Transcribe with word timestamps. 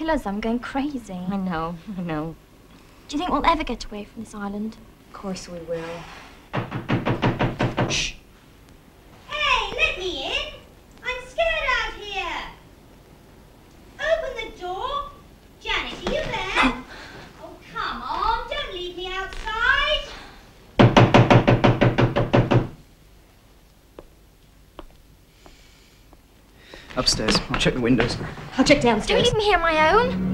Killers, 0.00 0.24
I'm 0.24 0.40
going 0.40 0.60
crazy. 0.60 1.12
I 1.12 1.36
know, 1.36 1.76
I 1.98 2.00
know. 2.00 2.34
Do 3.06 3.16
you 3.16 3.18
think 3.18 3.30
we'll 3.30 3.44
ever 3.44 3.62
get 3.62 3.84
away 3.84 4.04
from 4.04 4.24
this 4.24 4.34
island? 4.34 4.78
Of 5.08 5.12
course 5.12 5.46
we 5.46 5.58
will. 5.58 5.84
Hey, 6.54 8.16
Upstairs. 27.00 27.34
I'll 27.48 27.58
check 27.58 27.72
the 27.72 27.80
windows. 27.80 28.18
I'll 28.58 28.64
check 28.64 28.82
downstairs. 28.82 29.06
Do 29.06 29.14
you 29.14 29.22
downstairs. 29.22 29.24
leave 29.24 29.36
me 29.36 29.44
here 29.44 29.56
on 29.56 29.62
my 29.62 29.92
own? 29.94 30.30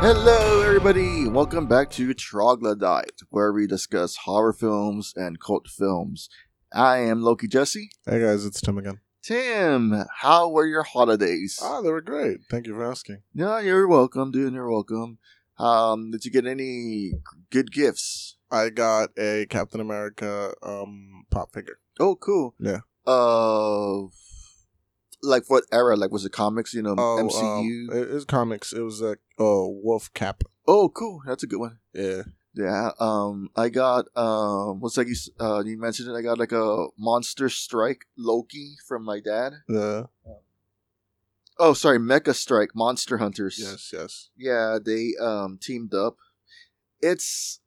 Hello, 0.00 0.62
everybody. 0.62 1.28
Welcome 1.28 1.68
back 1.68 1.90
to 1.90 2.12
Troglodyte, 2.12 3.20
where 3.28 3.52
we 3.52 3.68
discuss 3.68 4.16
horror 4.16 4.52
films 4.52 5.12
and 5.14 5.38
cult 5.38 5.68
films. 5.68 6.28
I 6.72 6.96
am 6.98 7.22
Loki 7.22 7.46
Jesse. 7.46 7.90
Hey 8.04 8.18
guys, 8.18 8.44
it's 8.44 8.60
Tim 8.60 8.78
again. 8.78 8.98
Tim, 9.22 10.04
how 10.20 10.48
were 10.48 10.66
your 10.66 10.82
holidays? 10.82 11.58
Ah, 11.62 11.82
they 11.82 11.90
were 11.90 12.00
great. 12.00 12.40
Thank 12.50 12.66
you 12.66 12.74
for 12.74 12.84
asking. 12.90 13.18
No, 13.34 13.58
you're 13.58 13.86
welcome, 13.86 14.30
dude. 14.30 14.54
You're 14.54 14.70
welcome. 14.70 15.18
Um, 15.58 16.10
did 16.10 16.24
you 16.24 16.30
get 16.30 16.46
any 16.46 17.12
good 17.50 17.70
gifts? 17.70 18.36
I 18.50 18.70
got 18.70 19.10
a 19.18 19.46
Captain 19.50 19.80
America 19.80 20.54
um 20.62 21.24
pop 21.30 21.52
figure. 21.52 21.78
Oh, 21.98 22.16
cool. 22.16 22.54
Yeah. 22.58 22.80
Uh, 23.06 24.08
like 25.22 25.44
what 25.48 25.64
era? 25.70 25.96
Like 25.96 26.10
was 26.10 26.24
it 26.24 26.32
comics? 26.32 26.72
You 26.72 26.82
know, 26.82 26.94
Oh, 26.96 27.28
MCU. 27.30 27.90
Um, 27.92 27.96
it, 27.98 28.10
was 28.10 28.24
comics. 28.24 28.72
It 28.72 28.80
was 28.80 29.02
a 29.02 29.12
uh, 29.38 29.66
Wolf 29.68 30.12
Cap. 30.14 30.44
oh, 30.66 30.88
cool. 30.88 31.20
That's 31.26 31.42
a 31.42 31.46
good 31.46 31.60
one. 31.60 31.78
Yeah. 31.92 32.22
Yeah. 32.54 32.90
Um, 32.98 33.50
I 33.54 33.68
got 33.68 34.06
um, 34.16 34.80
what's 34.80 34.96
like 34.96 35.08
you 35.08 35.16
uh, 35.38 35.62
you 35.64 35.78
mentioned 35.78 36.08
it. 36.08 36.18
I 36.18 36.22
got 36.22 36.38
like 36.38 36.52
a 36.52 36.86
Monster 36.98 37.48
Strike 37.48 38.06
Loki 38.16 38.76
from 38.86 39.04
my 39.04 39.20
dad. 39.20 39.52
The 39.68 40.08
Oh, 41.58 41.74
sorry, 41.74 41.98
Mecha 41.98 42.34
Strike 42.34 42.74
Monster 42.74 43.18
Hunters. 43.18 43.58
yes, 43.60 43.90
yes. 43.92 44.30
Yeah, 44.36 44.78
they 44.84 45.12
um 45.20 45.58
teamed 45.60 45.94
up. 45.94 46.16
It's 47.00 47.60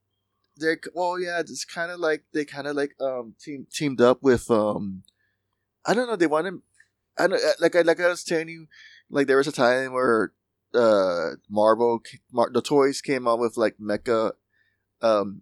they're 0.58 0.80
well, 0.94 1.20
yeah, 1.20 1.39
it's 1.39 1.64
kind 1.66 1.92
of 1.92 2.00
like 2.00 2.23
they 2.34 2.44
kind 2.44 2.67
of 2.67 2.76
like 2.76 2.95
um 3.00 3.36
team 3.39 3.67
teamed 3.72 4.02
up 4.02 4.23
with 4.23 4.50
um 4.50 5.04
I 5.86 5.94
don't 5.94 6.08
know, 6.08 6.16
they 6.16 6.28
wanted 6.28 6.56
I 7.17 7.28
don't 7.28 7.42
like 7.59 7.76
I 7.76 7.81
like 7.81 8.00
I 8.00 8.09
was 8.09 8.23
telling 8.23 8.50
you 8.50 8.67
like 9.09 9.28
there 9.28 9.38
was 9.38 9.48
a 9.48 9.52
time 9.52 9.94
where 9.94 10.34
uh 10.73 11.31
Marvel 11.50 12.02
Mar- 12.31 12.50
the 12.52 12.61
toys 12.61 13.00
came 13.02 13.28
out 13.28 13.39
with 13.39 13.58
like 13.58 13.78
mecha 13.78 14.31
um 15.04 15.42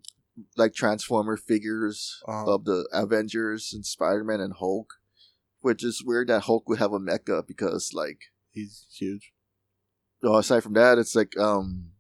like 0.57 0.73
transformer 0.73 1.37
figures 1.37 2.19
Uh-huh. 2.27 2.55
of 2.55 2.65
the 2.65 2.87
Avengers 2.91 3.71
and 3.73 3.85
Spider-Man 3.85 4.39
and 4.41 4.53
Hulk, 4.57 4.93
which 5.59 5.83
is 5.83 6.03
weird 6.05 6.27
that 6.29 6.41
Hulk 6.43 6.67
would 6.67 6.79
have 6.79 6.93
a 6.93 6.99
mecha 6.99 7.45
because 7.47 7.91
like 7.93 8.19
He's 8.51 8.85
huge. 8.97 9.31
no, 10.23 10.35
aside 10.35 10.63
from 10.63 10.73
that, 10.73 10.97
it's 10.97 11.15
like 11.15 11.37
um, 11.37 11.91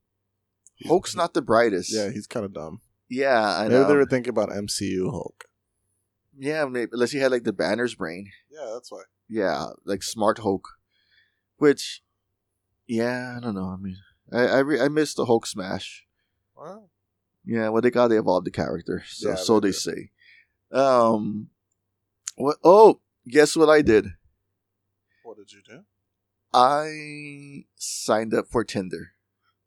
Hulk's 0.85 1.15
not 1.15 1.33
the 1.33 1.41
brightest. 1.41 1.93
Yeah, 1.93 2.09
he's 2.09 2.27
kind 2.27 2.45
of 2.45 2.53
dumb. 2.53 2.81
yeah, 3.09 3.55
I 3.57 3.63
Maybe 3.63 3.75
know. 3.75 3.87
they 3.87 3.95
were 3.95 4.05
thinking 4.05 4.31
about 4.31 4.49
MCU 4.49 5.09
Hulk. 5.11 5.45
yeah, 6.37 6.65
maybe, 6.65 6.89
unless 6.93 7.11
he 7.11 7.19
had 7.19 7.31
like 7.31 7.43
the 7.43 7.53
Banner's 7.53 7.95
brain. 7.95 8.31
Yeah, 8.49 8.69
that's 8.73 8.91
why. 8.91 9.03
Yeah, 9.29 9.67
like 9.85 10.03
Smart 10.03 10.39
Hulk, 10.39 10.67
which, 11.57 12.01
yeah, 12.87 13.35
I 13.37 13.39
don't 13.39 13.55
know. 13.55 13.67
I 13.69 13.77
mean, 13.77 13.97
I 14.33 14.47
I, 14.47 14.59
re- 14.59 14.81
I 14.81 14.87
missed 14.89 15.15
the 15.17 15.25
Hulk 15.25 15.45
smash. 15.47 16.05
Wow. 16.55 16.89
Yeah, 17.45 17.69
well, 17.69 17.81
they 17.81 17.91
got 17.91 18.09
to 18.09 18.17
evolve 18.17 18.45
the 18.45 18.51
character, 18.51 19.03
so 19.07 19.29
Yeah, 19.29 19.35
so 19.35 19.59
they 19.59 19.69
they 19.69 19.71
say. 19.73 20.11
Um, 20.71 21.49
what? 22.35 22.57
Oh, 22.63 23.01
guess 23.27 23.55
what 23.55 23.69
I 23.69 23.81
did? 23.81 24.05
What 25.23 25.37
did 25.37 25.51
you 25.51 25.61
do? 25.67 25.81
I 26.53 27.65
signed 27.75 28.33
up 28.33 28.47
for 28.49 28.63
Tinder. 28.63 29.11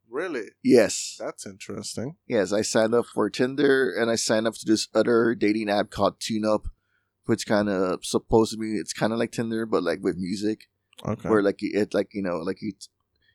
Really? 0.08 0.48
Yes. 0.62 1.16
That's 1.18 1.46
interesting. 1.46 2.16
Yes, 2.28 2.52
I 2.52 2.62
signed 2.62 2.94
up 2.94 3.06
for 3.12 3.28
Tinder 3.30 3.90
and 3.92 4.10
I 4.10 4.14
signed 4.14 4.46
up 4.46 4.54
to 4.54 4.64
this 4.66 4.86
other 4.94 5.34
dating 5.34 5.68
app 5.68 5.90
called 5.90 6.20
TuneUp, 6.20 6.66
which 7.26 7.46
kind 7.46 7.68
of 7.68 8.04
supposed 8.04 8.52
to 8.52 8.58
be 8.58 8.76
it's 8.76 8.92
kind 8.92 9.12
of 9.12 9.18
like 9.18 9.32
Tinder 9.32 9.66
but 9.66 9.82
like 9.82 9.98
with 10.02 10.16
music, 10.16 10.68
Okay. 11.04 11.28
where 11.28 11.42
like 11.42 11.56
it 11.60 11.94
like 11.94 12.10
you 12.14 12.22
know 12.22 12.36
like 12.36 12.58
you, 12.62 12.72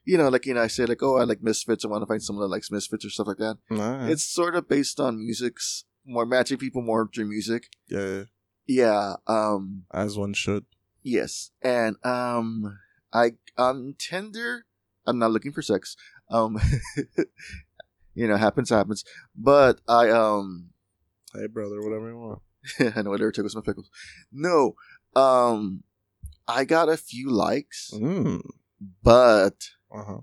you 0.04 0.16
know 0.18 0.28
like 0.28 0.46
you 0.46 0.54
know 0.54 0.62
I 0.62 0.66
say 0.68 0.86
like 0.86 1.02
oh 1.02 1.16
I 1.18 1.24
like 1.24 1.42
Misfits 1.42 1.84
I 1.84 1.88
want 1.88 2.02
to 2.02 2.06
find 2.06 2.22
someone 2.22 2.42
that 2.44 2.48
likes 2.54 2.70
Misfits 2.70 3.04
or 3.04 3.10
stuff 3.10 3.26
like 3.26 3.38
that. 3.38 3.56
Alright. 3.70 4.10
It's 4.10 4.24
sort 4.24 4.54
of 4.56 4.68
based 4.68 4.98
on 5.00 5.18
music's 5.18 5.84
more 6.06 6.26
matching 6.26 6.58
people 6.58 6.82
more 6.82 7.08
through 7.14 7.26
music. 7.28 7.68
yeah, 7.88 8.24
yeah. 8.66 9.14
Um. 9.26 9.84
as 9.92 10.16
one 10.16 10.32
should. 10.34 10.64
Yes. 11.02 11.50
And 11.62 11.96
um. 12.04 12.78
I 13.12 13.32
on 13.58 13.94
Tinder. 13.98 14.66
I'm 15.06 15.18
not 15.18 15.30
looking 15.32 15.52
for 15.52 15.62
sex. 15.62 15.96
Um. 16.30 16.58
you 18.14 18.26
know, 18.28 18.36
happens 18.36 18.70
happens. 18.70 19.04
But 19.36 19.80
I 19.88 20.10
um. 20.10 20.70
Hey, 21.34 21.46
brother, 21.46 21.80
whatever 21.82 22.08
you 22.08 22.18
want. 22.18 22.42
I 22.96 23.02
know 23.02 23.10
what 23.10 23.20
took 23.20 23.44
was 23.44 23.54
my 23.54 23.62
pickles. 23.62 23.88
No, 24.32 24.74
um, 25.16 25.82
I 26.48 26.64
got 26.64 26.88
a 26.88 26.96
few 26.96 27.30
likes, 27.30 27.90
Mm. 27.94 28.42
but 29.02 29.70
Uh 29.94 30.04
huh. 30.04 30.20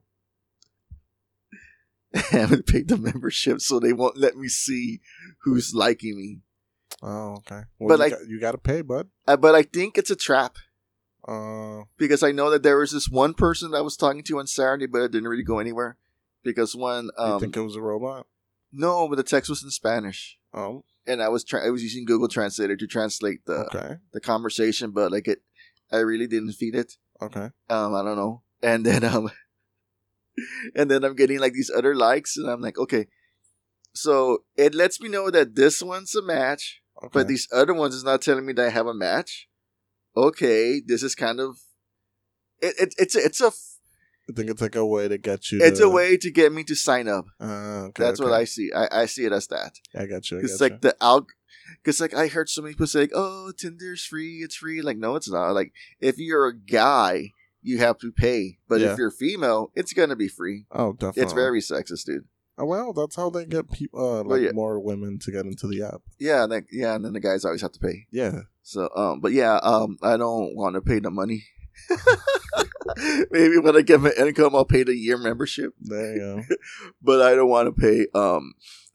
Haven't 2.32 2.66
paid 2.66 2.88
the 2.88 2.98
membership, 2.98 3.62
so 3.62 3.80
they 3.80 3.94
won't 3.94 4.18
let 4.18 4.36
me 4.38 4.48
see 4.48 5.02
who's 5.44 5.74
liking 5.76 6.16
me. 6.18 6.40
Oh, 7.04 7.36
okay. 7.38 7.62
Well, 7.80 7.90
But 7.90 7.94
you, 7.96 7.98
like- 8.00 8.12
got, 8.12 8.28
you 8.30 8.40
got 8.40 8.52
to 8.54 8.58
pay, 8.58 8.82
bud. 8.82 9.10
Uh, 9.28 9.38
but 9.38 9.54
I 9.56 9.64
think 9.64 9.98
it's 9.98 10.10
a 10.10 10.16
trap 10.16 10.58
Uh, 11.28 11.84
because 11.98 12.24
I 12.24 12.32
know 12.32 12.50
that 12.50 12.64
there 12.64 12.78
was 12.78 12.92
this 12.92 13.10
one 13.10 13.34
person 13.34 13.72
that 13.72 13.78
I 13.78 13.82
was 13.82 13.98
talking 13.98 14.24
to 14.24 14.40
on 14.40 14.48
Saturday, 14.48 14.88
but 14.88 15.02
it 15.02 15.12
didn't 15.12 15.28
really 15.28 15.44
go 15.44 15.60
anywhere 15.60 15.98
because 16.44 16.76
when 16.76 17.06
you 17.06 17.24
um 17.24 17.40
think 17.42 17.58
it 17.58 17.62
was 17.62 17.76
a 17.76 17.82
robot? 17.82 18.26
no, 18.72 19.08
but 19.10 19.16
the 19.18 19.24
text 19.24 19.50
was 19.50 19.62
in 19.64 19.70
Spanish, 19.70 20.40
Oh, 20.54 20.86
and 21.06 21.22
I 21.22 21.28
was 21.30 21.44
trying 21.44 21.68
I 21.68 21.70
was 21.72 21.84
using 21.84 22.06
Google 22.06 22.30
Translator 22.30 22.78
to 22.78 22.88
translate 22.88 23.46
the 23.46 23.66
okay, 23.66 23.98
the 24.14 24.22
conversation, 24.22 24.92
but 24.92 25.12
like 25.12 25.28
it, 25.28 25.42
I 25.92 25.98
really 25.98 26.28
didn't 26.28 26.54
feed 26.54 26.74
it. 26.76 26.98
okay. 27.22 27.50
um 27.70 27.94
i 27.96 28.02
don't 28.04 28.16
know 28.16 28.42
and 28.64 28.86
then 28.86 29.04
um 29.04 29.30
and 30.76 30.90
then 30.90 31.04
i'm 31.04 31.16
getting 31.16 31.40
like 31.40 31.54
these 31.54 31.72
other 31.76 31.96
likes 31.96 32.38
and 32.38 32.50
i'm 32.50 32.62
like 32.62 32.78
okay 32.78 33.08
so 33.94 34.44
it 34.56 34.76
lets 34.76 35.02
me 35.02 35.10
know 35.10 35.30
that 35.32 35.56
this 35.56 35.82
one's 35.82 36.16
a 36.16 36.22
match 36.22 36.82
okay. 37.02 37.10
but 37.12 37.28
these 37.28 37.48
other 37.52 37.74
ones 37.74 37.96
is 37.96 38.04
not 38.04 38.22
telling 38.22 38.46
me 38.46 38.54
that 38.54 38.68
i 38.68 38.70
have 38.70 38.88
a 38.88 38.94
match 38.94 39.48
okay 40.16 40.82
this 40.86 41.04
is 41.04 41.16
kind 41.16 41.40
of 41.40 41.58
it, 42.60 42.76
it 42.80 42.96
it's 42.98 43.16
a, 43.16 43.20
it's 43.20 43.42
a 43.42 43.52
I 44.30 44.34
think 44.34 44.50
it's 44.50 44.62
like 44.62 44.76
a 44.76 44.86
way 44.86 45.08
to 45.08 45.18
get 45.18 45.54
you. 45.54 45.60
it's 45.62 45.80
to, 45.80 45.86
a 45.86 45.90
way 45.90 46.18
to 46.18 46.30
get 46.30 46.52
me 46.52 46.66
to 46.66 46.76
sign 46.76 47.08
up 47.08 47.26
Uh, 47.40 47.88
okay, 47.88 48.04
that's 48.04 48.20
what 48.20 48.34
i 48.34 48.44
see 48.44 48.72
i, 48.76 49.04
I 49.04 49.06
see 49.06 49.26
it 49.26 49.32
as 49.32 49.48
that 49.48 49.74
I 49.96 50.06
got 50.06 50.30
you. 50.30 50.40
It's 50.40 50.60
like 50.60 50.82
the 50.82 50.96
alg 51.02 51.28
because 51.84 52.02
like 52.02 52.14
i 52.14 52.28
heard 52.28 52.50
so 52.50 52.62
many 52.62 52.74
people 52.74 52.88
say 52.88 53.02
like 53.02 53.12
oh 53.14 53.52
tinder's 53.58 54.04
free 54.04 54.40
it's 54.44 54.56
free 54.56 54.82
like 54.82 54.98
no 54.98 55.16
it's 55.16 55.30
not 55.30 55.52
like 55.52 55.74
if 56.00 56.18
you're 56.18 56.48
a 56.48 56.58
guy 56.58 57.32
you 57.62 57.78
have 57.80 57.98
to 58.00 58.12
pay 58.12 58.58
but 58.68 58.80
Yeah. 58.80 58.92
if 58.94 58.98
you're 58.98 59.12
female 59.12 59.72
it's 59.76 59.94
gonna 59.94 60.16
be 60.16 60.28
free 60.28 60.66
Oh, 60.72 60.94
definitely. 60.94 61.24
It's 61.24 61.34
very 61.34 61.60
sexist, 61.62 62.06
dude. 62.06 62.26
Oh, 62.60 62.66
well, 62.66 62.92
that's 62.92 63.16
how 63.16 63.30
they 63.30 63.46
get 63.46 63.72
people, 63.72 64.00
uh, 64.04 64.24
like 64.24 64.42
yeah. 64.42 64.52
more 64.52 64.80
women 64.80 65.20
to 65.20 65.32
get 65.32 65.46
into 65.46 65.68
the 65.68 65.84
app. 65.84 66.02
Yeah, 66.18 66.42
and 66.44 66.52
then, 66.52 66.66
yeah, 66.72 66.96
and 66.96 67.06
then 67.06 67.14
the 67.14 67.20
guys 67.20 67.46
always 67.46 67.62
have 67.62 67.72
to 67.74 67.80
pay. 67.80 68.08
Yeah. 68.10 68.40
So, 68.64 68.90
um, 68.96 69.20
but 69.22 69.32
yeah, 69.32 69.58
um, 69.62 69.98
I 70.02 70.18
don't 70.18 70.56
want 70.56 70.74
to 70.74 70.82
pay 70.82 70.98
the 70.98 71.12
money. 71.12 71.44
Maybe 73.30 73.60
when 73.60 73.76
I 73.78 73.82
get 73.82 74.02
my 74.02 74.12
income, 74.18 74.56
I'll 74.56 74.66
pay 74.66 74.84
the 74.84 74.96
year 74.96 75.18
membership, 75.18 75.74
There 75.80 76.14
you 76.16 76.20
go. 76.20 76.56
but 77.02 77.22
I 77.22 77.36
don't 77.36 77.50
want 77.50 77.68
to 77.74 77.80
pay 77.80 78.08
um 78.16 78.54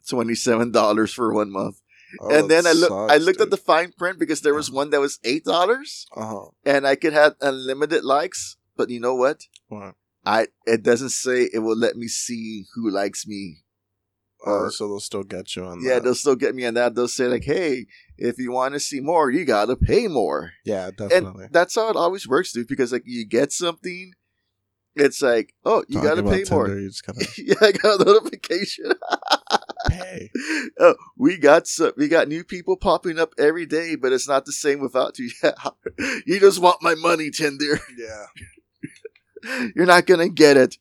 twenty 0.08 0.34
seven 0.34 0.72
dollars 0.72 1.12
for 1.12 1.32
one 1.32 1.50
month. 1.52 1.80
Oh, 2.20 2.34
and 2.34 2.50
then 2.50 2.66
I 2.66 2.72
that 2.74 2.78
look, 2.78 3.10
I 3.10 3.16
looked 3.18 3.40
at 3.40 3.50
the 3.50 3.56
fine 3.56 3.92
print 3.92 4.18
because 4.18 4.40
there 4.42 4.54
was 4.54 4.70
one 4.70 4.90
that 4.90 5.00
was 5.00 5.18
eight 5.24 5.44
dollars, 5.44 6.06
Uh-huh. 6.16 6.46
and 6.64 6.86
I 6.86 6.96
could 6.96 7.12
have 7.12 7.36
unlimited 7.40 8.04
likes. 8.04 8.56
But 8.76 8.90
you 8.90 9.00
know 9.00 9.14
what? 9.14 9.42
What? 9.68 9.94
I 10.24 10.48
it 10.66 10.82
doesn't 10.82 11.10
say 11.10 11.48
it 11.52 11.58
will 11.58 11.76
let 11.76 11.96
me 11.96 12.06
see 12.06 12.66
who 12.74 12.88
likes 12.90 13.26
me 13.26 13.62
Oh, 14.44 14.68
so 14.70 14.88
they'll 14.88 15.00
still 15.00 15.22
get 15.22 15.54
you 15.54 15.64
on 15.64 15.80
that. 15.80 15.86
Yeah, 15.86 15.94
that. 15.94 16.04
they'll 16.04 16.14
still 16.14 16.34
get 16.34 16.54
me 16.54 16.66
on 16.66 16.74
that. 16.74 16.94
They'll 16.94 17.08
say 17.08 17.26
like, 17.26 17.44
"Hey, 17.44 17.86
if 18.18 18.38
you 18.38 18.50
want 18.50 18.74
to 18.74 18.80
see 18.80 19.00
more, 19.00 19.30
you 19.30 19.44
gotta 19.44 19.76
pay 19.76 20.08
more." 20.08 20.52
Yeah, 20.64 20.90
definitely. 20.90 21.44
And 21.44 21.52
that's 21.52 21.74
how 21.76 21.88
it 21.90 21.96
always 21.96 22.26
works, 22.26 22.52
dude. 22.52 22.66
Because 22.66 22.92
like 22.92 23.04
you 23.06 23.24
get 23.24 23.52
something, 23.52 24.12
it's 24.96 25.22
like, 25.22 25.54
"Oh, 25.64 25.84
you 25.88 26.00
Talking 26.00 26.24
gotta 26.24 26.44
pay 26.44 26.50
more." 26.50 26.68
You 26.68 26.88
just 26.88 27.06
gotta 27.06 27.24
yeah, 27.38 27.54
I 27.60 27.72
got 27.72 28.00
a 28.00 28.04
notification. 28.04 28.92
pay. 29.88 30.30
oh, 30.80 30.96
we 31.16 31.36
got 31.38 31.68
some, 31.68 31.92
we 31.96 32.08
got 32.08 32.26
new 32.26 32.42
people 32.42 32.76
popping 32.76 33.20
up 33.20 33.34
every 33.38 33.66
day, 33.66 33.94
but 33.94 34.12
it's 34.12 34.28
not 34.28 34.44
the 34.44 34.52
same 34.52 34.80
without 34.80 35.20
you. 35.20 35.30
Yeah, 35.42 35.52
you 36.26 36.40
just 36.40 36.60
want 36.60 36.82
my 36.82 36.96
money, 36.96 37.30
Tinder. 37.30 37.78
Yeah. 37.96 38.26
You're 39.76 39.86
not 39.86 40.06
gonna 40.06 40.28
get 40.28 40.56
it. 40.56 40.76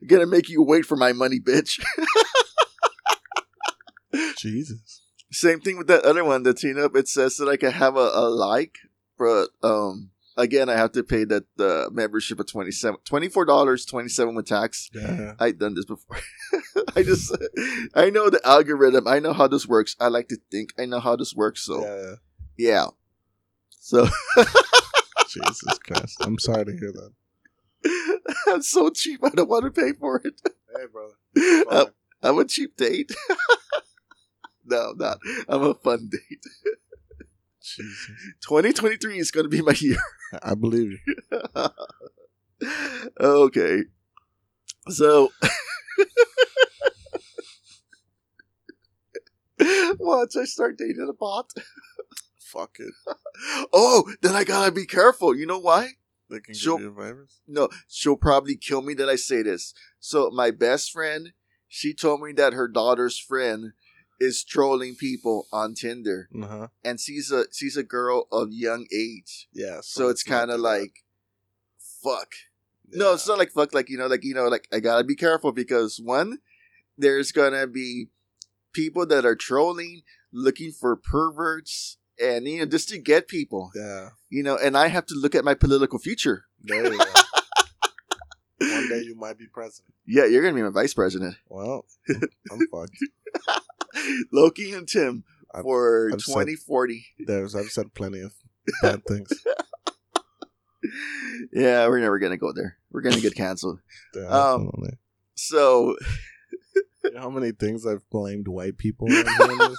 I'm 0.00 0.08
gonna 0.08 0.26
make 0.26 0.48
you 0.48 0.62
wait 0.62 0.84
for 0.86 0.96
my 0.96 1.12
money, 1.12 1.40
bitch. 1.40 1.82
Jesus. 4.38 5.02
Same 5.32 5.60
thing 5.60 5.76
with 5.76 5.88
that 5.88 6.04
other 6.04 6.24
one 6.24 6.42
that's 6.42 6.62
you 6.62 6.74
know 6.74 6.84
it 6.94 7.08
says 7.08 7.36
that 7.38 7.48
I 7.48 7.56
can 7.56 7.72
have 7.72 7.96
a, 7.96 8.10
a 8.14 8.28
like, 8.28 8.76
but 9.18 9.48
um 9.62 10.10
again 10.36 10.68
I 10.68 10.76
have 10.76 10.92
to 10.92 11.02
pay 11.02 11.24
that 11.24 11.44
the 11.56 11.88
membership 11.92 12.38
of 12.38 12.46
27 12.46 13.00
$24 13.04 13.86
27 13.88 14.34
with 14.34 14.46
tax. 14.46 14.90
Yeah. 14.94 15.34
I've 15.40 15.58
done 15.58 15.74
this 15.74 15.86
before. 15.86 16.18
I 16.96 17.02
just 17.02 17.36
I 17.94 18.10
know 18.10 18.30
the 18.30 18.40
algorithm. 18.44 19.08
I 19.08 19.18
know 19.18 19.32
how 19.32 19.48
this 19.48 19.66
works. 19.66 19.96
I 19.98 20.08
like 20.08 20.28
to 20.28 20.36
think 20.50 20.70
I 20.78 20.86
know 20.86 21.00
how 21.00 21.16
this 21.16 21.34
works. 21.34 21.62
So 21.64 21.84
Yeah. 21.84 22.14
yeah. 22.56 22.86
So 23.70 24.06
Jesus 25.28 25.78
Christ. 25.78 26.18
I'm 26.20 26.38
sorry 26.38 26.64
to 26.66 26.72
hear 26.72 26.92
that. 26.92 27.10
that's 28.46 28.68
so 28.68 28.90
cheap. 28.90 29.20
I 29.22 29.30
don't 29.30 29.48
want 29.48 29.64
to 29.64 29.70
pay 29.70 29.92
for 29.92 30.20
it. 30.24 30.40
Hey, 30.76 30.86
brother. 30.92 31.14
I'm, 31.70 31.86
I'm 32.22 32.38
a 32.38 32.44
cheap 32.44 32.76
date. 32.76 33.12
no, 34.64 34.90
I'm 34.90 34.98
not. 34.98 35.18
I'm 35.48 35.62
a 35.62 35.74
fun 35.74 36.08
date. 36.10 36.44
Jesus. 37.62 38.10
2023 38.42 39.18
is 39.18 39.30
going 39.30 39.44
to 39.44 39.48
be 39.48 39.62
my 39.62 39.74
year. 39.78 39.96
I 40.42 40.54
believe 40.54 40.92
you. 40.92 41.68
okay. 43.20 43.84
So 44.88 45.30
once 49.98 50.36
I 50.36 50.44
start 50.44 50.78
dating 50.78 51.08
a 51.08 51.12
bot. 51.12 51.50
Fuck 52.38 52.76
it. 52.78 52.94
Oh, 53.72 54.12
then 54.22 54.34
I 54.34 54.44
gotta 54.44 54.70
be 54.70 54.86
careful. 54.86 55.34
You 55.34 55.46
know 55.46 55.58
why? 55.58 55.88
They 56.34 56.40
can 56.40 56.54
She'll- 56.54 56.76
give 56.76 56.84
you 56.84 56.90
a 56.90 56.94
virus. 56.94 57.40
No, 57.46 57.68
she'll 57.88 58.16
probably 58.16 58.56
kill 58.56 58.82
me 58.82 58.94
that 58.94 59.08
I 59.08 59.16
say 59.16 59.42
this. 59.42 59.72
So 60.00 60.30
my 60.30 60.50
best 60.50 60.90
friend, 60.92 61.32
she 61.68 61.94
told 61.94 62.20
me 62.22 62.32
that 62.32 62.52
her 62.52 62.68
daughter's 62.68 63.18
friend 63.18 63.72
is 64.20 64.44
trolling 64.44 64.94
people 64.94 65.46
on 65.52 65.74
Tinder, 65.74 66.28
Uh 66.40 66.46
huh. 66.46 66.68
and 66.84 67.00
she's 67.00 67.30
a 67.32 67.46
she's 67.52 67.76
a 67.76 67.82
girl 67.82 68.28
of 68.30 68.52
young 68.52 68.86
age. 68.94 69.48
Yeah. 69.52 69.80
So 69.82 70.08
it's 70.08 70.26
not 70.28 70.36
kind 70.38 70.50
of 70.52 70.60
like, 70.60 71.04
fuck. 72.02 72.34
No, 72.90 73.14
it's 73.14 73.26
not 73.26 73.38
like 73.38 73.50
fuck. 73.50 73.74
Like 73.74 73.88
you 73.90 73.98
know, 73.98 74.06
like 74.06 74.24
you 74.24 74.34
know, 74.34 74.46
like 74.48 74.68
I 74.72 74.78
gotta 74.80 75.04
be 75.04 75.16
careful 75.16 75.52
because 75.52 75.98
one, 76.00 76.38
there's 76.96 77.32
gonna 77.32 77.66
be 77.66 78.08
people 78.72 79.04
that 79.06 79.24
are 79.24 79.34
trolling, 79.36 80.02
looking 80.32 80.70
for 80.70 80.94
perverts, 80.96 81.96
and 82.22 82.46
you 82.46 82.58
know, 82.60 82.66
just 82.66 82.88
to 82.90 82.98
get 82.98 83.28
people. 83.28 83.70
Yeah. 83.74 84.10
You 84.30 84.42
know, 84.42 84.56
and 84.56 84.76
I 84.76 84.88
have 84.88 85.06
to 85.06 85.14
look 85.14 85.34
at 85.34 85.44
my 85.44 85.54
political 85.54 85.98
future. 85.98 86.44
There 86.62 86.84
you 86.92 86.98
go. 86.98 87.04
One 88.60 88.88
day 88.88 89.02
you 89.02 89.14
might 89.16 89.36
be 89.38 89.46
president. 89.52 89.94
Yeah, 90.06 90.24
you're 90.26 90.42
gonna 90.42 90.54
be 90.54 90.62
my 90.62 90.70
vice 90.70 90.94
president. 90.94 91.36
Well, 91.48 91.84
I'm 92.50 92.60
fucked. 92.70 92.96
Loki 94.32 94.72
and 94.72 94.88
Tim 94.88 95.24
I've- 95.54 95.62
for 95.62 96.10
I've 96.12 96.20
said- 96.20 96.32
2040. 96.32 97.06
There's 97.26 97.54
I've 97.54 97.66
said 97.70 97.94
plenty 97.94 98.20
of 98.20 98.32
bad 98.82 99.02
things. 99.06 99.28
yeah, 101.52 101.86
we're 101.88 102.00
never 102.00 102.18
gonna 102.18 102.36
go 102.36 102.52
there. 102.52 102.76
We're 102.90 103.02
gonna 103.02 103.20
get 103.20 103.34
canceled. 103.34 103.80
Um, 104.16 104.64
Definitely. 104.66 104.98
So 105.34 105.96
You 107.04 107.10
know 107.12 107.20
how 107.20 107.30
many 107.30 107.52
things 107.52 107.86
I've 107.86 108.08
blamed 108.10 108.48
white 108.48 108.78
people 108.78 109.08
on 109.12 109.74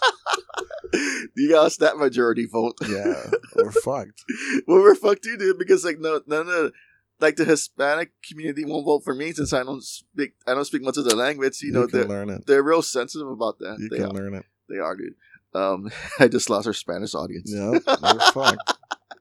doing 1.55 1.63
this? 1.65 1.79
you 1.79 1.85
got 1.85 1.91
that 1.93 1.97
majority 1.97 2.45
vote. 2.45 2.75
Yeah, 2.87 3.23
we're 3.55 3.71
fucked. 3.83 4.23
well, 4.67 4.79
we're 4.81 4.95
fucked 4.95 5.23
too, 5.23 5.37
dude. 5.37 5.57
Because 5.57 5.83
like 5.85 5.99
no, 5.99 6.21
no, 6.27 6.43
of 6.43 6.71
like 7.19 7.35
the 7.37 7.45
Hispanic 7.45 8.11
community 8.27 8.65
won't 8.65 8.85
vote 8.85 9.03
for 9.03 9.15
me 9.15 9.31
since 9.31 9.53
I 9.53 9.63
don't 9.63 9.83
speak. 9.83 10.33
I 10.47 10.53
don't 10.53 10.65
speak 10.65 10.81
much 10.83 10.97
of 10.97 11.05
the 11.05 11.15
language. 11.15 11.61
You, 11.61 11.67
You, 11.67 11.73
know, 11.73 11.87
can 11.87 11.99
they're 11.99 12.07
learn 12.09 12.29
it. 12.29 12.45
they're 12.45 12.63
real 12.63 12.81
sensitive 12.81 13.27
about 13.29 13.59
that. 13.59 13.77
You 13.79 13.89
they 13.89 13.97
can 13.97 14.07
are. 14.07 14.13
learn 14.13 14.33
it. 14.35 14.45
They 14.69 14.77
are, 14.79 14.95
dude. 14.95 15.15
Um, 15.53 15.89
I 16.19 16.27
just 16.27 16.49
lost 16.49 16.67
our 16.67 16.73
Spanish 16.73 17.15
audience. 17.15 17.51
Yeah, 17.53 17.69
we're 17.71 18.19
fucked. 18.31 18.73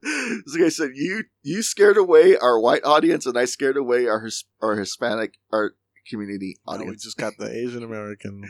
like 0.03 0.63
I 0.63 0.69
said, 0.69 0.91
you 0.95 1.25
you 1.43 1.63
scared 1.63 1.97
away 1.97 2.37
our 2.37 2.59
white 2.61 2.85
audience, 2.85 3.27
and 3.27 3.39
I 3.39 3.45
scared 3.47 3.77
away 3.77 4.07
our 4.09 4.21
His- 4.21 4.45
our 4.61 4.77
Hispanic 4.77 5.39
our 5.53 5.75
community 6.09 6.57
Now 6.69 6.85
we 6.85 6.97
just 6.97 7.17
got 7.17 7.35
the 7.39 7.51
Asian 7.65 7.83
American, 7.83 8.43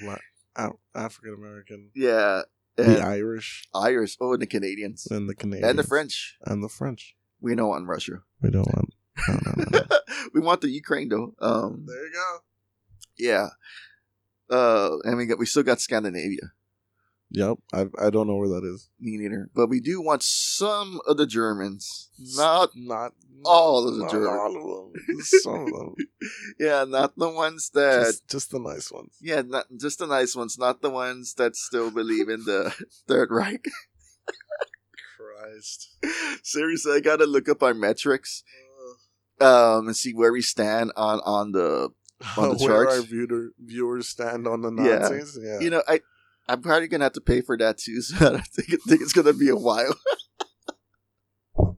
African 0.94 1.34
American, 1.34 1.90
yeah, 1.94 2.42
the 2.76 2.85
and 2.85 3.03
Irish, 3.03 3.69
Irish. 3.75 4.17
Oh, 4.21 4.32
and 4.32 4.43
the 4.43 4.47
Canadians 4.47 5.06
and 5.11 5.29
the 5.29 5.35
Canadians, 5.35 5.71
and 5.71 5.79
the 5.79 5.85
French. 5.85 6.37
and 6.44 6.62
the 6.62 6.69
French. 6.69 7.15
We 7.41 7.55
don't 7.55 7.69
want 7.69 7.87
Russia. 7.87 8.23
We 8.41 8.50
don't 8.50 8.67
want. 8.75 8.94
No, 9.29 9.35
no, 9.35 9.65
no. 9.71 9.81
no. 9.91 9.99
we 10.35 10.41
want 10.41 10.61
the 10.61 10.71
Ukraine 10.71 11.09
though. 11.09 11.35
Um, 11.41 11.85
there 11.87 12.06
you 12.06 12.12
go. 12.12 12.38
yeah. 13.19 13.49
Uh, 14.50 14.99
and 15.05 15.17
we 15.17 15.26
got 15.26 15.38
we 15.38 15.47
still 15.47 15.62
got 15.62 15.81
Scandinavia. 15.81 16.53
Yep, 17.36 17.58
I 17.72 17.86
I 17.98 18.10
don't 18.10 18.28
know 18.28 18.36
where 18.36 18.48
that 18.48 18.64
is. 18.64 18.88
Me 19.00 19.16
neither. 19.16 19.50
But 19.54 19.69
we 19.69 19.81
do 19.81 20.00
want 20.00 20.22
some 20.22 21.00
of 21.06 21.16
the 21.16 21.26
Germans. 21.26 22.10
Not 22.36 22.70
Not 22.76 23.12
all 23.44 23.88
of 23.88 23.96
the 23.96 24.02
not 24.04 24.10
German. 24.12 24.28
all 24.28 24.56
of 24.56 24.92
them. 24.94 25.20
Some 25.20 25.66
of 25.66 25.72
them. 25.72 25.94
yeah, 26.60 26.84
not 26.84 27.19
the 27.19 27.28
ones 27.28 27.70
that 27.75 28.04
just, 28.06 28.28
just 28.28 28.50
the 28.52 28.60
nice 28.60 28.92
ones. 28.92 29.16
yeah, 29.20 29.42
not 29.42 29.66
just 29.81 29.98
the 29.98 30.06
nice 30.06 30.36
ones, 30.36 30.56
not 30.58 30.81
the 30.81 30.90
ones 30.90 31.34
that 31.34 31.56
still 31.56 31.90
believe 31.90 32.28
in 32.28 32.44
the 32.44 32.72
Third 33.08 33.31
Reich. 33.32 33.64
Christ. 35.16 35.96
Seriously, 36.42 36.92
I 36.92 37.00
gotta 37.00 37.26
look 37.26 37.48
up 37.48 37.62
our 37.62 37.75
metrics 37.75 38.42
um 39.40 39.88
and 39.88 39.96
see 39.96 40.12
where 40.14 40.32
we 40.32 40.40
stand 40.42 40.92
on 40.96 41.19
on 41.25 41.50
the 41.52 41.90
On 42.36 42.50
the 42.56 42.64
where 42.64 42.84
charts? 42.84 42.94
our 42.96 43.02
viewer, 43.02 43.48
viewers 43.58 44.08
stand 44.08 44.46
on 44.46 44.62
the 44.62 44.70
Yeah. 44.82 44.98
Nazis. 44.98 45.38
Yeah. 45.42 45.58
you 45.60 45.70
know, 45.70 45.82
I 45.88 46.00
I'm 46.49 46.61
probably 46.62 46.88
gonna 46.88 47.05
have 47.05 47.12
to 47.14 47.20
pay 47.20 47.41
for 47.41 47.56
that 47.58 47.79
too, 47.79 48.00
so 48.02 48.35
I 48.37 48.41
think, 48.41 48.73
I 48.75 48.88
think 48.88 49.00
it's 49.02 49.12
gonna 49.12 49.32
be 49.32 49.49
a 49.49 49.56
while. 49.56 49.94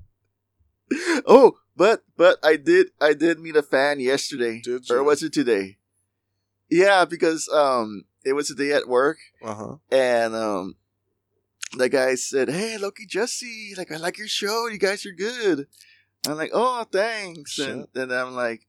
oh, 1.26 1.58
but 1.76 2.02
but 2.16 2.38
I 2.42 2.56
did 2.56 2.88
I 3.00 3.12
did 3.14 3.38
meet 3.40 3.56
a 3.56 3.62
fan 3.62 4.00
yesterday. 4.00 4.60
Did 4.62 4.90
Or 4.90 5.02
was 5.02 5.22
it 5.22 5.32
today? 5.32 5.78
Yeah, 6.70 7.04
because 7.04 7.48
um 7.48 8.04
it 8.24 8.32
was 8.32 8.50
a 8.50 8.54
day 8.54 8.72
at 8.72 8.88
work 8.88 9.18
Uh 9.42 9.54
huh. 9.54 9.76
and 9.90 10.34
um 10.34 10.76
the 11.76 11.88
guy 11.88 12.14
said, 12.14 12.48
Hey 12.48 12.78
Loki 12.78 13.06
Jesse, 13.06 13.74
like 13.76 13.92
I 13.92 13.96
like 13.96 14.18
your 14.18 14.28
show, 14.28 14.66
you 14.68 14.78
guys 14.78 15.04
are 15.06 15.12
good. 15.12 15.66
I'm 16.26 16.36
like, 16.36 16.50
Oh, 16.52 16.84
thanks. 16.90 17.58
And 17.58 17.86
then 17.92 18.10
I'm 18.10 18.34
like, 18.34 18.66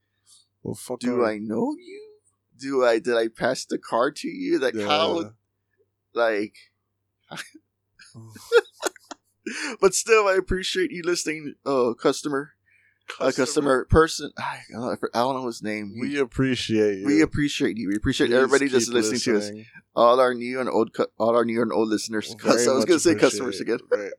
Well, 0.63 0.75
fuck. 0.75 0.99
Do. 0.99 1.23
I 1.25 1.37
know 1.37 1.75
you? 1.77 2.03
Do 2.59 2.83
I 2.83 2.99
did 2.99 3.15
I 3.15 3.27
pass 3.27 3.65
the 3.65 3.77
card 3.77 4.15
to 4.17 4.27
you? 4.27 4.59
Like 4.59 4.75
how 4.75 5.19
Yeah. 5.21 5.29
Like 6.17 6.55
but 9.81 9.93
still 9.93 10.27
i 10.27 10.33
appreciate 10.35 10.91
you 10.91 11.01
listening 11.03 11.55
uh 11.65 11.93
customer 11.93 12.51
a 13.21 13.31
customer 13.31 13.85
person 13.85 14.31
i 14.37 14.59
don't 14.69 14.81
know, 14.81 14.95
I 15.13 15.19
don't 15.19 15.35
know 15.35 15.45
his 15.47 15.63
name 15.63 15.93
We 15.99 16.19
appreciate 16.19 16.97
you. 16.99 17.05
we 17.05 17.21
appreciate 17.21 17.77
you 17.77 17.87
we 17.87 17.95
appreciate 17.95 18.27
Please 18.27 18.35
everybody 18.35 18.67
that's 18.67 18.85
keep 18.85 18.93
listening 18.93 19.21
to 19.21 19.37
us 19.37 19.51
all 19.95 20.19
our 20.19 20.33
new 20.33 20.59
and 20.59 20.67
old 20.69 20.93
cu- 20.93 21.05
all 21.17 21.33
our 21.37 21.45
new 21.45 21.61
and 21.61 21.71
old 21.71 21.87
listeners 21.87 22.35
Very 22.43 22.67
i 22.67 22.71
was 22.73 22.83
gonna 22.83 22.99
say 22.99 23.15
customers 23.15 23.61
again. 23.61 23.79
Right. 23.89 24.11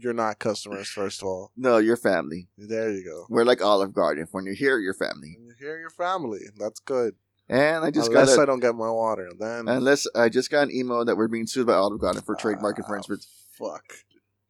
You're 0.00 0.12
not 0.12 0.38
customers, 0.40 0.88
first 0.88 1.22
of 1.22 1.28
all. 1.28 1.52
no 1.56 1.78
you're 1.78 1.96
family 1.96 2.48
There 2.58 2.90
you 2.90 3.04
go. 3.04 3.26
we're 3.30 3.44
like 3.44 3.62
olive 3.62 3.92
garden 3.92 4.26
when 4.32 4.44
you're 4.44 4.54
here 4.54 4.78
you're 4.78 4.92
family 4.94 5.36
And 5.38 5.46
you're 5.46 5.54
here, 5.56 5.78
your 5.80 5.90
family. 5.90 6.40
That's 6.58 6.80
good. 6.80 7.14
And 7.50 7.84
i 7.84 7.90
just 7.90 8.08
Unless 8.08 8.36
got 8.36 8.42
I 8.42 8.46
don't 8.46 8.60
get 8.60 8.74
my 8.74 8.90
water, 8.90 9.30
then 9.38 9.68
unless 9.68 10.06
i 10.14 10.28
just 10.28 10.50
got 10.50 10.62
an 10.68 10.74
email 10.74 11.04
that 11.04 11.16
we're 11.16 11.28
being 11.28 11.46
sued 11.46 11.66
by 11.66 11.74
olive 11.74 12.00
garden 12.00 12.22
for 12.22 12.34
trademark 12.34 12.76
Ah, 12.78 12.82
infringement 12.82 13.26
Fuck. 13.58 13.92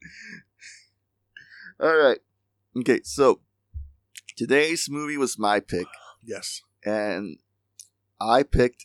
all 1.81 1.97
right 1.97 2.19
okay 2.77 3.01
so 3.03 3.41
today's 4.37 4.89
movie 4.91 5.17
was 5.17 5.39
my 5.39 5.61
pick 5.61 5.87
Yes. 6.23 6.63
and 6.85 7.39
I 8.21 8.43
picked. 8.43 8.85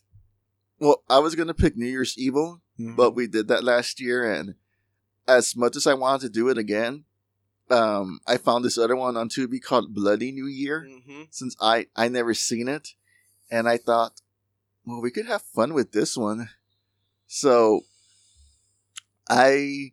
Well, 0.79 1.03
I 1.09 1.19
was 1.19 1.35
gonna 1.35 1.53
pick 1.53 1.75
New 1.75 1.85
Year's 1.87 2.17
Evil, 2.17 2.61
Mhm. 2.79 2.95
but 2.95 3.11
we 3.13 3.27
did 3.27 3.49
that 3.49 3.65
last 3.65 3.99
year, 3.99 4.31
and 4.31 4.55
as 5.27 5.57
much 5.57 5.75
as 5.75 5.85
I 5.85 5.93
wanted 5.93 6.21
to 6.27 6.29
do 6.29 6.47
it 6.47 6.57
again, 6.57 7.03
um, 7.69 8.21
I 8.25 8.37
found 8.37 8.63
this 8.63 8.77
other 8.77 8.95
one 8.95 9.17
on 9.17 9.27
Tubi 9.27 9.61
called 9.61 9.93
Bloody 9.93 10.31
New 10.31 10.47
Year. 10.47 10.87
Mhm. 10.89 11.27
Since 11.31 11.57
I 11.59 11.87
I 11.97 12.07
never 12.07 12.33
seen 12.33 12.69
it, 12.69 12.93
and 13.51 13.67
I 13.67 13.77
thought, 13.77 14.21
well, 14.85 15.01
we 15.01 15.11
could 15.11 15.25
have 15.25 15.41
fun 15.41 15.73
with 15.73 15.91
this 15.91 16.15
one, 16.17 16.49
so 17.27 17.81
I 19.29 19.91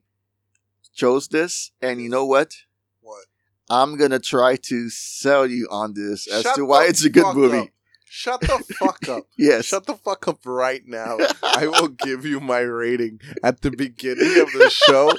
chose 0.95 1.29
this, 1.29 1.71
and 1.81 2.01
you 2.01 2.09
know 2.09 2.27
what? 2.27 2.55
What? 3.01 3.25
I'm 3.71 3.97
gonna 3.97 4.19
try 4.19 4.57
to 4.57 4.91
sell 4.91 5.47
you 5.47 5.67
on 5.71 5.95
this 5.95 6.27
as 6.31 6.43
Shut 6.43 6.57
to 6.57 6.65
why 6.65 6.87
it's 6.87 7.05
a 7.05 7.11
good 7.11 7.35
movie. 7.35 7.59
up. 7.59 7.69
Shut 8.05 8.41
the 8.43 8.63
fuck 8.79 9.09
up. 9.09 9.25
Yes. 9.39 9.65
Shut 9.65 9.87
the 9.87 9.95
fuck 9.95 10.29
up 10.29 10.41
right 10.45 10.83
now. 10.87 11.17
I 11.43 11.67
will 11.67 11.89
give 11.89 12.27
you 12.27 12.41
my 12.41 12.59
rating 12.61 13.21
at 13.43 13.63
the 13.63 13.71
beginning 13.71 14.39
of 14.39 14.53
the 14.53 14.69
show. 14.69 15.13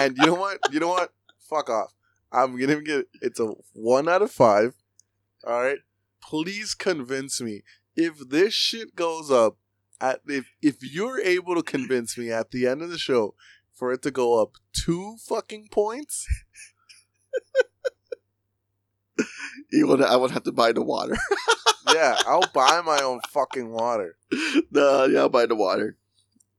And 0.00 0.16
you 0.18 0.26
know 0.26 0.34
what? 0.34 0.58
You 0.72 0.80
know 0.80 0.88
what? 0.88 1.12
Fuck 1.38 1.70
off. 1.70 1.94
I'm 2.32 2.58
gonna 2.58 2.80
give 2.80 3.04
it's 3.22 3.38
a 3.38 3.52
one 3.72 4.08
out 4.08 4.22
of 4.22 4.32
five. 4.32 4.74
Alright? 5.46 5.78
Please 6.20 6.74
convince 6.74 7.40
me. 7.40 7.62
If 8.00 8.28
this 8.30 8.54
shit 8.54 8.94
goes 8.96 9.30
up 9.30 9.58
at 10.00 10.20
if 10.26 10.46
if 10.62 10.76
you're 10.82 11.20
able 11.20 11.54
to 11.54 11.62
convince 11.62 12.16
me 12.16 12.30
at 12.30 12.50
the 12.50 12.66
end 12.66 12.80
of 12.82 12.90
the 12.90 12.98
show 12.98 13.34
for 13.74 13.92
it 13.92 14.02
to 14.02 14.10
go 14.10 14.40
up 14.40 14.52
two 14.72 15.16
fucking 15.28 15.68
points, 15.70 16.26
You 19.72 19.86
wanna, 19.86 20.06
I 20.06 20.16
would 20.16 20.30
have 20.32 20.44
to 20.44 20.52
buy 20.52 20.72
the 20.72 20.82
water. 20.82 21.16
yeah, 21.94 22.16
I'll 22.26 22.48
buy 22.52 22.80
my 22.84 23.00
own 23.02 23.20
fucking 23.28 23.70
water. 23.70 24.16
no, 24.70 25.04
yeah, 25.04 25.20
I'll 25.20 25.28
buy 25.28 25.46
the 25.46 25.54
water. 25.54 25.96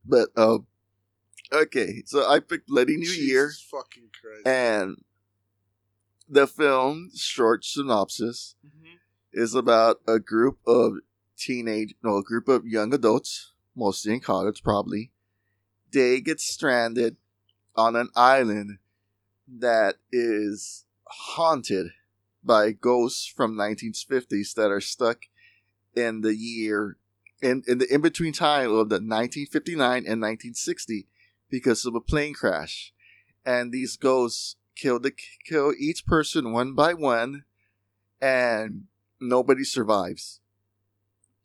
But 0.06 0.30
um, 0.38 0.68
okay. 1.52 2.04
So 2.06 2.28
I 2.30 2.40
picked 2.40 2.68
Bloody 2.68 2.98
New 2.98 3.10
Year, 3.12 3.52
fucking 3.70 4.10
Christ. 4.22 4.48
and 4.48 4.98
the 6.30 6.48
film 6.48 7.12
short 7.16 7.66
synopsis 7.66 8.56
Mhm. 8.66 9.00
is 9.34 9.54
about 9.56 9.98
a 10.08 10.20
group 10.20 10.60
of 10.66 10.94
teenage, 11.42 11.96
no, 12.04 12.18
a 12.18 12.24
group 12.24 12.48
of 12.48 12.66
young 12.66 12.94
adults, 12.94 13.52
mostly 13.76 14.14
in 14.14 14.20
college, 14.20 14.64
probably. 14.64 15.12
They 15.92 16.22
get 16.22 16.40
stranded 16.40 17.18
on 17.76 17.96
an 17.96 18.10
island 18.16 18.78
that 19.48 19.96
is 20.12 20.86
haunted 21.06 21.92
by 22.44 22.72
ghosts 22.72 23.28
from 23.28 23.56
1950s 23.56 24.54
that 24.56 24.72
are 24.72 24.82
stuck 24.82 25.26
in 25.96 26.22
the 26.22 26.36
year 26.36 26.98
in, 27.42 27.64
in 27.68 27.80
the 27.80 27.94
in 27.94 28.02
between 28.02 28.34
time 28.34 28.72
of 28.72 28.90
the 28.90 28.96
1959 28.96 29.98
and 29.98 30.22
1960 30.22 31.08
because 31.50 31.86
of 31.86 31.96
a 31.96 32.02
plane 32.02 32.34
crash, 32.34 32.94
and 33.46 33.72
these 33.72 33.98
ghosts 33.98 34.56
kill 34.76 35.00
the 35.00 35.12
kill 35.46 35.74
each 35.78 36.06
person 36.06 36.54
one 36.54 36.74
by 36.74 36.94
one, 36.94 37.44
and 38.22 38.86
nobody 39.20 39.64
survives. 39.64 40.41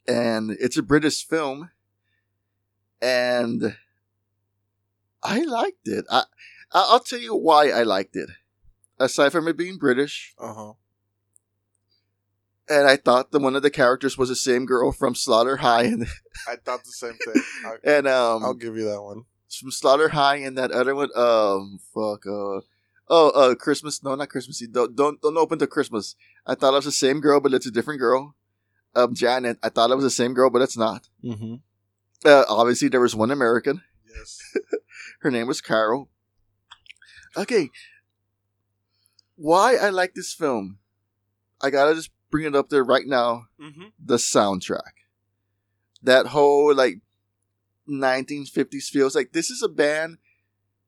And 0.08 0.52
it's 0.60 0.76
a 0.76 0.82
British 0.82 1.26
film, 1.26 1.70
and 3.02 3.76
I 5.22 5.40
liked 5.40 5.86
it. 5.88 6.04
I 6.10 6.24
I'll 6.72 7.00
tell 7.00 7.18
you 7.18 7.34
why 7.34 7.70
I 7.70 7.82
liked 7.82 8.16
it. 8.16 8.30
Aside 8.98 9.32
from 9.32 9.48
it 9.48 9.56
being 9.56 9.78
British, 9.78 10.34
Uh-huh. 10.38 10.72
and 12.68 12.88
I 12.88 12.96
thought 12.96 13.30
that 13.32 13.40
one 13.42 13.54
of 13.56 13.62
the 13.62 13.70
characters 13.70 14.16
was 14.16 14.28
the 14.30 14.36
same 14.36 14.64
girl 14.64 14.90
from 14.92 15.14
Slaughter 15.14 15.56
High, 15.58 15.84
and 15.84 16.06
I 16.48 16.56
thought 16.56 16.84
the 16.84 16.92
same 16.92 17.14
thing. 17.24 17.42
I, 17.66 17.76
and 17.84 18.06
um, 18.08 18.44
I'll 18.44 18.54
give 18.54 18.76
you 18.76 18.84
that 18.84 19.02
one. 19.02 19.24
from 19.50 19.70
Slaughter 19.70 20.10
High, 20.10 20.36
and 20.36 20.56
that 20.56 20.70
other 20.72 20.94
one, 20.94 21.10
um, 21.14 21.78
fuck, 21.94 22.26
uh, 22.26 22.60
oh, 23.08 23.30
uh, 23.34 23.54
Christmas, 23.54 24.02
no, 24.02 24.14
not 24.14 24.28
Christmas 24.30 24.62
Eve. 24.62 24.72
Don't, 24.72 24.96
don't, 24.96 25.20
don't 25.20 25.36
open 25.36 25.58
to 25.58 25.66
Christmas. 25.66 26.14
I 26.46 26.54
thought 26.54 26.72
it 26.72 26.76
was 26.76 26.84
the 26.86 26.92
same 26.92 27.20
girl, 27.20 27.40
but 27.40 27.52
it's 27.54 27.66
a 27.66 27.70
different 27.70 28.00
girl. 28.00 28.34
Um, 28.96 29.14
Janet, 29.14 29.58
I 29.62 29.68
thought 29.68 29.90
it 29.90 29.94
was 29.94 30.04
the 30.04 30.10
same 30.10 30.32
girl, 30.32 30.48
but 30.48 30.62
it's 30.62 30.76
not. 30.76 31.06
Mm-hmm. 31.22 31.56
Uh, 32.24 32.44
obviously, 32.48 32.88
there 32.88 33.00
was 33.00 33.14
one 33.14 33.30
American. 33.30 33.82
Yes. 34.08 34.40
Her 35.20 35.30
name 35.30 35.46
was 35.46 35.60
Carol. 35.60 36.08
Okay. 37.36 37.70
Why 39.36 39.76
I 39.76 39.90
like 39.90 40.14
this 40.14 40.32
film? 40.32 40.78
I 41.60 41.68
gotta 41.68 41.94
just 41.94 42.10
bring 42.30 42.46
it 42.46 42.56
up 42.56 42.70
there 42.70 42.82
right 42.82 43.06
now. 43.06 43.46
Mm-hmm. 43.60 43.88
The 44.02 44.16
soundtrack. 44.16 44.92
That 46.02 46.28
whole 46.28 46.74
like 46.74 47.00
1950s 47.88 48.84
feels 48.84 49.14
like 49.14 49.32
this 49.32 49.50
is 49.50 49.62
a 49.62 49.68
band. 49.68 50.18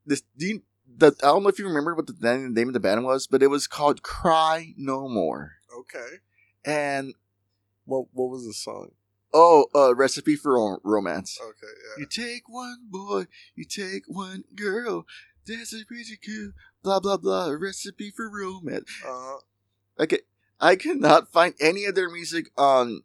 This 0.07 0.23
do 0.39 0.47
you, 0.47 0.63
the, 0.97 1.13
I 1.23 1.27
don't 1.27 1.43
know 1.43 1.51
if 1.51 1.59
you 1.59 1.67
remember 1.67 1.95
what 1.95 2.07
the 2.07 2.17
name 2.21 2.55
name 2.55 2.69
of 2.69 2.75
the 2.75 2.81
band 2.81 3.05
was, 3.05 3.27
but 3.27 3.43
it 3.43 3.49
was 3.49 3.67
called 3.67 4.03
Cry 4.03 4.73
No 4.79 5.09
More. 5.09 5.57
Okay. 5.79 6.17
And 6.65 7.15
What 7.89 8.07
What 8.13 8.29
was 8.31 8.45
the 8.47 8.53
song? 8.53 8.91
oh, 9.35 9.67
uh, 9.75 9.95
Recipe 9.95 10.37
for 10.37 10.55
Ro- 10.55 10.81
Romance. 10.85 11.39
Okay. 11.41 11.73
Yeah. 11.97 12.01
You 12.01 12.07
take 12.07 12.49
one 12.49 12.87
boy, 12.91 13.27
you 13.55 13.65
take 13.65 14.05
one 14.07 14.45
girl. 14.55 15.05
There's 15.47 15.73
a 15.73 15.85
pretty 15.87 16.17
cool, 16.25 16.53
blah 16.83 17.01
blah 17.01 17.17
blah. 17.17 17.49
Recipe 17.51 18.11
for 18.15 18.29
romance. 18.31 18.91
Uh, 19.07 19.37
Okay, 20.01 20.21
I 20.61 20.77
cannot 20.77 21.33
find 21.33 21.55
any 21.61 21.85
of 21.87 21.95
their 21.97 22.09
music 22.09 22.51
on 22.57 23.03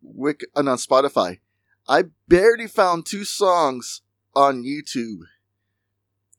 Wick 0.00 0.44
and 0.54 0.68
on 0.68 0.76
Spotify. 0.78 1.40
I 1.88 2.04
barely 2.28 2.68
found 2.68 3.04
two 3.04 3.24
songs 3.24 4.02
on 4.36 4.62
YouTube, 4.62 5.20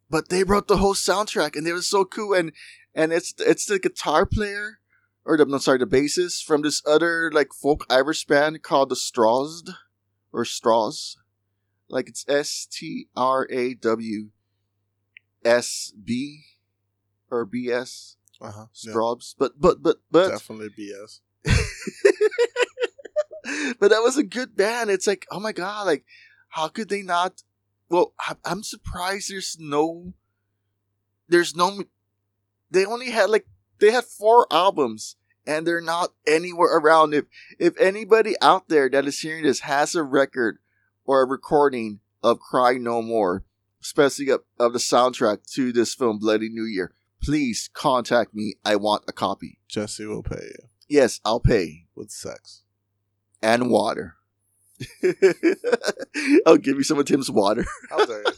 but 0.10 0.30
they 0.30 0.44
wrote 0.44 0.68
the 0.68 0.78
whole 0.78 0.94
soundtrack, 0.96 1.56
and 1.56 1.66
they 1.68 1.74
were 1.74 1.82
so 1.82 2.06
cool. 2.06 2.34
And 2.34 2.52
and 2.94 3.12
it's 3.12 3.34
it's 3.40 3.66
the 3.66 3.80
guitar 3.80 4.26
player, 4.26 4.80
or 5.26 5.38
the, 5.38 5.46
no, 5.46 5.58
sorry, 5.58 5.80
the 5.80 5.88
bassist 5.88 6.44
from 6.44 6.62
this 6.62 6.82
other 6.86 7.32
like 7.34 7.54
folk 7.54 7.86
Irish 7.90 8.26
band 8.26 8.62
called 8.62 8.90
the 8.90 8.96
Straws, 8.96 9.64
or 10.32 10.46
Straws, 10.46 11.18
like 11.90 12.08
it's 12.08 12.26
S 12.28 12.68
T 12.72 13.08
R 13.16 13.48
A 13.50 13.74
W 13.74 14.30
S 15.44 15.94
B 16.02 16.44
or 17.32 17.46
B 17.46 17.72
S. 17.72 18.18
uh-huh. 18.42 18.66
Yeah, 18.84 18.92
Straws, 18.92 19.36
but 19.38 19.60
but 19.60 19.82
but 19.82 19.98
but 20.12 20.30
definitely 20.30 20.70
BS. 20.70 21.22
but 23.80 23.90
that 23.90 24.02
was 24.02 24.18
a 24.18 24.24
good 24.24 24.56
band. 24.56 24.90
It's 24.90 25.08
like, 25.08 25.26
oh 25.32 25.40
my 25.40 25.52
god, 25.52 25.86
like 25.86 26.06
how 26.50 26.68
could 26.68 26.90
they 26.90 27.02
not? 27.02 27.44
Well, 27.90 28.14
I'm 28.44 28.64
surprised 28.64 29.30
there's 29.30 29.58
no, 29.60 30.14
there's 31.28 31.56
no. 31.56 31.84
They 32.72 32.86
only 32.86 33.12
had 33.12 33.30
like 33.30 33.46
they 33.80 33.92
had 33.92 34.04
four 34.06 34.48
albums, 34.52 35.16
and 35.46 35.66
they're 35.66 35.82
not 35.82 36.14
anywhere 36.28 36.78
around. 36.78 37.14
If 37.14 37.26
if 37.60 37.80
anybody 37.80 38.36
out 38.42 38.70
there 38.70 38.90
that 38.90 39.06
is 39.06 39.20
hearing 39.20 39.44
this 39.44 39.62
has 39.62 39.96
a 39.96 40.04
record 40.04 40.58
or 41.06 41.22
a 41.22 41.26
recording 41.28 42.00
of 42.24 42.40
"Cry 42.40 42.74
No 42.74 43.02
More," 43.02 43.44
especially 43.82 44.30
of, 44.30 44.42
of 44.60 44.74
the 44.74 44.80
soundtrack 44.80 45.50
to 45.54 45.72
this 45.72 45.94
film, 45.94 46.20
Bloody 46.20 46.50
New 46.50 46.66
Year, 46.66 46.94
please 47.22 47.70
contact 47.74 48.34
me. 48.34 48.56
I 48.66 48.76
want 48.78 49.04
a 49.08 49.12
copy. 49.14 49.60
Jesse 49.68 50.06
will 50.06 50.24
pay 50.24 50.42
you 50.44 50.70
Yes, 50.88 51.20
I'll 51.26 51.40
pay 51.40 51.86
with 51.96 52.12
sex. 52.12 52.62
and 53.42 53.70
water. 53.70 54.16
I'll 55.04 55.14
oh, 56.46 56.58
give 56.58 56.78
you 56.78 56.84
some 56.84 57.00
of 57.00 57.06
Tim's 57.06 57.30
water. 57.32 57.66
You? 57.98 58.24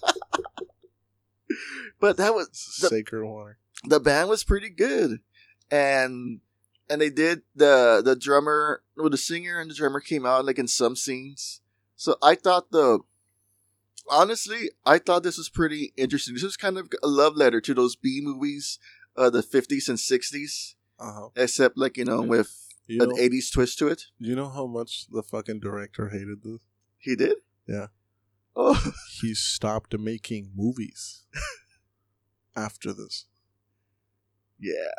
But 2.00 2.17
that 2.17 2.36
was 2.36 2.50
The- 2.82 2.89
Sacred 2.89 3.25
water. 3.25 3.58
the 3.86 4.00
band 4.00 4.29
was 4.29 4.44
pretty 4.44 4.70
good, 4.70 5.20
and 5.72 6.40
and 6.90 7.02
they 7.02 7.10
did 7.10 7.42
the 7.56 8.02
the 8.04 8.16
drummer, 8.16 8.82
well, 8.96 9.10
the 9.10 9.18
singer 9.18 9.60
and 9.60 9.70
the 9.70 9.76
drummer 9.76 10.00
came 10.00 10.26
out 10.26 10.46
like 10.46 10.60
in 10.60 10.68
some 10.68 10.96
scenes. 10.96 11.62
So 11.96 12.16
I 12.22 12.36
thought 12.36 12.72
the 12.72 13.00
honestly, 14.10 14.70
I 14.86 15.00
thought 15.00 15.24
this 15.24 15.38
was 15.38 15.50
pretty 15.50 15.94
interesting. 15.98 16.34
This 16.36 16.44
was 16.44 16.58
kind 16.58 16.78
of 16.78 16.90
a 17.04 17.08
love 17.08 17.36
letter 17.36 17.60
to 17.62 17.74
those 17.74 17.96
B 17.96 18.20
movies, 18.24 18.80
uh, 19.16 19.30
the 19.30 19.44
fifties 19.44 19.90
and 19.90 20.00
sixties, 20.00 20.76
Uh-huh. 21.00 21.30
except 21.36 21.78
like 21.78 21.98
you 21.98 22.06
know 22.06 22.22
with 22.22 22.54
You 22.88 23.02
an 23.04 23.10
know, 23.10 23.18
eighties 23.18 23.50
twist 23.52 23.78
to 23.80 23.88
it. 23.88 24.04
you 24.20 24.36
know 24.36 24.48
how 24.50 24.66
much 24.66 25.08
the 25.10 25.24
fucking 25.24 25.60
director 25.60 26.10
hated 26.10 26.44
this? 26.44 26.60
He 27.00 27.16
did. 27.16 27.38
Yeah. 27.68 27.88
Oh, 28.56 28.94
He 29.22 29.34
stopped 29.36 29.98
making 30.00 30.52
movies 30.56 31.26
after 32.56 32.94
this. 32.94 33.26
yeah. 34.60 34.94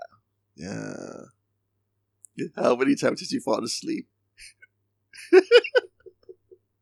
Yeah. 0.58 2.48
How 2.56 2.76
many 2.76 2.94
times 2.96 3.20
did 3.20 3.30
you 3.32 3.40
fall 3.40 3.62
asleep? 3.64 4.08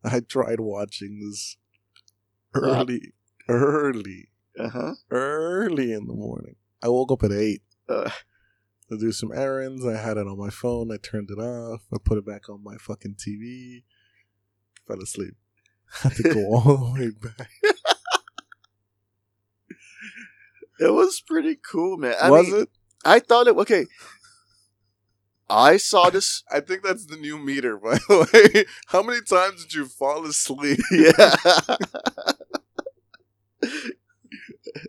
I 0.04 0.20
tried 0.20 0.60
watching 0.60 1.20
this 1.20 1.56
early, 2.54 3.12
early, 3.48 4.28
Uh 4.58 4.68
huh. 4.68 4.94
early 5.10 5.92
in 5.92 6.06
the 6.06 6.14
morning. 6.14 6.56
I 6.82 6.88
woke 6.88 7.10
up 7.12 7.22
at 7.24 7.32
8 7.32 7.62
Uh, 7.88 8.10
to 8.90 8.98
do 8.98 9.12
some 9.12 9.32
errands. 9.34 9.84
I 9.84 9.96
had 9.96 10.16
it 10.16 10.26
on 10.28 10.38
my 10.38 10.50
phone. 10.50 10.92
I 10.92 10.96
turned 10.98 11.30
it 11.30 11.38
off. 11.40 11.82
I 11.92 11.96
put 12.02 12.18
it 12.18 12.26
back 12.26 12.48
on 12.48 12.62
my 12.62 12.76
fucking 12.76 13.14
TV. 13.16 13.82
Fell 14.86 15.00
asleep. 15.02 15.34
Had 16.02 16.12
to 16.16 16.22
go 16.22 16.40
all 16.54 16.92
the 16.94 17.00
way 17.00 17.10
back. 17.10 17.50
it 20.78 20.92
was 20.92 21.20
pretty 21.26 21.56
cool, 21.56 21.96
man. 21.96 22.14
I 22.20 22.30
Was 22.30 22.46
mean, 22.48 22.62
it? 22.62 22.68
I 23.06 23.20
thought 23.20 23.46
it. 23.48 23.56
Okay. 23.56 23.86
I 25.48 25.76
saw 25.76 26.10
this. 26.16 26.42
I 26.50 26.60
think 26.60 26.82
that's 26.82 27.06
the 27.06 27.16
new 27.16 27.38
meter, 27.38 27.76
by 27.76 27.94
the 28.08 28.28
way. 28.54 28.64
How 28.86 29.02
many 29.02 29.20
times 29.22 29.64
did 29.64 29.74
you 29.74 29.86
fall 29.86 30.26
asleep? 30.26 30.78
Yeah. 30.90 31.36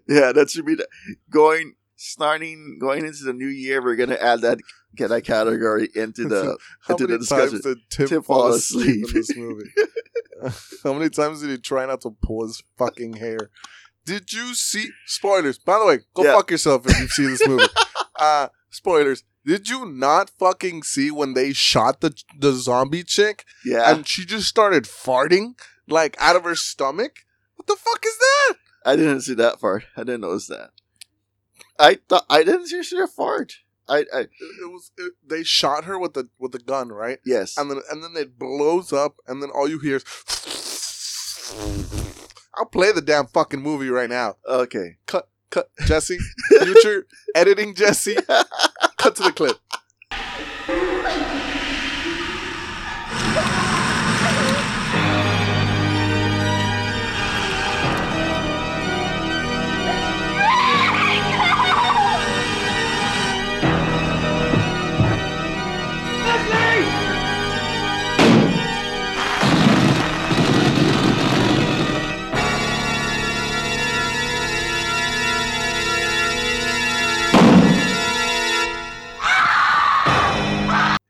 yeah, 0.08 0.32
that 0.34 0.50
should 0.50 0.66
be 0.66 0.76
the, 0.76 0.88
going 1.30 1.76
starting 1.96 2.78
going 2.80 3.06
into 3.06 3.24
the 3.24 3.34
new 3.34 3.48
year, 3.48 3.82
we're 3.84 3.96
gonna 3.96 4.16
add 4.16 4.42
that 4.42 4.60
get 4.96 5.10
that 5.10 5.24
category 5.24 5.90
into 5.96 6.28
the 6.28 6.58
How 6.82 6.94
into 6.96 7.04
many 7.06 7.14
the 7.14 7.20
discussion. 7.20 7.50
times 7.52 7.64
did 7.64 7.78
Tim, 7.90 8.08
Tim 8.08 8.24
fall 8.24 8.48
asleep, 8.50 9.06
asleep. 9.06 9.08
in 9.08 9.14
this 9.14 9.36
movie? 9.36 9.70
How 10.84 10.94
many 10.94 11.10
times 11.10 11.42
did 11.42 11.50
he 11.50 11.58
try 11.58 11.86
not 11.86 12.02
to 12.02 12.12
pull 12.22 12.44
his 12.46 12.62
fucking 12.78 13.14
hair? 13.14 13.50
Did 14.06 14.32
you 14.32 14.54
see 14.54 14.90
spoilers? 15.06 15.58
By 15.58 15.80
the 15.80 15.86
way, 15.86 16.00
go 16.14 16.24
Yeah. 16.24 16.36
fuck 16.36 16.52
yourself 16.52 16.86
if 16.88 17.00
you've 17.00 17.12
seen 17.12 17.30
this 17.32 17.48
movie. 17.48 17.66
Uh 18.18 18.50
spoilers. 18.70 19.24
Did 19.46 19.70
you 19.70 19.86
not 19.86 20.30
fucking 20.30 20.84
see 20.84 21.10
when 21.10 21.34
they 21.34 21.54
shot 21.54 22.02
the 22.02 22.14
the 22.38 22.52
zombie 22.54 23.04
chick 23.04 23.46
Yeah, 23.64 23.90
and 23.92 24.06
she 24.08 24.26
just 24.26 24.48
started 24.48 24.84
farting 24.84 25.54
like 25.88 26.16
out 26.20 26.36
of 26.36 26.44
her 26.44 26.56
stomach? 26.56 27.20
What 27.56 27.68
the 27.68 27.76
fuck 27.78 28.06
is 28.06 28.18
that? 28.18 28.54
I 28.86 28.96
didn't 28.96 29.22
see 29.22 29.34
that 29.36 29.60
part. 29.60 29.86
I 29.96 30.02
didn't 30.02 30.22
notice 30.22 30.48
that. 30.48 30.72
I 31.80 32.00
thought 32.10 32.26
I 32.30 32.44
didn't 32.44 32.68
see 32.68 33.00
a 33.00 33.08
fart. 33.08 33.54
I, 33.90 34.00
I 34.14 34.20
It, 34.22 34.30
it 34.64 34.70
was 34.72 34.92
it, 34.98 35.14
they 35.26 35.44
shot 35.44 35.86
her 35.86 35.98
with 35.98 36.14
the 36.14 36.30
with 36.38 36.52
the 36.52 36.60
gun, 36.60 36.90
right? 36.90 37.20
yes. 37.26 37.58
and 37.58 37.72
then 37.72 37.80
and 37.90 38.04
then 38.04 38.12
it 38.16 38.38
blows 38.38 38.92
up, 38.92 39.16
and 39.28 39.42
then 39.42 39.50
all 39.50 39.70
you 39.70 39.80
hear 39.80 39.98
is. 39.98 40.04
I'll 42.56 42.66
play 42.66 42.92
the 42.92 43.02
damn 43.02 43.28
fucking 43.28 43.62
movie 43.62 43.90
right 43.90 44.10
now. 44.10 44.36
okay. 44.48 44.98
Cut, 45.06 45.30
cut, 45.50 45.70
Jesse. 45.86 46.18
Future 46.62 47.08
editing, 47.36 47.74
Jesse. 47.76 48.16
Cut 48.98 49.16
to 49.16 49.24
the 49.24 49.32
clip. 49.32 49.58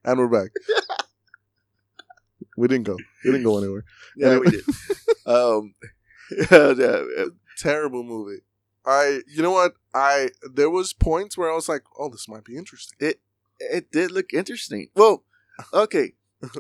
And 0.07 0.17
we're 0.17 0.29
back. 0.29 0.51
we 2.55 2.69
didn't 2.69 2.85
go. 2.85 2.95
We 3.25 3.31
didn't 3.31 3.43
go 3.43 3.57
anywhere. 3.61 3.83
Yeah, 4.15 4.37
we 4.37 4.49
did. 4.49 4.63
um, 5.25 5.73
yeah, 6.49 6.73
yeah, 6.77 7.25
Terrible 7.57 8.03
movie. 8.03 8.39
I, 8.85 9.19
you 9.27 9.43
know 9.43 9.51
what? 9.51 9.73
I 9.93 10.29
there 10.49 10.69
was 10.69 10.93
points 10.93 11.37
where 11.37 11.51
I 11.51 11.55
was 11.55 11.67
like, 11.67 11.81
oh, 11.99 12.07
this 12.07 12.29
might 12.29 12.45
be 12.45 12.55
interesting. 12.55 12.95
It 13.01 13.19
it 13.59 13.91
did 13.91 14.11
look 14.11 14.33
interesting. 14.33 14.87
Well, 14.95 15.25
okay. 15.73 16.13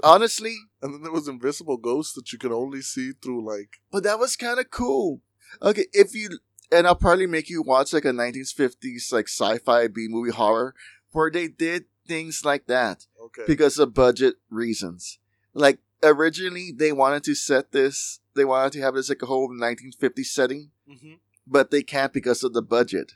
Honestly, 0.03 0.57
And 0.81 0.93
then 0.93 1.03
there 1.03 1.11
was 1.13 1.29
invisible 1.29 1.77
ghosts 1.77 2.15
that 2.15 2.33
you 2.33 2.39
could 2.39 2.51
only 2.51 2.81
see 2.81 3.13
through 3.13 3.47
like 3.47 3.77
but 3.93 4.03
that 4.03 4.19
was 4.19 4.35
kind 4.35 4.59
of 4.59 4.69
cool. 4.71 5.21
Okay, 5.61 5.85
if 5.93 6.13
you 6.13 6.39
and 6.69 6.85
I'll 6.85 6.95
probably 6.95 7.27
make 7.27 7.49
you 7.49 7.61
watch 7.61 7.93
like 7.93 8.03
a 8.03 8.09
1950s 8.11 9.13
like 9.13 9.29
sci-fi 9.29 9.87
B 9.87 10.07
movie 10.09 10.31
horror 10.31 10.75
where 11.13 11.31
they 11.31 11.47
did 11.47 11.85
things 12.07 12.43
like 12.43 12.67
that 12.67 13.05
okay. 13.25 13.43
because 13.47 13.77
of 13.79 13.93
budget 13.93 14.35
reasons. 14.49 15.19
Like 15.53 15.79
originally 16.03 16.71
they 16.75 16.91
wanted 16.91 17.23
to 17.25 17.35
set 17.35 17.71
this, 17.71 18.19
they 18.35 18.45
wanted 18.45 18.73
to 18.73 18.81
have 18.81 18.95
this 18.95 19.09
like 19.09 19.21
a 19.21 19.25
whole 19.25 19.49
1950s 19.49 20.25
setting, 20.25 20.71
hmm 20.87 21.13
but 21.49 21.71
they 21.71 21.81
can't 21.81 22.11
because 22.11 22.43
of 22.43 22.51
the 22.53 22.61
budget. 22.61 23.13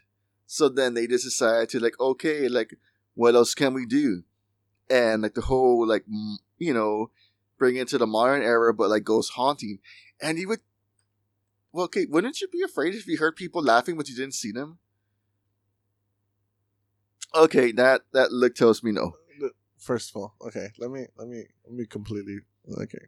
So 0.48 0.70
then 0.70 0.93
they 0.93 1.05
just 1.05 1.25
decided 1.25 1.67
to 1.70 1.79
like, 1.81 2.00
okay, 2.00 2.48
like 2.48 2.75
what 3.13 3.36
else 3.36 3.53
can 3.53 3.74
we 3.74 3.86
do? 3.86 4.24
And 4.89 5.22
like 5.22 5.34
the 5.34 5.41
whole 5.41 5.86
like 5.86 6.05
m- 6.08 6.39
you 6.58 6.74
know 6.74 7.12
bring 7.58 7.75
it 7.75 7.88
to 7.89 7.98
the 7.98 8.08
modern 8.08 8.41
era, 8.41 8.74
but 8.74 8.89
like 8.89 9.03
ghost 9.03 9.34
haunting, 9.34 9.79
and 10.22 10.38
you 10.38 10.48
would. 10.48 10.62
Well, 11.74 11.86
okay, 11.86 12.05
wouldn't 12.10 12.41
you 12.41 12.48
be 12.48 12.63
afraid 12.63 12.96
if 12.96 13.08
you 13.08 13.17
heard 13.17 13.36
people 13.36 13.62
laughing 13.62 13.96
but 13.96 14.10
you 14.10 14.15
didn't 14.15 14.34
see 14.34 14.51
them? 14.51 14.79
Okay, 17.33 17.72
that 17.74 18.01
that 18.14 18.31
look 18.31 18.55
tells 18.55 18.83
me 18.83 18.92
no. 18.92 19.16
First 19.81 20.11
of 20.11 20.22
all, 20.22 20.35
okay, 20.46 20.67
let 20.77 20.91
me 20.91 21.07
let 21.17 21.27
me 21.27 21.44
let 21.65 21.74
me 21.74 21.85
completely 21.87 22.37
okay. 22.81 23.05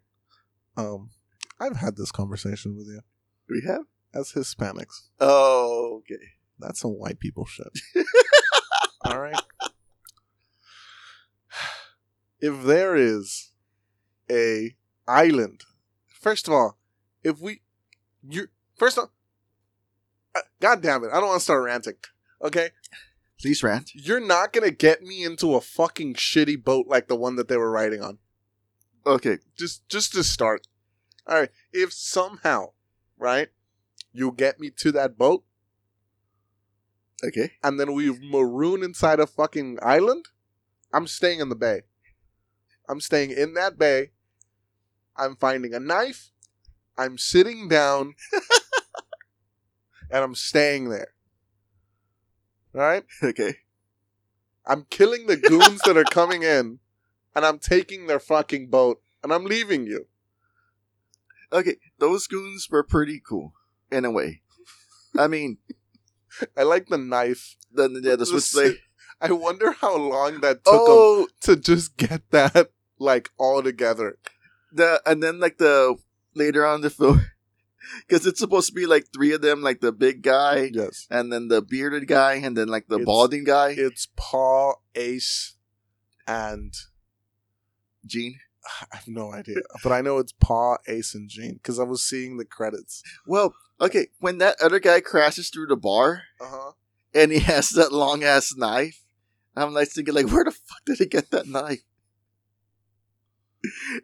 Um, 0.75 1.11
I've 1.59 1.77
had 1.77 1.95
this 1.95 2.11
conversation 2.11 2.75
with 2.75 2.87
you 2.87 2.99
We 3.47 3.61
have. 3.67 3.83
as 4.13 4.31
Hispanics. 4.31 5.09
Oh, 5.19 5.99
okay. 6.01 6.21
That's 6.57 6.79
some 6.79 6.91
white 6.93 7.19
people 7.19 7.45
shit. 7.45 7.67
All 9.05 9.19
right. 9.19 9.39
If 12.39 12.63
there 12.63 12.95
is 12.95 13.51
a 14.31 14.75
island, 15.07 15.61
first 16.19 16.47
of 16.47 16.53
all, 16.53 16.77
if 17.23 17.39
we, 17.39 17.61
you 18.27 18.47
first 18.75 18.97
of 18.97 19.03
all, 19.03 19.11
uh, 20.35 20.41
God 20.59 20.81
damn 20.81 21.03
it, 21.03 21.11
I 21.13 21.19
don't 21.19 21.27
want 21.29 21.39
to 21.39 21.43
start 21.43 21.63
ranting. 21.63 21.93
Okay, 22.43 22.69
Please 23.43 23.61
rant. 23.61 23.91
you're 23.93 24.25
not 24.25 24.53
gonna 24.53 24.71
get 24.71 25.03
me 25.03 25.21
into 25.21 25.53
a 25.53 25.59
fucking 25.59 26.13
shitty 26.13 26.63
boat 26.63 26.87
like 26.87 27.09
the 27.09 27.15
one 27.15 27.35
that 27.35 27.49
they 27.49 27.57
were 27.57 27.69
riding 27.69 28.01
on. 28.01 28.19
Okay. 29.05 29.39
Just, 29.57 29.87
just 29.89 30.13
to 30.13 30.23
start. 30.23 30.65
All 31.27 31.41
right, 31.41 31.49
if 31.73 31.91
somehow, 31.91 32.67
right, 33.17 33.49
you 34.13 34.31
get 34.31 34.61
me 34.61 34.69
to 34.77 34.93
that 34.93 35.17
boat, 35.17 35.43
Okay. 37.21 37.51
and 37.61 37.77
then 37.77 37.91
we 37.93 38.17
maroon 38.17 38.81
inside 38.81 39.19
a 39.19 39.27
fucking 39.27 39.77
island, 39.81 40.29
I'm 40.93 41.05
staying 41.05 41.41
in 41.41 41.49
the 41.49 41.55
bay. 41.55 41.81
I'm 42.87 43.01
staying 43.01 43.31
in 43.31 43.55
that 43.55 43.77
bay. 43.77 44.11
I'm 45.17 45.35
finding 45.35 45.73
a 45.73 45.79
knife. 45.81 46.31
I'm 46.97 47.17
sitting 47.17 47.67
down. 47.67 48.15
and 50.09 50.23
I'm 50.23 50.35
staying 50.35 50.89
there. 50.89 51.12
All 52.75 52.81
right? 52.81 53.03
Okay. 53.23 53.55
I'm 54.65 54.85
killing 54.89 55.27
the 55.27 55.35
goons 55.35 55.81
that 55.81 55.97
are 55.97 56.05
coming 56.05 56.43
in, 56.43 56.79
and 57.35 57.45
I'm 57.45 57.59
taking 57.59 58.07
their 58.07 58.19
fucking 58.19 58.67
boat, 58.69 59.01
and 59.21 59.33
I'm 59.33 59.43
leaving 59.43 59.85
you. 59.85 60.07
Okay. 61.51 61.75
Those 61.99 62.27
goons 62.27 62.67
were 62.69 62.83
pretty 62.83 63.19
cool 63.19 63.53
in 63.91 64.05
a 64.05 64.11
way. 64.11 64.41
I 65.17 65.27
mean, 65.27 65.57
I 66.57 66.63
like 66.63 66.87
the 66.87 66.97
knife. 66.97 67.55
the 67.73 67.89
yeah, 68.01 68.11
the 68.11 68.17
The 68.17 68.25
switchblade. 68.25 68.77
I 69.21 69.31
wonder 69.31 69.71
how 69.73 69.95
long 69.97 70.41
that 70.41 70.63
took 70.63 70.73
Oh, 70.73 71.27
to 71.41 71.55
just 71.55 71.95
get 71.97 72.29
that 72.31 72.71
like 72.99 73.31
all 73.37 73.61
together. 73.63 74.17
the 74.71 75.01
and 75.05 75.21
then 75.21 75.39
like 75.39 75.57
the 75.59 75.95
later 76.35 76.65
on 76.65 76.81
the 76.81 76.89
film, 76.99 77.25
because 78.07 78.25
it's 78.25 78.39
supposed 78.39 78.67
to 78.67 78.73
be 78.73 78.85
like 78.85 79.07
three 79.13 79.33
of 79.33 79.41
them, 79.41 79.61
like 79.61 79.81
the 79.81 79.91
big 79.91 80.21
guy, 80.21 80.69
Yes. 80.73 81.07
and 81.09 81.31
then 81.31 81.47
the 81.47 81.61
bearded 81.61 82.07
guy, 82.07 82.33
and 82.35 82.57
then 82.57 82.67
like 82.67 82.87
the 82.87 82.95
It's- 82.95 83.05
balding 83.05 83.43
guy, 83.43 83.75
It's 83.77 84.07
Paul, 84.15 84.83
Ace, 84.95 85.55
and 86.27 86.73
Gene. 88.05 88.39
I 88.91 88.97
have 88.97 89.07
no 89.07 89.33
idea, 89.33 89.57
but 89.83 89.91
I 89.91 90.01
know 90.01 90.17
it's 90.19 90.33
Paul, 90.39 90.77
Ace, 90.87 91.13
and 91.15 91.29
Gene 91.29 91.55
because 91.55 91.79
I 91.79 91.83
was 91.83 92.03
seeing 92.03 92.37
the 92.37 92.45
credits. 92.45 93.03
Well, 93.27 93.53
okay, 93.81 94.07
when 94.19 94.37
that 94.37 94.55
other 94.61 94.79
guy 94.79 95.01
crashes 95.01 95.49
through 95.49 95.67
the 95.67 95.75
bar 95.75 96.23
Uh 96.39 96.45
huh. 96.49 96.71
and 97.13 97.31
he 97.31 97.39
has 97.39 97.69
that 97.71 97.91
long 97.91 98.23
ass 98.23 98.53
knife, 98.55 99.03
I'm 99.55 99.73
like 99.73 99.89
thinking 99.89 100.13
like, 100.15 100.29
where 100.31 100.45
the 100.45 100.51
fuck 100.51 100.85
did 100.85 100.97
he 100.99 101.05
get 101.05 101.29
that 101.31 101.47
knife? 101.47 101.81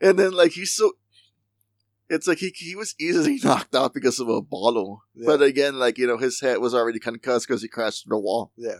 And 0.01 0.17
then 0.17 0.31
like 0.31 0.51
he's 0.53 0.71
so. 0.73 0.93
It's 2.09 2.27
like 2.27 2.39
he 2.39 2.51
he 2.55 2.75
was 2.75 2.95
easily 2.99 3.39
knocked 3.43 3.75
out 3.75 3.93
because 3.93 4.19
of 4.19 4.27
a 4.29 4.41
bottle, 4.41 5.03
Yeah. 5.15 5.25
but 5.27 5.41
again, 5.41 5.77
like 5.77 5.97
you 5.97 6.07
know, 6.07 6.17
his 6.17 6.39
head 6.41 6.57
was 6.59 6.73
already 6.73 6.99
concussed 6.99 7.47
because 7.47 7.61
he 7.61 7.67
crashed 7.67 8.03
through 8.05 8.17
the 8.17 8.21
wall. 8.21 8.51
Yeah. 8.57 8.79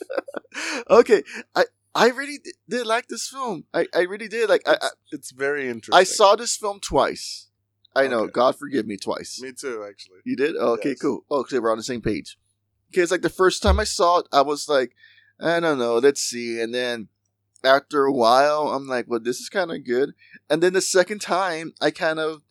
okay, 0.90 1.22
I 1.54 1.64
I 1.94 2.08
really 2.08 2.38
did, 2.42 2.54
did 2.68 2.86
like 2.86 3.08
this 3.08 3.28
film. 3.28 3.64
I, 3.74 3.86
I 3.94 4.00
really 4.02 4.28
did. 4.28 4.48
Like 4.48 4.62
I, 4.66 4.72
I 4.72 4.86
It's, 4.86 4.94
it's 5.12 5.30
very 5.32 5.68
interesting. 5.68 5.94
I 5.98 6.04
saw 6.04 6.36
this 6.36 6.56
film 6.56 6.80
twice. 6.80 7.48
I 7.94 8.06
know. 8.06 8.20
Okay. 8.20 8.32
God 8.32 8.56
forgive 8.56 8.86
me 8.86 8.96
twice. 8.96 9.40
Me 9.42 9.50
too, 9.52 9.84
actually. 9.88 10.18
You 10.24 10.36
did? 10.36 10.54
Oh, 10.58 10.74
okay, 10.74 10.90
Yes. 10.90 11.00
cool. 11.00 11.24
Oh, 11.30 11.40
okay, 11.40 11.58
we're 11.58 11.72
on 11.72 11.76
the 11.78 11.82
same 11.82 12.00
page. 12.00 12.38
Okay, 12.92 13.00
it's 13.02 13.10
like 13.10 13.22
the 13.22 13.28
first 13.28 13.62
time 13.62 13.80
I 13.80 13.84
saw 13.84 14.18
it, 14.18 14.26
I 14.32 14.42
was 14.42 14.68
like, 14.68 14.92
I 15.40 15.58
don't 15.58 15.78
know, 15.78 15.98
let's 15.98 16.20
see. 16.20 16.60
And 16.60 16.72
then 16.72 17.08
after 17.64 18.04
a 18.04 18.12
while, 18.12 18.68
I'm 18.68 18.86
like, 18.86 19.06
well, 19.08 19.20
this 19.20 19.38
is 19.38 19.48
kind 19.48 19.70
of 19.70 19.84
good. 19.84 20.10
And 20.48 20.62
then 20.62 20.72
the 20.72 20.80
second 20.80 21.20
time, 21.20 21.72
I 21.80 21.90
kind 21.90 22.18
of 22.18 22.42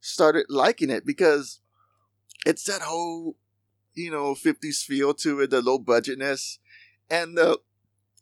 started 0.00 0.46
liking 0.48 0.90
it 0.90 1.04
because 1.04 1.60
it's 2.46 2.64
that 2.64 2.82
whole, 2.82 3.36
you 3.94 4.10
know, 4.10 4.34
50s 4.34 4.82
feel 4.82 5.14
to 5.14 5.40
it, 5.40 5.50
the 5.50 5.62
low 5.62 5.78
budgetness, 5.78 6.58
and 7.10 7.36
the 7.36 7.58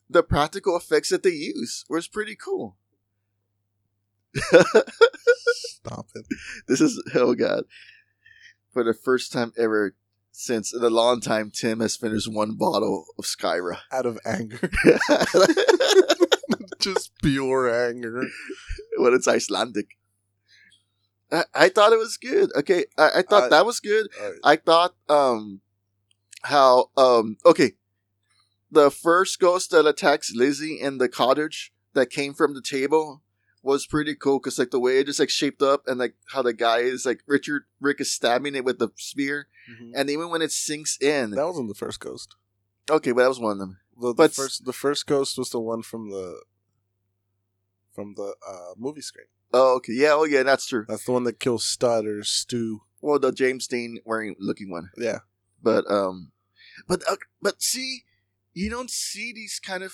the 0.08 0.22
practical 0.22 0.76
effects 0.76 1.08
that 1.10 1.24
they 1.24 1.30
use 1.30 1.84
was 1.88 2.06
pretty 2.06 2.36
cool. 2.36 2.76
Stop 4.36 6.08
it. 6.14 6.26
This 6.68 6.80
is 6.80 7.02
oh 7.14 7.34
god. 7.34 7.64
For 8.72 8.84
the 8.84 8.94
first 8.94 9.32
time 9.32 9.52
ever, 9.56 9.94
since 10.32 10.74
in 10.74 10.82
a 10.82 10.90
long 10.90 11.20
time 11.20 11.50
Tim 11.50 11.80
has 11.80 11.96
finished 11.96 12.32
one 12.32 12.56
bottle 12.56 13.06
of 13.18 13.24
Skyra. 13.24 13.78
Out 13.90 14.06
of 14.06 14.18
anger. 14.24 14.70
Just 16.94 17.12
pure 17.22 17.68
anger. 17.88 18.22
when 18.98 19.12
it's 19.14 19.28
Icelandic. 19.28 19.88
I, 21.32 21.44
I 21.54 21.68
thought 21.68 21.92
it 21.92 21.98
was 21.98 22.16
good. 22.16 22.50
Okay, 22.56 22.84
I, 22.96 23.10
I 23.16 23.22
thought 23.22 23.44
I- 23.44 23.48
that 23.48 23.66
was 23.66 23.80
good. 23.80 24.08
I 24.44 24.56
thought 24.56 24.94
um 25.08 25.60
how 26.42 26.90
um 26.96 27.38
okay 27.44 27.72
the 28.70 28.90
first 28.90 29.40
ghost 29.40 29.70
that 29.72 29.86
attacks 29.86 30.32
Lizzie 30.34 30.78
in 30.80 30.98
the 30.98 31.08
cottage 31.08 31.72
that 31.94 32.10
came 32.10 32.34
from 32.34 32.54
the 32.54 32.62
table 32.62 33.22
was 33.62 33.86
pretty 33.86 34.14
cool 34.14 34.38
because 34.38 34.58
like 34.58 34.70
the 34.70 34.78
way 34.78 34.98
it 34.98 35.06
just 35.06 35.18
like 35.18 35.30
shaped 35.30 35.62
up 35.62 35.82
and 35.88 35.98
like 35.98 36.14
how 36.32 36.42
the 36.42 36.52
guy 36.52 36.78
is 36.78 37.04
like 37.04 37.20
Richard 37.26 37.64
Rick 37.80 38.00
is 38.00 38.12
stabbing 38.12 38.54
it 38.54 38.64
with 38.64 38.78
the 38.78 38.90
spear 38.96 39.48
and 39.94 40.08
even 40.08 40.28
when 40.30 40.42
it 40.42 40.52
sinks 40.52 40.96
in 41.00 41.30
that 41.32 41.46
wasn't 41.46 41.68
the 41.68 41.74
first 41.74 41.98
ghost. 41.98 42.36
okay 42.88 43.10
but 43.10 43.22
that 43.22 43.28
was 43.28 43.40
one 43.40 43.52
of 43.52 43.58
them 43.58 43.78
The, 44.00 44.08
the 44.08 44.14
But- 44.14 44.32
first 44.34 44.64
the 44.66 44.72
first 44.72 45.06
ghost 45.06 45.36
was 45.38 45.50
the 45.50 45.58
one 45.60 45.82
from 45.82 46.10
the 46.10 46.40
from 47.96 48.14
the 48.16 48.34
uh, 48.48 48.74
movie 48.76 49.00
screen. 49.00 49.26
oh 49.54 49.76
okay 49.76 49.94
yeah 49.94 50.12
oh 50.12 50.24
yeah 50.24 50.42
that's 50.44 50.66
true 50.66 50.84
That's 50.88 51.04
the 51.06 51.12
one 51.12 51.24
that 51.24 51.40
kills 51.40 51.64
Stud 51.66 52.06
or 52.06 52.22
Stu. 52.22 52.82
well 53.00 53.18
the 53.18 53.32
James 53.32 53.66
Dean 53.66 53.98
wearing 54.04 54.36
looking 54.38 54.70
one 54.70 54.90
Yeah. 54.98 55.20
but 55.62 55.90
um 55.90 56.30
but 56.86 57.02
uh, 57.10 57.16
but 57.42 57.62
see 57.62 58.02
you 58.52 58.68
don't 58.70 58.90
see 58.90 59.32
these 59.34 59.58
kind 59.70 59.82
of 59.82 59.92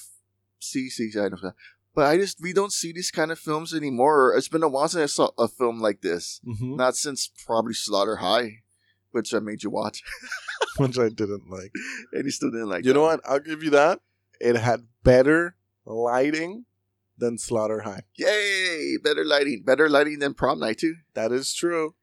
see 0.58 0.90
see 0.90 1.08
I 1.16 1.28
don't 1.28 1.42
know 1.42 1.48
that. 1.50 1.54
but 1.94 2.06
I 2.06 2.16
just 2.16 2.40
we 2.42 2.52
don't 2.52 2.72
see 2.72 2.92
these 2.92 3.10
kind 3.10 3.30
of 3.32 3.38
films 3.38 3.72
anymore. 3.74 4.34
It's 4.36 4.48
been 4.48 4.62
a 4.62 4.68
while 4.68 4.88
since 4.88 5.02
I 5.02 5.06
saw 5.14 5.30
a 5.38 5.48
film 5.48 5.80
like 5.80 6.00
this. 6.02 6.40
Mm-hmm. 6.46 6.76
Not 6.76 6.96
since 6.96 7.30
probably 7.46 7.74
Slaughter 7.74 8.16
High, 8.16 8.62
which 9.10 9.34
I 9.34 9.38
made 9.40 9.62
you 9.64 9.70
watch, 9.70 10.02
Which 10.78 10.98
I 10.98 11.08
didn't 11.08 11.50
like. 11.50 11.72
and 12.12 12.24
you 12.24 12.30
still 12.30 12.50
didn't 12.50 12.68
like. 12.70 12.84
you 12.84 12.94
know 12.94 13.02
one. 13.02 13.18
what? 13.18 13.28
I'll 13.30 13.40
give 13.50 13.62
you 13.62 13.70
that. 13.70 14.00
It 14.40 14.56
had 14.56 14.86
better 15.04 15.56
lighting 15.84 16.64
than 17.18 17.38
Slaughter 17.38 17.80
High. 17.80 18.02
Yay! 18.16 18.96
Better 19.02 19.24
lighting, 19.24 19.62
better 19.64 19.88
lighting 19.88 20.18
than 20.18 20.34
Prom 20.34 20.58
Night 20.60 20.78
too, 20.78 20.94
That 21.14 21.32
is 21.32 21.52
true. 21.54 21.94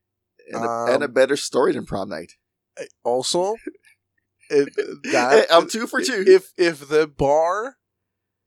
and, 0.51 0.63
a, 0.63 0.67
Um, 0.69 0.89
and 0.89 1.03
a 1.03 1.07
better 1.07 1.35
story 1.35 1.73
than 1.73 1.85
Prom 1.85 2.09
Night. 2.09 2.33
Also, 3.03 3.55
it, 4.49 4.69
that 5.11 5.47
I'm 5.51 5.67
two 5.69 5.85
for 5.87 6.01
two. 6.01 6.23
If 6.25 6.53
if 6.57 6.87
the 6.87 7.07
bar 7.07 7.75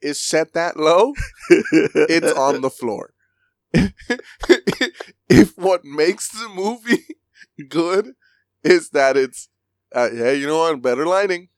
is 0.01 0.21
set 0.21 0.55
that 0.55 0.77
low, 0.77 1.13
it's 1.51 2.33
on 2.39 2.61
the 2.63 2.71
floor. 2.71 3.13
if 5.29 5.57
what 5.57 5.85
makes 5.85 6.29
the 6.29 6.49
movie 6.49 7.05
good 7.69 8.13
is 8.63 8.91
that 8.91 9.17
it's 9.17 9.49
uh, 9.95 10.09
yeah, 10.13 10.31
you 10.31 10.47
know 10.47 10.59
what, 10.59 10.81
better 10.83 11.07
lighting. 11.07 11.49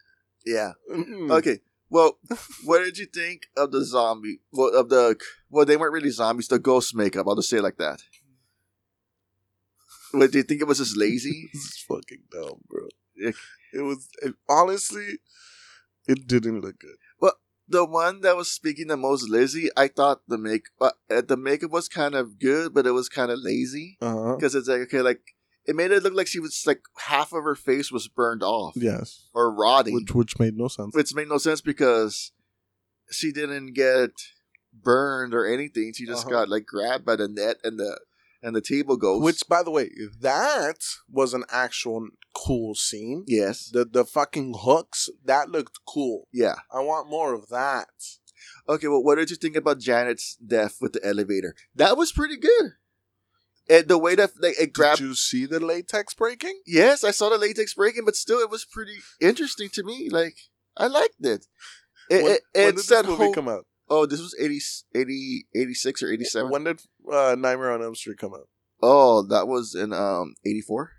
yeah. 0.44 0.72
Mm. 0.92 1.30
Okay. 1.30 1.60
Well, 1.94 2.18
what 2.64 2.80
did 2.84 2.98
you 2.98 3.06
think 3.06 3.46
of 3.56 3.70
the 3.70 3.84
zombie? 3.84 4.40
Well, 4.52 4.74
of 4.74 4.88
the 4.88 5.16
well, 5.48 5.64
they 5.64 5.76
weren't 5.76 5.92
really 5.92 6.10
zombies. 6.10 6.48
The 6.48 6.58
ghost 6.58 6.92
makeup. 6.94 7.26
I'll 7.28 7.36
just 7.36 7.48
say 7.48 7.58
it 7.58 7.62
like 7.62 7.78
that. 7.78 8.00
What 10.12 10.32
do 10.32 10.38
you 10.38 10.44
think 10.44 10.60
it 10.60 10.66
was 10.66 10.78
just 10.78 10.96
lazy? 10.96 11.50
This 11.52 11.62
is 11.62 11.84
fucking 11.88 12.24
dumb, 12.30 12.60
bro. 12.68 12.88
It 13.16 13.82
was 13.82 14.08
it, 14.22 14.34
honestly, 14.48 15.18
it 16.08 16.26
didn't 16.26 16.60
look 16.62 16.78
good. 16.80 16.96
Well, 17.20 17.34
the 17.68 17.84
one 17.84 18.20
that 18.22 18.36
was 18.36 18.50
speaking 18.50 18.88
the 18.88 18.96
most 18.96 19.28
Lizzie, 19.28 19.68
I 19.76 19.86
thought 19.88 20.22
the 20.28 20.38
make 20.38 20.66
uh, 20.80 20.90
the 21.08 21.36
makeup 21.36 21.70
was 21.70 21.88
kind 21.88 22.14
of 22.16 22.38
good, 22.40 22.74
but 22.74 22.86
it 22.86 22.92
was 22.92 23.08
kind 23.08 23.30
of 23.30 23.38
lazy 23.40 23.98
Uh-huh. 24.00 24.34
because 24.36 24.54
it's 24.56 24.68
like 24.68 24.82
okay, 24.82 25.00
like 25.00 25.22
it 25.66 25.74
made 25.76 25.90
it 25.90 26.02
look 26.02 26.14
like 26.14 26.26
she 26.26 26.40
was 26.40 26.62
like 26.66 26.82
half 26.98 27.32
of 27.32 27.44
her 27.44 27.54
face 27.54 27.90
was 27.90 28.08
burned 28.08 28.42
off 28.42 28.74
Yes, 28.76 29.28
or 29.34 29.52
rotting, 29.54 29.94
which 29.94 30.14
which 30.14 30.38
made 30.38 30.56
no 30.56 30.68
sense. 30.68 30.94
which 30.94 31.14
made 31.14 31.28
no 31.28 31.38
sense 31.38 31.60
because 31.60 32.32
she 33.10 33.32
didn't 33.32 33.72
get 33.74 34.10
burned 34.72 35.34
or 35.34 35.46
anything. 35.46 35.92
She 35.94 36.06
just 36.06 36.26
Uh-huh. 36.26 36.30
got 36.36 36.48
like 36.48 36.66
grabbed 36.66 37.04
by 37.04 37.16
the 37.16 37.28
net 37.28 37.58
and 37.64 37.78
the 37.78 37.98
and 38.42 38.54
the 38.54 38.60
table 38.60 38.96
ghost. 38.98 39.22
Which, 39.24 39.42
by 39.48 39.62
the 39.62 39.70
way, 39.70 39.90
that 40.20 40.76
was 41.10 41.32
an 41.32 41.44
actual 41.50 42.08
cool 42.34 42.74
scene. 42.74 43.24
yes, 43.26 43.70
The 43.72 43.84
the 43.86 44.04
fucking 44.04 44.54
hooks 44.62 45.08
that 45.24 45.48
looked 45.50 45.78
cool. 45.86 46.28
yeah. 46.32 46.56
I 46.72 46.80
want 46.80 47.08
more 47.08 47.32
of 47.32 47.48
that. 47.48 47.88
Okay, 48.68 48.88
well, 48.88 49.02
what 49.02 49.14
did 49.16 49.30
you 49.30 49.36
think 49.36 49.56
about 49.56 49.78
Janet's 49.78 50.36
death 50.36 50.76
with 50.80 50.92
the 50.94 51.06
elevator? 51.06 51.54
That 51.74 51.96
was 51.96 52.12
pretty 52.12 52.36
good. 52.36 52.72
And 53.68 53.88
the 53.88 53.98
way 53.98 54.14
that 54.14 54.30
like, 54.40 54.60
it 54.60 54.72
grabbed 54.72 54.98
Did 54.98 55.06
you 55.06 55.14
see 55.14 55.46
the 55.46 55.60
latex 55.60 56.14
breaking? 56.14 56.60
Yes, 56.66 57.02
I 57.02 57.10
saw 57.10 57.30
the 57.30 57.38
latex 57.38 57.74
breaking, 57.74 58.04
but 58.04 58.16
still, 58.16 58.38
it 58.38 58.50
was 58.50 58.64
pretty 58.64 58.96
interesting 59.20 59.70
to 59.70 59.82
me. 59.82 60.08
Like, 60.10 60.36
I 60.76 60.86
liked 60.86 61.14
it. 61.20 61.46
It, 62.10 62.22
when, 62.22 62.32
it, 62.32 62.42
when 62.54 62.66
did 62.66 62.76
this 62.76 62.90
movie 62.90 63.14
whole. 63.14 63.32
come 63.32 63.48
out? 63.48 63.66
Oh, 63.88 64.06
this 64.06 64.20
was 64.20 64.36
80, 64.38 64.60
80, 64.94 65.46
86 65.54 66.02
or 66.02 66.12
87. 66.12 66.50
When 66.50 66.64
did 66.64 66.80
uh, 67.10 67.36
Nightmare 67.38 67.72
on 67.72 67.82
Elm 67.82 67.94
Street 67.94 68.18
come 68.18 68.34
out? 68.34 68.48
Oh, 68.82 69.22
that 69.22 69.46
was 69.46 69.74
in 69.74 69.92
um 69.92 70.34
84. 70.44 70.90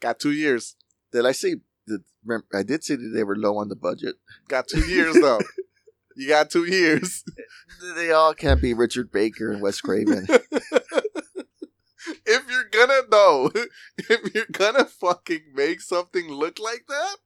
Got 0.00 0.18
two 0.18 0.32
years. 0.32 0.76
Did 1.12 1.26
I 1.26 1.32
say 1.32 1.56
that? 1.86 2.02
remem- 2.26 2.42
I 2.54 2.62
did 2.62 2.82
say 2.82 2.96
that 2.96 3.12
they 3.14 3.24
were 3.24 3.36
low 3.36 3.58
on 3.58 3.68
the 3.68 3.76
budget. 3.76 4.16
Got 4.48 4.68
two 4.68 4.86
years 4.88 5.14
though. 5.14 5.40
You 6.16 6.28
got 6.28 6.50
two 6.50 6.64
years. 6.64 7.24
They 7.94 8.10
all 8.10 8.34
can't 8.34 8.60
be 8.60 8.74
Richard 8.74 9.10
Baker 9.10 9.52
and 9.52 9.62
Wes 9.62 9.80
Craven. 9.80 10.26
gonna 12.70 13.02
know, 13.10 13.50
if 13.98 14.34
you're 14.34 14.46
gonna 14.50 14.84
fucking 14.84 15.42
make 15.54 15.80
something 15.80 16.28
look 16.30 16.58
like 16.58 16.84
that, 16.88 17.16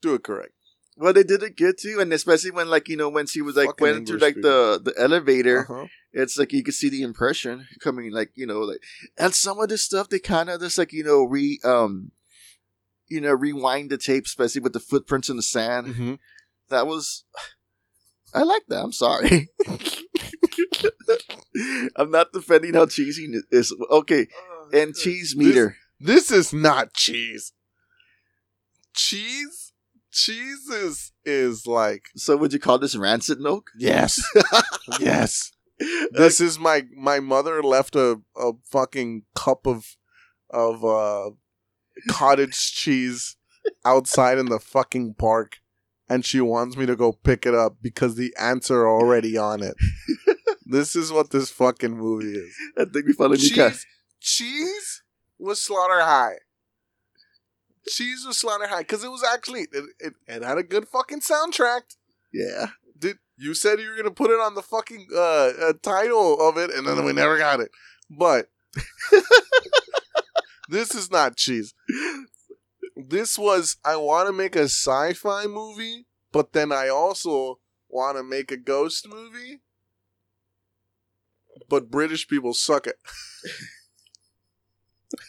do 0.00 0.14
it 0.14 0.24
correct. 0.24 0.52
well, 0.96 1.12
they 1.12 1.22
did 1.22 1.42
it 1.42 1.56
good 1.56 1.76
too, 1.78 1.98
and 2.00 2.12
especially 2.12 2.50
when, 2.50 2.68
like, 2.68 2.88
you 2.88 2.96
know, 2.96 3.08
when 3.08 3.26
she 3.26 3.40
was 3.40 3.56
like 3.56 3.66
Fucking 3.68 3.82
went 3.82 3.96
into 3.98 4.12
English 4.14 4.22
like 4.22 4.42
the 4.42 4.80
the 4.82 4.94
elevator. 5.00 5.60
Uh-huh. 5.70 5.86
it's 6.12 6.36
like 6.38 6.52
you 6.52 6.62
can 6.62 6.72
see 6.74 6.90
the 6.90 7.02
impression 7.02 7.66
coming 7.80 8.10
like 8.12 8.30
you 8.34 8.46
know 8.46 8.60
like 8.60 8.82
and 9.16 9.34
some 9.34 9.58
of 9.58 9.68
this 9.70 9.82
stuff 9.82 10.08
they 10.10 10.18
kind 10.18 10.50
of 10.50 10.60
just 10.60 10.76
like 10.76 10.92
you 10.92 11.02
know 11.02 11.22
re 11.24 11.58
um 11.64 12.10
you 13.08 13.18
know 13.20 13.32
rewind 13.32 13.88
the 13.90 13.96
tape 13.96 14.26
especially 14.26 14.60
with 14.60 14.74
the 14.74 14.80
footprints 14.80 15.30
in 15.30 15.36
the 15.36 15.42
sand 15.42 15.86
Mhm. 15.86 16.18
that 16.68 16.86
was 16.86 17.24
i 18.34 18.42
like 18.42 18.62
that 18.68 18.82
i'm 18.82 18.92
sorry 18.92 19.48
i'm 21.96 22.10
not 22.10 22.32
defending 22.32 22.74
how 22.74 22.86
cheesy 22.86 23.24
it 23.24 23.44
is 23.50 23.74
okay 23.90 24.26
and 24.72 24.94
cheese 24.94 25.34
meter 25.36 25.76
This, 26.00 26.28
this 26.28 26.38
is 26.38 26.52
not 26.52 26.94
cheese. 26.94 27.52
Cheese, 28.94 29.72
cheese 30.10 30.68
is 30.68 31.12
is 31.24 31.66
like 31.66 32.06
so 32.16 32.36
would 32.36 32.52
you 32.52 32.58
call 32.58 32.78
this 32.78 32.96
rancid 32.96 33.38
milk 33.40 33.70
yes, 33.78 34.20
yes. 35.00 35.52
This 36.12 36.40
is 36.40 36.58
my 36.58 36.84
my 36.96 37.18
mother 37.20 37.62
left 37.62 37.96
a 37.96 38.20
a 38.36 38.52
fucking 38.70 39.22
cup 39.34 39.66
of 39.66 39.96
of 40.50 40.84
uh 40.84 41.30
cottage 42.08 42.72
cheese 42.72 43.36
outside 43.84 44.38
in 44.38 44.46
the 44.46 44.60
fucking 44.60 45.14
park 45.14 45.58
and 46.08 46.24
she 46.24 46.40
wants 46.40 46.76
me 46.76 46.84
to 46.86 46.94
go 46.96 47.12
pick 47.12 47.46
it 47.46 47.54
up 47.54 47.76
because 47.80 48.16
the 48.16 48.34
ants 48.38 48.70
are 48.70 48.86
already 48.88 49.36
on 49.38 49.62
it. 49.62 49.74
this 50.72 50.96
is 50.96 51.12
what 51.12 51.30
this 51.30 51.50
fucking 51.50 51.96
movie 51.96 52.32
is. 52.32 52.54
i 52.78 52.84
think 52.84 53.06
we 53.06 53.12
found 53.12 53.34
a 53.34 53.36
new 53.36 53.50
cat 53.50 53.72
Cheese, 53.72 53.86
cheese 54.20 55.02
was 55.38 55.60
Slaughter 55.60 56.00
High. 56.00 56.36
Cheese 57.88 58.24
was 58.24 58.38
Slaughter 58.38 58.68
High 58.68 58.82
because 58.82 59.02
it 59.02 59.10
was 59.10 59.24
actually 59.24 59.62
it, 59.72 59.84
it, 59.98 60.12
it 60.28 60.42
had 60.44 60.58
a 60.58 60.62
good 60.62 60.86
fucking 60.88 61.20
soundtrack. 61.20 61.82
yeah 62.32 62.66
Did 62.98 63.18
you 63.36 63.54
said 63.54 63.80
you 63.80 63.90
were 63.90 63.96
gonna 63.96 64.12
put 64.12 64.30
it 64.30 64.40
on 64.40 64.54
the 64.54 64.62
fucking 64.62 65.08
uh, 65.14 65.18
uh 65.18 65.72
title 65.82 66.40
of 66.40 66.56
it, 66.56 66.70
and 66.70 66.86
then 66.86 67.04
we 67.04 67.12
never 67.12 67.38
got 67.38 67.60
it. 67.60 67.70
But 68.08 68.48
this 70.68 70.94
is 70.94 71.10
not 71.10 71.36
cheese. 71.36 71.74
This 72.96 73.36
was 73.36 73.76
I 73.84 73.96
want 73.96 74.28
to 74.28 74.32
make 74.32 74.54
a 74.54 74.64
sci-fi 74.64 75.46
movie, 75.46 76.06
but 76.30 76.52
then 76.52 76.70
I 76.70 76.88
also 76.88 77.58
want 77.88 78.16
to 78.16 78.22
make 78.22 78.52
a 78.52 78.56
ghost 78.56 79.08
movie. 79.08 79.60
But 81.68 81.90
British 81.90 82.28
people 82.28 82.54
suck 82.54 82.86
at 82.86 82.94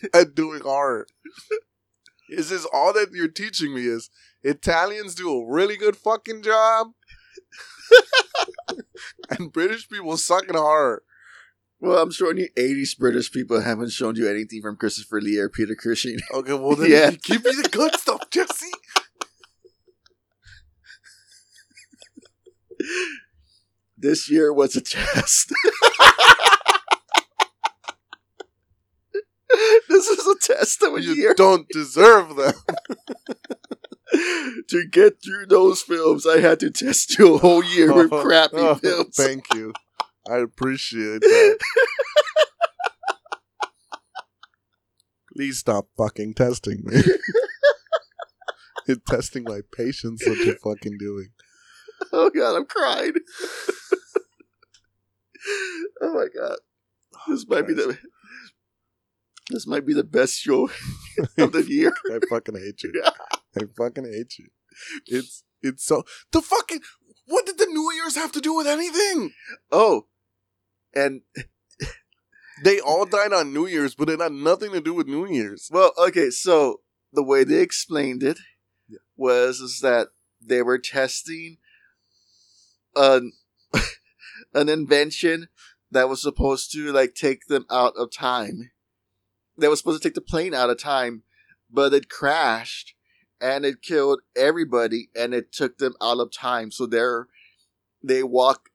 at 0.13 0.35
doing 0.35 0.61
art. 0.65 1.11
Is 2.29 2.49
this 2.49 2.65
all 2.73 2.93
that 2.93 3.09
you're 3.13 3.27
teaching 3.27 3.73
me? 3.75 3.85
Is 3.85 4.09
Italians 4.43 5.15
do 5.15 5.29
a 5.31 5.45
really 5.51 5.77
good 5.77 5.95
fucking 5.95 6.41
job, 6.43 6.87
and 9.29 9.51
British 9.53 9.87
people 9.89 10.17
suck 10.17 10.49
at 10.49 10.55
art. 10.55 11.03
well 11.79 12.01
i'm 12.01 12.11
sure 12.11 12.31
any 12.31 12.47
80s 12.57 12.97
british 12.97 13.31
people 13.31 13.59
haven't 13.61 13.91
shown 13.91 14.15
you 14.15 14.27
anything 14.29 14.61
from 14.61 14.77
christopher 14.77 15.19
lee 15.21 15.37
or 15.37 15.49
peter 15.49 15.75
cushing 15.75 16.17
Okay, 16.33 16.53
well 16.53 16.75
then 16.77 16.89
Yeah. 16.91 17.11
give 17.11 17.43
me 17.43 17.51
the 17.61 17.69
good 17.69 17.93
stuff, 17.99 18.29
Jesse. 18.31 18.71
This 23.97 24.29
year 24.29 24.51
was 24.53 24.75
a 24.75 24.81
test. 24.81 25.53
this 29.87 30.07
is 30.07 30.27
a 30.27 30.32
test 30.43 30.79
them 30.79 30.95
a 30.95 30.99
You 30.99 31.13
year. 31.13 31.33
don't 31.33 31.67
deserve 31.69 32.35
them. 32.35 32.53
to 34.69 34.85
get 34.91 35.23
through 35.23 35.47
those 35.47 35.81
films, 35.81 36.25
I 36.27 36.39
had 36.39 36.59
to 36.61 36.69
test 36.69 37.17
you 37.17 37.35
a 37.35 37.37
whole 37.39 37.63
year 37.63 37.93
with 37.93 38.11
oh, 38.13 38.21
crappy 38.23 38.57
Oh, 38.57 38.75
films. 38.75 39.15
Thank 39.15 39.45
you. 39.53 39.73
I 40.29 40.37
appreciate 40.37 41.21
that. 41.21 41.59
Please 45.35 45.57
stop 45.57 45.87
fucking 45.97 46.35
testing 46.35 46.81
me. 46.83 47.01
You're 48.87 48.97
testing 49.07 49.45
my 49.45 49.61
patience 49.75 50.23
that 50.25 50.37
you're 50.45 50.57
fucking 50.57 50.97
doing. 50.99 51.29
Oh 52.11 52.29
god, 52.29 52.57
I'm 52.57 52.65
crying. 52.65 53.13
oh 56.01 56.13
my 56.13 56.25
god. 56.37 56.57
Oh, 57.15 57.31
this 57.31 57.47
might 57.47 57.65
be 57.65 57.73
the 57.73 57.97
this 59.49 59.67
might 59.67 59.85
be 59.85 59.93
the 59.93 60.03
best 60.03 60.35
show 60.39 60.69
of 61.37 61.51
the 61.51 61.63
year. 61.67 61.93
I 62.11 62.19
fucking 62.29 62.55
hate 62.55 62.83
you. 62.83 63.03
I 63.57 63.61
fucking 63.77 64.05
hate 64.05 64.37
you. 64.39 64.47
It's 65.05 65.43
it's 65.61 65.85
so 65.85 66.03
the 66.31 66.41
fucking 66.41 66.79
what 67.27 67.45
did 67.45 67.57
the 67.57 67.67
New 67.67 67.91
Year's 67.93 68.15
have 68.15 68.31
to 68.33 68.41
do 68.41 68.53
with 68.55 68.67
anything? 68.67 69.31
Oh, 69.71 70.07
and 70.95 71.21
They 72.63 72.79
all 72.79 73.05
died 73.05 73.33
on 73.33 73.53
New 73.53 73.65
Year's, 73.67 73.95
but 73.95 74.09
it 74.09 74.19
had 74.19 74.31
nothing 74.31 74.71
to 74.73 74.81
do 74.81 74.93
with 74.93 75.07
New 75.07 75.25
Year's. 75.27 75.69
well, 75.71 75.91
okay, 75.97 76.29
so 76.29 76.81
the 77.11 77.23
way 77.23 77.43
they 77.43 77.61
explained 77.61 78.23
it 78.23 78.39
Yeah. 78.87 78.99
was 79.15 79.59
is 79.59 79.79
that 79.81 80.09
they 80.41 80.61
were 80.61 80.77
testing 80.79 81.57
an 82.95 83.33
an 84.53 84.69
invention 84.69 85.47
that 85.91 86.09
was 86.09 86.21
supposed 86.21 86.71
to 86.73 86.91
like 86.91 87.13
take 87.15 87.45
them 87.47 87.65
out 87.69 87.93
of 87.97 88.11
time. 88.11 88.71
That 89.57 89.69
was 89.69 89.79
supposed 89.79 90.01
to 90.01 90.07
take 90.07 90.15
the 90.15 90.21
plane 90.21 90.53
out 90.53 90.69
of 90.69 90.79
time, 90.79 91.23
but 91.71 91.93
it 91.93 92.09
crashed 92.09 92.95
and 93.39 93.65
it 93.65 93.81
killed 93.81 94.21
everybody 94.35 95.09
and 95.15 95.33
it 95.33 95.51
took 95.51 95.77
them 95.77 95.93
out 96.01 96.19
of 96.19 96.31
time. 96.31 96.71
So 96.71 96.85
they're 96.85 97.27
they 98.03 98.23
walk 98.23 98.69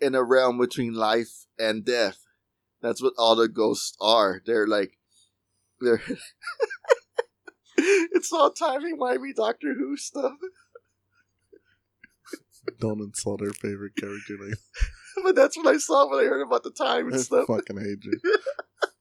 in 0.00 0.14
a 0.14 0.22
realm 0.22 0.58
between 0.58 0.94
life 0.94 1.46
and 1.58 1.84
death. 1.84 2.18
That's 2.80 3.02
what 3.02 3.14
all 3.18 3.36
the 3.36 3.48
ghosts 3.48 3.96
are. 4.00 4.42
They're 4.44 4.66
like 4.66 4.96
they're 5.80 6.02
It's 7.76 8.32
all 8.32 8.50
timing 8.52 8.98
wimey 8.98 9.34
Doctor 9.34 9.74
Who 9.74 9.96
stuff. 9.96 10.34
Don't 12.78 13.00
insult 13.00 13.42
our 13.42 13.52
favorite 13.52 13.96
character 13.96 14.36
name. 14.38 14.54
but 15.24 15.34
that's 15.34 15.56
what 15.56 15.66
I 15.66 15.78
saw 15.78 16.08
when 16.08 16.24
I 16.24 16.28
heard 16.28 16.42
about 16.42 16.62
the 16.62 16.70
time 16.70 17.06
and 17.06 17.16
I 17.16 17.18
stuff. 17.18 17.46
fucking 17.48 17.78
hate 17.78 18.04
you. 18.04 18.20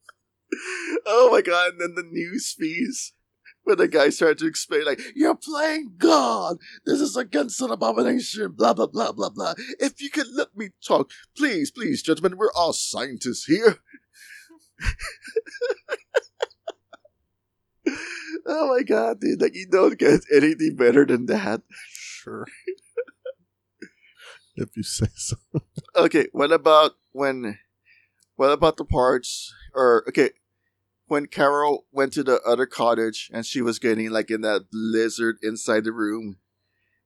oh 1.05 1.29
my 1.31 1.41
god, 1.41 1.73
and 1.73 1.81
then 1.81 1.95
the 1.95 2.03
news 2.03 2.55
feeds 2.57 3.13
when 3.63 3.77
the 3.77 3.87
guy 3.87 4.09
started 4.09 4.39
to 4.39 4.47
explain, 4.47 4.85
like, 4.85 4.99
you're 5.15 5.35
playing 5.35 5.93
God. 5.97 6.57
This 6.85 6.99
is 6.99 7.15
against 7.15 7.61
an 7.61 7.71
abomination, 7.71 8.53
blah, 8.53 8.73
blah, 8.73 8.87
blah, 8.87 9.11
blah, 9.11 9.29
blah. 9.29 9.53
If 9.79 10.01
you 10.01 10.09
could 10.09 10.27
let 10.33 10.55
me 10.55 10.69
talk, 10.85 11.11
please, 11.37 11.71
please, 11.71 12.01
gentlemen, 12.01 12.37
we're 12.37 12.53
all 12.53 12.73
scientists 12.73 13.45
here. 13.45 13.77
oh 18.47 18.75
my 18.75 18.83
god, 18.83 19.21
dude, 19.21 19.41
like, 19.41 19.55
you 19.55 19.67
don't 19.69 19.99
get 19.99 20.21
anything 20.33 20.75
better 20.75 21.05
than 21.05 21.27
that. 21.27 21.61
Sure. 21.87 22.47
if 24.55 24.75
you 24.75 24.83
say 24.83 25.07
so. 25.15 25.37
Okay, 25.95 26.27
what 26.31 26.51
about 26.51 26.93
when, 27.11 27.59
what 28.35 28.51
about 28.51 28.77
the 28.77 28.85
parts, 28.85 29.53
or, 29.75 30.03
okay, 30.07 30.31
when 31.11 31.25
Carol 31.25 31.85
went 31.91 32.13
to 32.13 32.23
the 32.23 32.39
other 32.47 32.65
cottage 32.65 33.29
and 33.33 33.45
she 33.45 33.61
was 33.61 33.79
getting 33.79 34.09
like 34.09 34.31
in 34.31 34.39
that 34.41 34.67
blizzard 34.71 35.35
inside 35.43 35.83
the 35.83 35.91
room, 35.91 36.37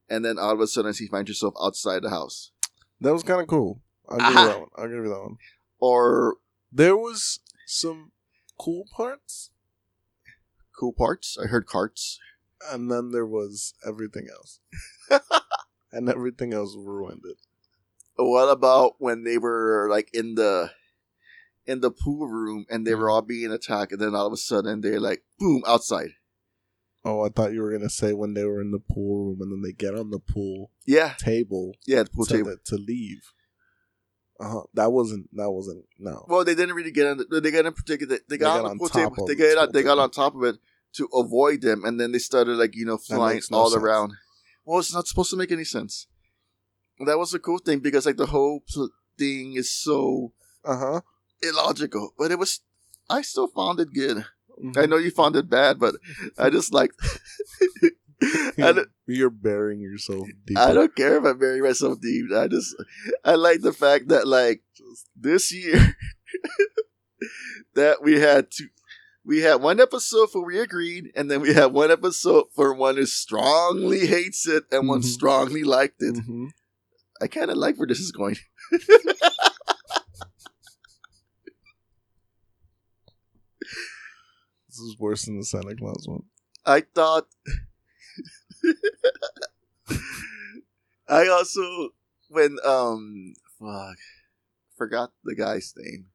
and 0.08 0.24
then 0.24 0.38
all 0.38 0.52
of 0.52 0.60
a 0.60 0.68
sudden 0.68 0.92
she 0.92 1.08
finds 1.08 1.28
herself 1.28 1.54
outside 1.60 2.04
the 2.04 2.10
house. 2.10 2.52
That 3.00 3.12
was 3.12 3.24
kind 3.24 3.40
of 3.40 3.48
cool. 3.48 3.82
I'll 4.08 4.18
give 4.18 4.28
you 4.28 4.34
that 4.34 4.60
one. 4.60 4.68
I'll 4.76 4.86
give 4.86 5.04
you 5.04 5.08
that 5.08 5.20
one. 5.20 5.38
Or 5.80 6.36
There 6.70 6.96
was 6.96 7.40
some 7.66 8.12
cool 8.60 8.84
parts, 8.96 9.50
cool 10.78 10.92
parts. 10.92 11.36
I 11.42 11.48
heard 11.48 11.66
carts. 11.66 12.20
and 12.70 12.88
then 12.88 13.10
there 13.10 13.26
was 13.26 13.74
everything 13.84 14.28
else. 14.32 14.60
and 15.92 16.08
everything 16.08 16.54
else 16.54 16.76
ruined 16.78 17.22
it. 17.24 17.38
What 18.14 18.50
about 18.52 18.94
when 18.98 19.24
they 19.24 19.36
were 19.36 19.88
like 19.90 20.10
in 20.14 20.36
the 20.36 20.70
in 21.66 21.80
the 21.80 21.90
pool 21.90 22.28
room 22.28 22.64
and 22.70 22.86
they 22.86 22.94
were 22.94 23.10
all 23.10 23.22
being 23.22 23.50
attacked, 23.52 23.92
and 23.92 24.00
then 24.00 24.14
all 24.14 24.26
of 24.26 24.32
a 24.32 24.36
sudden 24.36 24.80
they're 24.80 25.00
like, 25.00 25.22
boom, 25.38 25.62
outside. 25.66 26.10
Oh, 27.04 27.22
I 27.24 27.28
thought 27.28 27.52
you 27.52 27.62
were 27.62 27.70
gonna 27.70 27.88
say 27.90 28.12
when 28.12 28.34
they 28.34 28.44
were 28.44 28.60
in 28.60 28.72
the 28.72 28.80
pool 28.80 29.26
room 29.26 29.40
and 29.40 29.52
then 29.52 29.62
they 29.62 29.72
get 29.72 29.94
on 29.94 30.10
the 30.10 30.18
pool 30.18 30.70
Yeah, 30.86 31.14
table 31.18 31.74
yeah, 31.86 32.02
the 32.02 32.10
pool 32.10 32.26
to, 32.26 32.36
table. 32.36 32.56
to 32.64 32.76
leave. 32.76 33.32
Uh 34.38 34.50
huh. 34.50 34.62
That 34.74 34.92
wasn't. 34.92 35.28
That 35.34 35.50
wasn't. 35.50 35.84
No. 35.98 36.24
Well, 36.28 36.44
they 36.44 36.54
didn't 36.54 36.74
really 36.74 36.90
get 36.90 37.06
on. 37.06 37.18
The, 37.18 37.40
they 37.40 37.50
got 37.50 37.64
in 37.64 37.72
particular. 37.72 38.18
They 38.28 38.36
got, 38.36 38.56
got 38.56 38.64
on 38.64 38.70
on 38.72 38.76
the 38.76 38.80
pool 38.80 38.88
top 38.88 39.12
table. 39.12 39.24
of 39.24 39.28
They 39.28 39.34
the 39.34 39.54
got 39.54 39.68
on, 39.68 39.72
they 39.72 39.82
got 39.82 39.98
on 39.98 40.10
top 40.10 40.34
of 40.34 40.42
it 40.42 40.56
to 40.94 41.08
avoid 41.14 41.62
them, 41.62 41.84
and 41.84 41.98
then 42.00 42.12
they 42.12 42.18
started 42.18 42.56
like 42.56 42.74
you 42.74 42.84
know 42.84 42.98
flying 42.98 43.40
no 43.50 43.58
all 43.58 43.70
sense. 43.70 43.82
around. 43.82 44.12
Well, 44.64 44.80
it's 44.80 44.92
not 44.92 45.06
supposed 45.06 45.30
to 45.30 45.36
make 45.36 45.52
any 45.52 45.64
sense. 45.64 46.06
That 46.98 47.18
was 47.18 47.32
a 47.34 47.38
cool 47.38 47.58
thing 47.58 47.78
because 47.78 48.04
like 48.04 48.16
the 48.16 48.26
whole 48.26 48.62
thing 49.18 49.54
is 49.54 49.70
so 49.70 50.32
Uh 50.64 50.76
huh. 50.76 51.00
Illogical, 51.42 52.12
but 52.18 52.30
it 52.30 52.38
was. 52.38 52.60
I 53.08 53.22
still 53.22 53.48
found 53.48 53.78
it 53.80 53.92
good. 53.94 54.24
I 54.76 54.86
know 54.86 54.96
you 54.96 55.10
found 55.10 55.36
it 55.36 55.48
bad, 55.50 55.78
but 55.78 55.94
I 56.38 56.50
just 56.50 56.72
like. 56.72 56.90
You're 59.06 59.30
burying 59.30 59.80
yourself 59.80 60.26
deep. 60.46 60.56
I 60.58 60.72
don't 60.72 60.94
care 60.96 61.18
if 61.18 61.24
I 61.24 61.34
bury 61.34 61.60
myself 61.60 62.00
deep. 62.00 62.26
I 62.34 62.48
just 62.48 62.74
I 63.24 63.34
like 63.34 63.60
the 63.60 63.72
fact 63.74 64.08
that 64.08 64.26
like 64.26 64.62
this 65.14 65.52
year 65.52 65.94
that 67.74 68.02
we 68.02 68.18
had 68.18 68.50
two 68.50 68.68
we 69.24 69.40
had 69.40 69.56
one 69.56 69.80
episode 69.80 70.30
for 70.30 70.44
we 70.44 70.58
agreed, 70.58 71.10
and 71.16 71.30
then 71.30 71.40
we 71.40 71.52
had 71.52 71.66
one 71.72 71.90
episode 71.90 72.44
for 72.54 72.72
one 72.72 72.96
who 72.96 73.06
strongly 73.06 74.06
hates 74.06 74.46
it 74.48 74.64
and 74.70 74.88
one 74.88 75.00
Mhm. 75.02 75.04
strongly 75.04 75.64
liked 75.64 76.00
it. 76.00 76.14
Mhm. 76.14 76.50
I 77.20 77.26
kind 77.26 77.50
of 77.50 77.56
like 77.58 77.76
where 77.76 77.86
this 77.88 77.98
is 78.00 78.12
going. 78.12 78.36
This 84.76 84.90
is 84.90 84.98
worse 84.98 85.24
than 85.24 85.38
the 85.38 85.44
Santa 85.44 85.74
Claus 85.74 86.06
one. 86.06 86.24
I 86.66 86.82
thought. 86.94 87.28
I 91.08 91.28
also 91.28 91.90
when 92.28 92.58
um 92.64 93.34
fuck 93.58 93.96
forgot 94.76 95.12
the 95.24 95.34
guy's 95.34 95.72
name, 95.76 96.06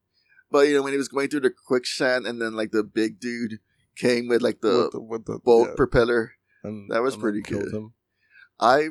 but 0.52 0.68
you 0.68 0.76
know 0.76 0.84
when 0.84 0.92
he 0.92 0.98
was 0.98 1.08
going 1.08 1.30
through 1.30 1.40
the 1.40 1.50
quicksand 1.50 2.28
and 2.28 2.40
then 2.42 2.54
like 2.56 2.72
the 2.72 2.84
big 2.84 3.20
dude 3.20 3.60
came 3.96 4.28
with 4.28 4.42
like 4.44 4.62
the, 4.62 4.84
with 4.84 4.92
the, 4.92 5.02
with 5.02 5.26
the 5.26 5.40
boat 5.40 5.70
yeah, 5.70 5.76
propeller. 5.76 6.34
and- 6.64 6.92
that 6.92 7.02
was 7.02 7.16
pretty 7.18 7.42
good. 7.42 7.74
him. 7.74 7.94
I 8.60 8.90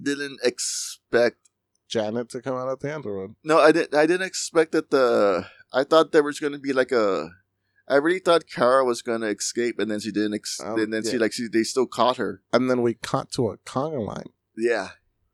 didn't 0.00 0.38
expect. 0.42 1.36
Janet 1.88 2.28
to 2.30 2.42
come 2.42 2.56
out 2.56 2.68
at 2.68 2.80
the 2.80 2.92
end 2.92 3.06
or 3.06 3.20
what? 3.20 3.30
No, 3.44 3.60
I 3.60 3.70
didn't. 3.70 3.94
I 3.94 4.06
didn't 4.06 4.26
expect 4.26 4.72
that 4.72 4.90
the. 4.90 5.46
I 5.72 5.84
thought 5.84 6.10
there 6.10 6.24
was 6.24 6.40
going 6.40 6.52
to 6.52 6.58
be 6.58 6.72
like 6.72 6.90
a. 6.90 7.30
I 7.88 7.96
really 7.96 8.18
thought 8.18 8.46
Kara 8.52 8.84
was 8.84 9.00
going 9.02 9.20
to 9.20 9.28
escape, 9.28 9.78
and 9.78 9.88
then 9.90 10.00
she 10.00 10.10
didn't. 10.10 10.34
Ex- 10.34 10.60
Um, 10.60 10.78
and 10.80 10.92
then 10.92 11.04
she 11.04 11.18
like 11.18 11.32
she 11.32 11.46
they 11.48 11.62
still 11.62 11.86
caught 11.86 12.16
her. 12.16 12.42
And 12.52 12.68
then 12.68 12.82
we 12.82 12.94
cut 12.94 13.30
to 13.32 13.50
a 13.50 13.58
conga 13.58 14.04
line. 14.04 14.30
Yeah, 14.56 14.90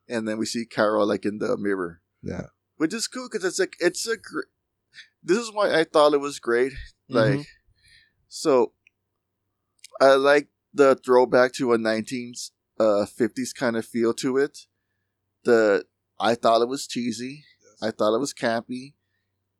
and 0.08 0.28
then 0.28 0.36
we 0.38 0.44
see 0.46 0.66
Carol 0.66 1.06
like 1.06 1.24
in 1.24 1.38
the 1.38 1.56
mirror, 1.56 2.02
Yeah. 2.22 2.48
which 2.76 2.92
is 2.92 3.08
cool 3.08 3.28
because 3.30 3.44
it's 3.44 3.58
like 3.58 3.76
it's 3.80 4.06
a. 4.06 4.16
Gr- 4.16 4.50
this 5.22 5.38
is 5.38 5.52
why 5.52 5.72
I 5.78 5.84
thought 5.84 6.12
it 6.14 6.20
was 6.20 6.38
great. 6.40 6.72
Like, 7.08 7.40
Mhm. 7.40 7.46
so 8.28 8.72
I 10.00 10.14
like 10.14 10.48
the 10.74 10.94
throwback 10.96 11.52
to 11.54 11.72
a 11.72 11.78
nineteens, 11.78 12.50
uh, 12.80 13.06
fifties 13.06 13.52
kind 13.52 13.76
of 13.76 13.86
feel 13.86 14.12
to 14.14 14.36
it. 14.36 14.66
The 15.44 15.86
I 16.20 16.34
thought 16.34 16.62
it 16.62 16.68
was 16.68 16.86
cheesy. 16.86 17.44
I 17.80 17.90
thought 17.92 18.14
it 18.14 18.20
was 18.20 18.34
campy. 18.34 18.94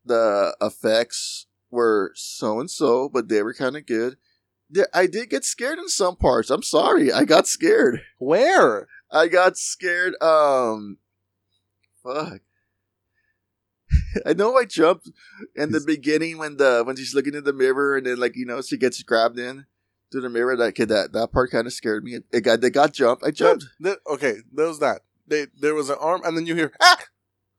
The 0.05 0.55
effects 0.61 1.47
were 1.73 2.11
so 2.15 2.59
and 2.59 2.69
so, 2.69 3.09
but 3.09 3.27
they 3.27 3.43
were 3.43 3.53
kind 3.53 3.75
of 3.75 3.85
good. 3.85 4.17
I 4.93 5.07
did 5.07 5.29
get 5.29 5.43
scared 5.45 5.77
in 5.77 5.89
some 5.89 6.15
parts. 6.15 6.49
I'm 6.49 6.63
sorry, 6.63 7.11
I 7.11 7.25
got 7.25 7.47
scared. 7.47 8.01
Where? 8.17 8.87
I 9.11 9.27
got 9.27 9.57
scared. 9.57 10.15
Um, 10.21 10.97
fuck. 12.01 12.41
I 14.25 14.33
know 14.33 14.55
I 14.57 14.65
jumped 14.65 15.09
in 15.55 15.71
the 15.71 15.81
beginning 15.85 16.37
when 16.37 16.57
the 16.57 16.83
when 16.85 16.95
she's 16.95 17.13
looking 17.13 17.35
in 17.35 17.43
the 17.43 17.53
mirror 17.53 17.97
and 17.97 18.05
then 18.05 18.17
like 18.17 18.35
you 18.35 18.45
know 18.45 18.61
she 18.61 18.77
gets 18.77 19.01
grabbed 19.03 19.37
in 19.37 19.65
to 20.11 20.21
the 20.21 20.29
mirror. 20.29 20.55
That 20.55 20.73
kid, 20.73 20.89
that 20.89 21.13
that 21.13 21.31
part 21.31 21.51
kind 21.51 21.67
of 21.67 21.73
scared 21.73 22.03
me. 22.03 22.19
It 22.31 22.41
got 22.41 22.61
they 22.61 22.69
got 22.69 22.93
jumped. 22.93 23.23
I 23.23 23.31
jumped. 23.31 23.65
There- 23.79 23.97
okay, 24.11 24.37
there 24.51 24.67
was 24.67 24.79
that. 24.79 25.01
They, 25.27 25.47
there 25.59 25.73
was 25.75 25.89
an 25.89 25.97
arm, 25.99 26.21
and 26.25 26.35
then 26.35 26.45
you 26.45 26.55
hear 26.55 26.73
ah, 26.81 26.97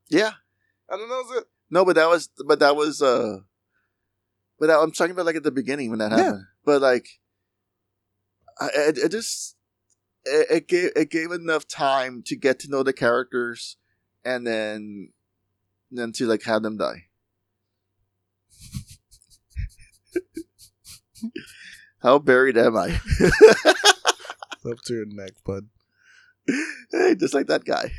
Yeah. 0.08 0.32
and 0.88 1.00
then 1.00 1.08
that 1.08 1.24
was 1.28 1.38
it. 1.38 1.44
No, 1.70 1.84
but 1.84 1.96
that 1.96 2.08
was 2.08 2.28
but 2.46 2.58
that 2.60 2.76
was 2.76 3.00
uh. 3.02 3.38
But 4.66 4.82
I'm 4.82 4.92
talking 4.92 5.10
about 5.12 5.26
like 5.26 5.36
at 5.36 5.42
the 5.42 5.50
beginning 5.50 5.90
when 5.90 5.98
that 5.98 6.12
happened. 6.12 6.40
Yeah. 6.40 6.44
But 6.64 6.80
like, 6.80 7.06
I 8.58 8.68
it, 8.74 8.96
it 8.98 9.10
just 9.10 9.56
it, 10.24 10.46
it 10.50 10.68
gave 10.68 10.90
it 10.96 11.10
gave 11.10 11.32
enough 11.32 11.68
time 11.68 12.22
to 12.26 12.36
get 12.36 12.58
to 12.60 12.70
know 12.70 12.82
the 12.82 12.94
characters, 12.94 13.76
and 14.24 14.46
then 14.46 15.10
then 15.90 16.12
to 16.12 16.26
like 16.26 16.44
have 16.44 16.62
them 16.62 16.78
die. 16.78 17.08
How 22.02 22.18
buried 22.18 22.56
am 22.56 22.76
I? 22.76 23.00
Up 24.66 24.80
to 24.86 24.94
your 24.94 25.04
neck, 25.06 25.32
bud. 25.44 25.68
hey, 26.90 27.14
just 27.14 27.34
like 27.34 27.48
that 27.48 27.66
guy. 27.66 27.92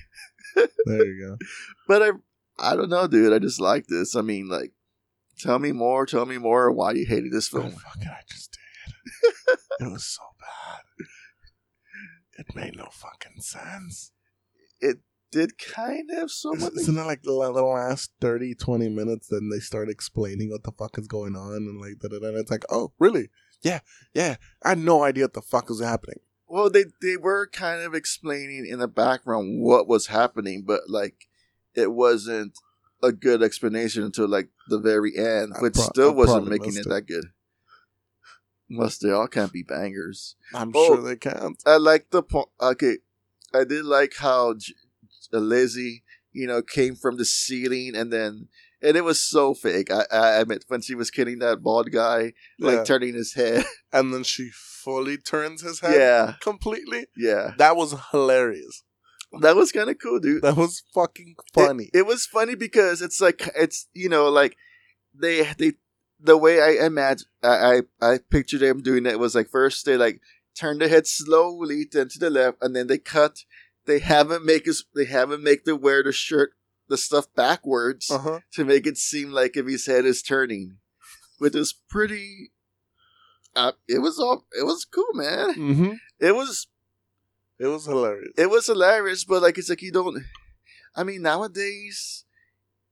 There 0.55 1.05
you 1.05 1.27
go. 1.27 1.37
But 1.87 2.01
I, 2.01 2.09
I 2.57 2.75
don't 2.75 2.89
know, 2.89 3.07
dude. 3.07 3.33
I 3.33 3.39
just 3.39 3.61
like 3.61 3.85
this. 3.87 4.15
I 4.15 4.21
mean, 4.21 4.49
like, 4.49 4.71
tell 5.39 5.59
me 5.59 5.71
more. 5.71 6.05
Tell 6.05 6.25
me 6.25 6.37
more. 6.37 6.71
Why 6.71 6.91
you 6.93 7.05
hated 7.05 7.31
this 7.31 7.53
Oh, 7.53 7.59
film? 7.61 7.71
fucking, 7.73 8.07
I 8.07 8.21
just 8.29 8.51
did. 8.51 9.57
it 9.87 9.91
was 9.91 10.05
so 10.05 10.23
bad. 10.39 11.07
It 12.37 12.55
made 12.55 12.75
no 12.75 12.87
fucking 12.91 13.41
sense. 13.41 14.11
It 14.81 14.97
did 15.31 15.57
kind 15.57 16.09
of 16.11 16.29
so 16.31 16.53
much. 16.53 16.73
Isn't 16.73 16.97
it 16.97 17.03
like 17.05 17.21
the, 17.23 17.31
the 17.31 17.63
last 17.63 18.11
30, 18.21 18.55
20 18.55 18.89
minutes? 18.89 19.27
Then 19.29 19.49
they 19.51 19.59
start 19.59 19.89
explaining 19.89 20.49
what 20.49 20.63
the 20.63 20.71
fuck 20.71 20.97
is 20.97 21.07
going 21.07 21.35
on, 21.35 21.53
and 21.55 21.79
like, 21.79 21.99
da, 21.99 22.09
da, 22.09 22.19
da, 22.19 22.27
and 22.27 22.37
it's 22.37 22.51
like, 22.51 22.65
oh, 22.69 22.91
really? 22.99 23.29
Yeah, 23.61 23.79
yeah. 24.13 24.35
I 24.63 24.69
had 24.69 24.79
no 24.79 25.03
idea 25.03 25.23
what 25.25 25.33
the 25.33 25.41
fuck 25.41 25.69
was 25.69 25.81
happening. 25.81 26.19
Well, 26.47 26.69
they 26.69 26.85
they 27.01 27.17
were 27.17 27.47
kind 27.47 27.81
of 27.81 27.95
explaining 27.95 28.67
in 28.69 28.79
the 28.79 28.87
background 28.87 29.61
what 29.61 29.87
was 29.87 30.07
happening, 30.07 30.63
but 30.67 30.81
like, 30.89 31.27
it 31.73 31.91
wasn't 31.93 32.57
a 33.05 33.11
good 33.11 33.41
explanation 33.43 34.03
until 34.03 34.27
like 34.27 34.49
the 34.67 34.79
very 34.79 35.15
end, 35.17 35.53
which 35.59 35.73
pro- 35.75 35.83
still 35.83 36.13
wasn't 36.13 36.47
making 36.47 36.75
it 36.77 36.87
that 36.89 37.03
good. 37.07 37.25
Must 38.69 39.01
they 39.01 39.11
all 39.11 39.27
can't 39.27 39.53
be 39.53 39.63
bangers. 39.63 40.35
I'm 40.53 40.71
Oh. 40.75 40.87
sure 40.87 41.01
they 41.01 41.15
can't. 41.17 41.61
I 41.65 41.77
like 41.77 42.09
the 42.09 42.23
point. 42.23 42.49
Okay, 42.59 42.97
I 43.53 43.63
did 43.63 43.85
like 43.85 44.15
how 44.17 44.55
J- 44.55 44.73
J- 45.31 45.37
Lizzie, 45.37 46.03
you 46.31 46.47
know, 46.47 46.61
came 46.63 46.95
from 46.95 47.17
the 47.17 47.25
ceiling 47.25 47.95
and 47.95 48.11
then, 48.11 48.47
and 48.81 48.97
it 48.97 49.03
was 49.03 49.21
so 49.21 49.53
fake. 49.53 49.91
I, 49.91 50.05
I 50.11 50.27
admit 50.41 50.65
when 50.67 50.81
she 50.81 50.95
was 50.95 51.11
kidding 51.11 51.39
that 51.39 51.61
bald 51.61 51.91
guy, 51.91 52.33
like 52.59 52.77
Yeah. 52.77 52.83
turning 52.83 53.13
his 53.13 53.33
head. 53.33 53.63
And 53.93 54.13
then 54.13 54.23
she 54.23 54.49
fully 54.53 55.15
turns 55.17 55.61
his 55.61 55.79
head 55.79 55.95
yeah, 55.95 56.33
completely. 56.41 57.05
yeah, 57.15 57.53
That 57.57 57.77
was 57.77 57.95
hilarious. 58.11 58.83
That 59.41 59.55
was 59.55 59.71
kind 59.71 59.89
of 59.89 59.97
cool, 60.01 60.19
dude. 60.19 60.43
That 60.43 60.57
was 60.57 60.83
fucking 60.93 61.35
funny. 61.53 61.89
It, 61.93 61.99
it 61.99 62.05
was 62.05 62.25
funny 62.25 62.55
because 62.55 63.01
it's 63.01 63.21
like 63.21 63.49
it's 63.55 63.87
you 63.93 64.09
know 64.09 64.29
like 64.29 64.57
they 65.13 65.43
they 65.57 65.73
the 66.19 66.37
way 66.37 66.61
I 66.61 66.85
imagine 66.85 67.27
I 67.43 67.81
I, 68.01 68.13
I 68.13 68.19
pictured 68.29 68.61
them 68.61 68.81
doing 68.81 69.05
it 69.05 69.19
was 69.19 69.35
like 69.35 69.49
first 69.49 69.85
they 69.85 69.97
like 69.97 70.21
turn 70.55 70.79
the 70.79 70.87
head 70.87 71.07
slowly 71.07 71.85
then 71.91 72.09
to 72.09 72.19
the 72.19 72.29
left 72.29 72.57
and 72.61 72.75
then 72.75 72.87
they 72.87 72.97
cut. 72.97 73.39
They 73.85 73.99
haven't 73.99 74.45
make 74.45 74.67
us 74.67 74.83
they 74.95 75.05
haven't 75.05 75.43
make 75.43 75.65
the 75.65 75.75
wear 75.75 76.01
the 76.01 76.11
shirt 76.11 76.53
the 76.87 76.97
stuff 76.97 77.27
backwards 77.35 78.09
uh 78.11 78.19
huh. 78.19 78.39
to 78.53 78.65
make 78.65 78.85
it 78.87 78.97
seem 78.97 79.31
like 79.31 79.57
if 79.57 79.65
his 79.67 79.85
head 79.85 80.05
is 80.05 80.21
turning, 80.21 80.77
which 81.39 81.55
is 81.55 81.73
pretty. 81.89 82.51
Uh, 83.55 83.71
it 83.87 83.99
was 83.99 84.19
all 84.19 84.45
it 84.51 84.65
was 84.65 84.85
cool, 84.85 85.13
man. 85.13 85.53
Mm-hmm. 85.55 85.91
It 86.19 86.35
was 86.35 86.67
It 87.59 87.67
was 87.67 87.85
hilarious. 87.85 88.33
it 88.37 88.49
was 88.49 88.65
hilarious, 88.67 89.23
but 89.23 89.41
like 89.41 89.57
it's 89.57 89.69
like 89.69 89.81
you 89.81 89.91
don't. 89.91 90.23
I 90.95 91.03
mean, 91.03 91.21
nowadays, 91.21 92.25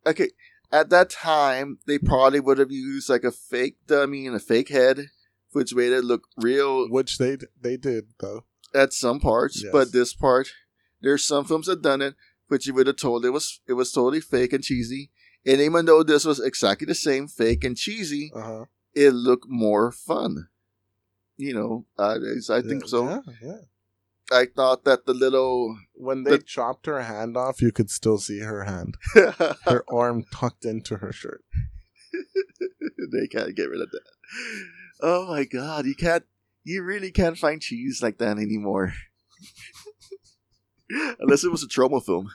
okay, 0.06 0.30
at 0.71 0.89
that 0.89 1.10
time 1.10 1.80
they 1.86 1.97
probably 1.99 2.39
would 2.39 2.58
have 2.58 2.71
used 2.71 3.10
like 3.10 3.23
a 3.23 3.32
fake 3.32 3.78
dummy 3.88 4.26
and 4.28 4.36
a 4.36 4.39
fake 4.39 4.69
head, 4.69 5.08
which 5.52 5.73
made 5.76 5.91
it 5.91 6.04
look 6.04 6.23
real 6.38 6.89
Which 6.89 7.17
they 7.17 7.38
they 7.62 7.78
did 7.78 8.08
though. 8.19 8.45
at 8.73 8.93
some 8.93 9.19
parts. 9.19 9.62
Yes. 9.63 9.71
But 9.71 9.91
this 9.91 10.13
part, 10.13 10.49
there's 11.02 11.23
some 11.26 11.45
films 11.45 11.67
that 11.67 11.82
done 11.82 12.02
it, 12.02 12.15
which 12.47 12.65
you 12.67 12.73
would 12.73 12.88
have 12.88 12.97
told 12.97 13.26
it 13.26 13.32
was 13.32 13.60
it 13.67 13.73
was 13.73 13.91
totally 13.91 14.21
fake 14.21 14.54
and 14.54 14.63
cheesy. 14.63 15.12
And 15.45 15.60
even 15.60 15.86
though 15.86 16.04
this 16.04 16.23
was 16.23 16.39
exactly 16.39 16.86
the 16.86 16.95
same, 16.95 17.28
fake 17.28 17.65
and 17.65 17.76
cheesy, 17.76 18.32
Uh 18.34 18.41
huh. 18.41 18.65
it 18.93 19.12
looked 19.12 19.47
more 19.49 19.91
fun. 19.91 20.47
You 21.36 21.54
know, 21.54 21.86
I, 21.97 22.15
I 22.49 22.62
think 22.62 22.88
so. 22.88 23.10
Yeah, 23.10 23.19
yeah. 23.41 23.58
I 24.34 24.46
thought 24.48 24.84
that 24.86 25.06
the 25.06 25.13
little 25.13 25.78
When 25.93 26.24
they 26.24 26.32
The- 26.38 26.43
chopped 26.43 26.86
her 26.88 27.02
hand 27.04 27.38
off, 27.38 27.62
you 27.62 27.72
could 27.72 27.89
still 27.89 28.17
see 28.17 28.39
her 28.39 28.63
hand, 28.63 28.96
her 29.15 29.84
arm 29.89 30.26
tucked 30.34 30.65
into 30.65 30.98
her 30.98 31.12
shirt. 31.13 31.43
they 33.12 33.28
can't 33.28 33.56
get 33.56 33.69
rid 33.69 33.82
of 33.82 33.91
that. 33.91 34.02
Oh 35.02 35.28
my 35.28 35.43
god, 35.46 35.86
you 35.86 35.96
can't. 35.96 36.24
You 36.63 36.82
really 36.84 37.12
can't 37.12 37.38
find 37.38 37.62
cheese 37.62 38.02
like 38.02 38.17
that 38.19 38.38
anymore. 38.38 38.93
Unless 41.19 41.43
it 41.43 41.52
was 41.52 41.63
a 41.63 41.67
trauma 41.67 42.00
film. 42.02 42.30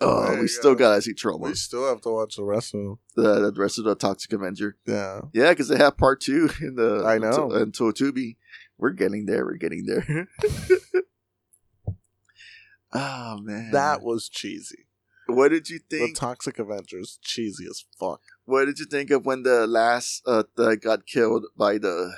Oh, 0.00 0.08
oh 0.24 0.30
There 0.32 0.40
we 0.40 0.48
still 0.48 0.74
go. 0.74 0.78
gotta 0.88 1.02
see 1.02 1.12
trauma. 1.14 1.46
We 1.48 1.54
still 1.54 1.86
have 1.88 2.00
to 2.02 2.08
watch 2.10 2.36
the 2.36 2.44
rest 2.44 2.74
of 2.74 2.80
them. 2.80 2.98
The, 3.14 3.50
the 3.50 3.60
rest 3.60 3.78
of 3.78 3.84
the 3.84 3.94
Toxic 3.94 4.32
Avenger. 4.32 4.76
Yeah. 4.86 5.20
Yeah, 5.34 5.50
because 5.50 5.68
they 5.68 5.76
have 5.76 5.96
part 5.98 6.20
two 6.20 6.48
in 6.60 6.76
the. 6.76 7.04
I 7.06 7.18
know. 7.18 7.50
In 7.52 7.72
Totubi. 7.72 8.36
We're 8.78 8.90
getting 8.92 9.26
there. 9.26 9.44
We're 9.44 9.56
getting 9.58 9.84
there. 9.86 10.28
Oh 12.92 13.38
man, 13.40 13.70
That 13.72 14.02
was 14.02 14.28
cheesy. 14.28 14.86
What 15.28 15.48
did 15.50 15.68
you 15.70 15.78
The 15.88 15.98
think? 15.98 16.16
Toxic 16.18 16.58
Avengers, 16.58 17.18
cheesy 17.22 17.64
as 17.70 17.84
fuck. 17.98 18.20
what 18.44 18.64
did 18.66 18.78
you 18.78 18.86
think 18.86 19.10
of 19.10 19.24
when 19.24 19.42
the 19.44 19.66
last 19.66 20.22
uh 20.26 20.42
the, 20.56 20.76
got 20.76 21.06
killed 21.06 21.44
by 21.56 21.78
the 21.78 22.12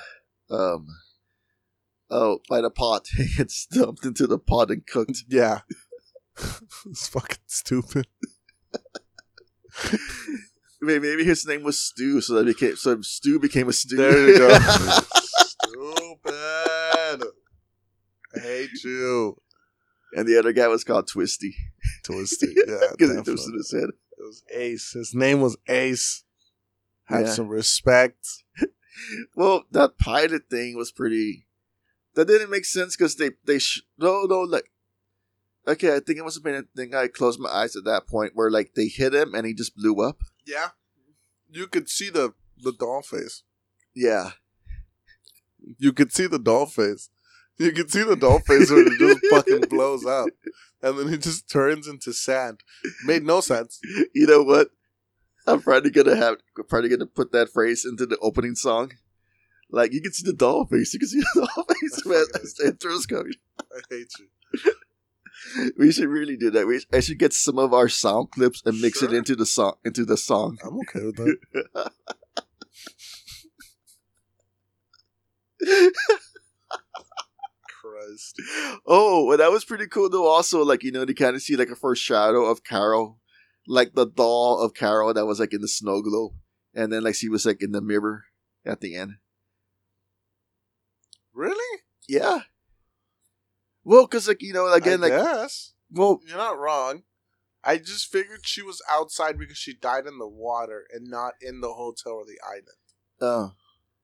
um 0.49 0.87
oh 2.09 2.39
by 2.49 2.61
the 2.61 2.69
pot? 2.71 3.07
He 3.15 3.27
gets 3.37 3.65
dumped 3.67 4.05
into 4.05 4.27
the 4.27 4.39
pot 4.39 4.71
and 4.71 4.85
cooked. 4.85 5.23
Yeah. 5.29 5.61
it's 6.89 7.07
fucking 7.07 7.37
stupid. 7.47 8.07
Maybe, 10.81 10.99
maybe 11.07 11.23
his 11.23 11.45
name 11.47 11.63
was 11.63 11.79
Stu, 11.79 12.19
so 12.21 12.33
that 12.35 12.45
became 12.45 12.75
so 12.75 13.01
Stu 13.01 13.39
became 13.39 13.69
a 13.69 13.73
Stu. 13.73 13.95
There 13.95 14.27
you 14.29 14.37
go. 14.37 14.49
stupid. 15.59 17.23
I 18.35 18.39
hate 18.39 18.83
you. 18.83 19.37
And 20.15 20.27
the 20.27 20.39
other 20.39 20.53
guy 20.53 20.67
was 20.67 20.83
called 20.83 21.07
Twisty 21.07 21.55
Twisty. 22.03 22.55
Yeah. 22.67 22.77
because 22.97 23.15
he 23.15 23.21
twisted 23.21 23.53
his 23.53 23.71
head. 23.71 23.89
It 24.17 24.21
was 24.23 24.43
Ace. 24.53 24.91
His 24.93 25.13
name 25.13 25.41
was 25.41 25.57
Ace. 25.67 26.23
Have 27.05 27.25
Yeah. 27.27 27.31
some 27.33 27.47
respect. 27.49 28.25
Well, 29.35 29.65
that 29.71 29.97
pilot 29.97 30.43
thing 30.49 30.77
was 30.77 30.89
pretty. 30.89 31.47
That 32.13 32.29
didn't 32.29 32.49
make 32.49 32.63
sense 32.63 32.95
because 32.95 33.17
they 33.17 33.31
they 33.43 33.59
sh- 33.59 33.83
no 33.97 34.23
no 34.23 34.39
like. 34.39 34.71
Okay, 35.67 35.89
I 35.93 35.99
think 35.99 36.17
it 36.17 36.23
must 36.23 36.37
have 36.37 36.43
been 36.45 36.55
a 36.55 36.63
thing. 36.77 36.95
I 36.95 37.07
closed 37.09 37.37
my 37.37 37.49
eyes 37.49 37.75
at 37.75 37.83
that 37.83 38.07
point 38.07 38.31
where 38.35 38.49
like 38.49 38.73
they 38.73 38.85
hit 38.87 39.13
him 39.13 39.35
and 39.35 39.45
he 39.45 39.53
just 39.53 39.75
blew 39.75 40.01
up. 40.01 40.19
Yeah. 40.45 40.69
You 41.49 41.67
could 41.67 41.89
see 41.89 42.09
the 42.09 42.33
the 42.57 42.71
doll 42.71 43.01
face. 43.01 43.43
Yeah, 43.93 44.31
You 45.77 45.91
could 45.91 46.13
see 46.13 46.27
the 46.27 46.39
doll 46.39 46.65
face. 46.65 47.09
You 47.57 47.71
can 47.71 47.87
see 47.87 48.03
the 48.03 48.15
doll 48.15 48.39
face 48.39 48.69
when 48.69 48.87
it 48.87 48.99
just 48.99 49.25
fucking 49.29 49.61
blows 49.69 50.05
up. 50.05 50.27
And 50.81 50.99
then 50.99 51.13
it 51.13 51.21
just 51.21 51.49
turns 51.49 51.87
into 51.87 52.13
sand. 52.13 52.63
Made 53.05 53.23
no 53.23 53.41
sense. 53.41 53.79
you 54.13 54.27
know 54.27 54.43
what? 54.43 54.69
I'm 55.47 55.61
probably 55.61 55.91
gonna 55.91 56.15
have 56.15 56.37
probably 56.67 56.89
gonna 56.89 57.05
put 57.05 57.31
that 57.31 57.49
phrase 57.49 57.85
into 57.85 58.05
the 58.05 58.17
opening 58.17 58.55
song. 58.55 58.91
Like 59.69 59.93
you 59.93 60.01
can 60.01 60.11
see 60.11 60.25
the 60.25 60.33
doll 60.35 60.65
face, 60.65 60.93
you 60.93 60.99
can 60.99 61.07
see 61.07 61.19
the 61.35 61.47
doll 61.55 61.65
face, 61.65 62.05
man. 62.05 62.25
As 62.41 62.53
the 62.55 62.67
intro's. 62.67 63.07
I 63.11 63.79
hate 63.89 64.11
you. 64.19 64.73
We 65.77 65.91
should 65.91 66.07
really 66.07 66.37
do 66.37 66.49
that. 66.51 66.65
We 66.65 66.81
I 66.91 67.01
should 67.01 67.19
get 67.19 67.33
some 67.33 67.59
of 67.59 67.73
our 67.73 67.87
sound 67.87 68.31
clips 68.31 68.63
and 68.65 68.81
mix 68.81 69.03
it 69.03 69.13
into 69.13 69.35
the 69.35 69.45
song 69.45 69.73
into 69.83 70.03
the 70.05 70.17
song. 70.17 70.57
I'm 70.63 70.79
okay 70.79 71.05
with 71.05 71.17
that. 75.61 76.21
Christ. 78.07 78.41
Oh, 78.85 79.31
and 79.31 79.39
that 79.39 79.51
was 79.51 79.65
pretty 79.65 79.87
cool 79.87 80.09
though. 80.09 80.27
Also, 80.27 80.63
like 80.63 80.83
you 80.83 80.91
know, 80.91 81.05
to 81.05 81.13
kind 81.13 81.35
of 81.35 81.41
see 81.41 81.55
like 81.55 81.69
a 81.69 81.75
first 81.75 82.03
shadow 82.03 82.45
of 82.45 82.63
Carol, 82.63 83.19
like 83.67 83.93
the 83.95 84.05
doll 84.05 84.59
of 84.59 84.73
Carol 84.73 85.13
that 85.13 85.25
was 85.25 85.39
like 85.39 85.53
in 85.53 85.61
the 85.61 85.67
snow 85.67 86.01
globe, 86.01 86.33
and 86.73 86.91
then 86.91 87.03
like 87.03 87.15
she 87.15 87.29
was 87.29 87.45
like 87.45 87.61
in 87.61 87.71
the 87.71 87.81
mirror 87.81 88.25
at 88.65 88.81
the 88.81 88.95
end. 88.95 89.13
Really? 91.33 91.81
Yeah. 92.07 92.41
Well, 93.83 94.05
because 94.05 94.27
like 94.27 94.41
you 94.41 94.53
know, 94.53 94.71
again, 94.71 95.03
I 95.03 95.07
like 95.09 95.11
guess. 95.13 95.73
well, 95.91 96.19
You're 96.27 96.37
not 96.37 96.57
wrong. 96.57 97.03
I 97.63 97.77
just 97.77 98.11
figured 98.11 98.41
she 98.43 98.61
was 98.61 98.81
outside 98.89 99.39
because 99.39 99.57
she 99.57 99.73
died 99.73 100.05
in 100.05 100.19
the 100.19 100.27
water 100.27 100.85
and 100.93 101.09
not 101.09 101.33
in 101.41 101.61
the 101.61 101.73
hotel 101.73 102.13
or 102.13 102.25
the 102.25 102.39
island. 102.45 102.77
uh, 103.19 103.53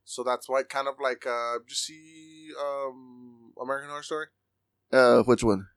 So 0.03 0.23
that's 0.23 0.49
why 0.49 0.63
kind 0.63 0.87
of 0.87 0.95
like 1.01 1.25
uh 1.27 1.59
you 1.67 1.75
see 1.75 2.49
um 2.59 3.40
American 3.59 3.89
Horror 3.89 4.03
Story? 4.03 4.27
uh, 4.93 5.23
which 5.23 5.43
one? 5.43 5.67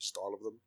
Just 0.00 0.16
all 0.16 0.34
of 0.34 0.40
them. 0.42 0.60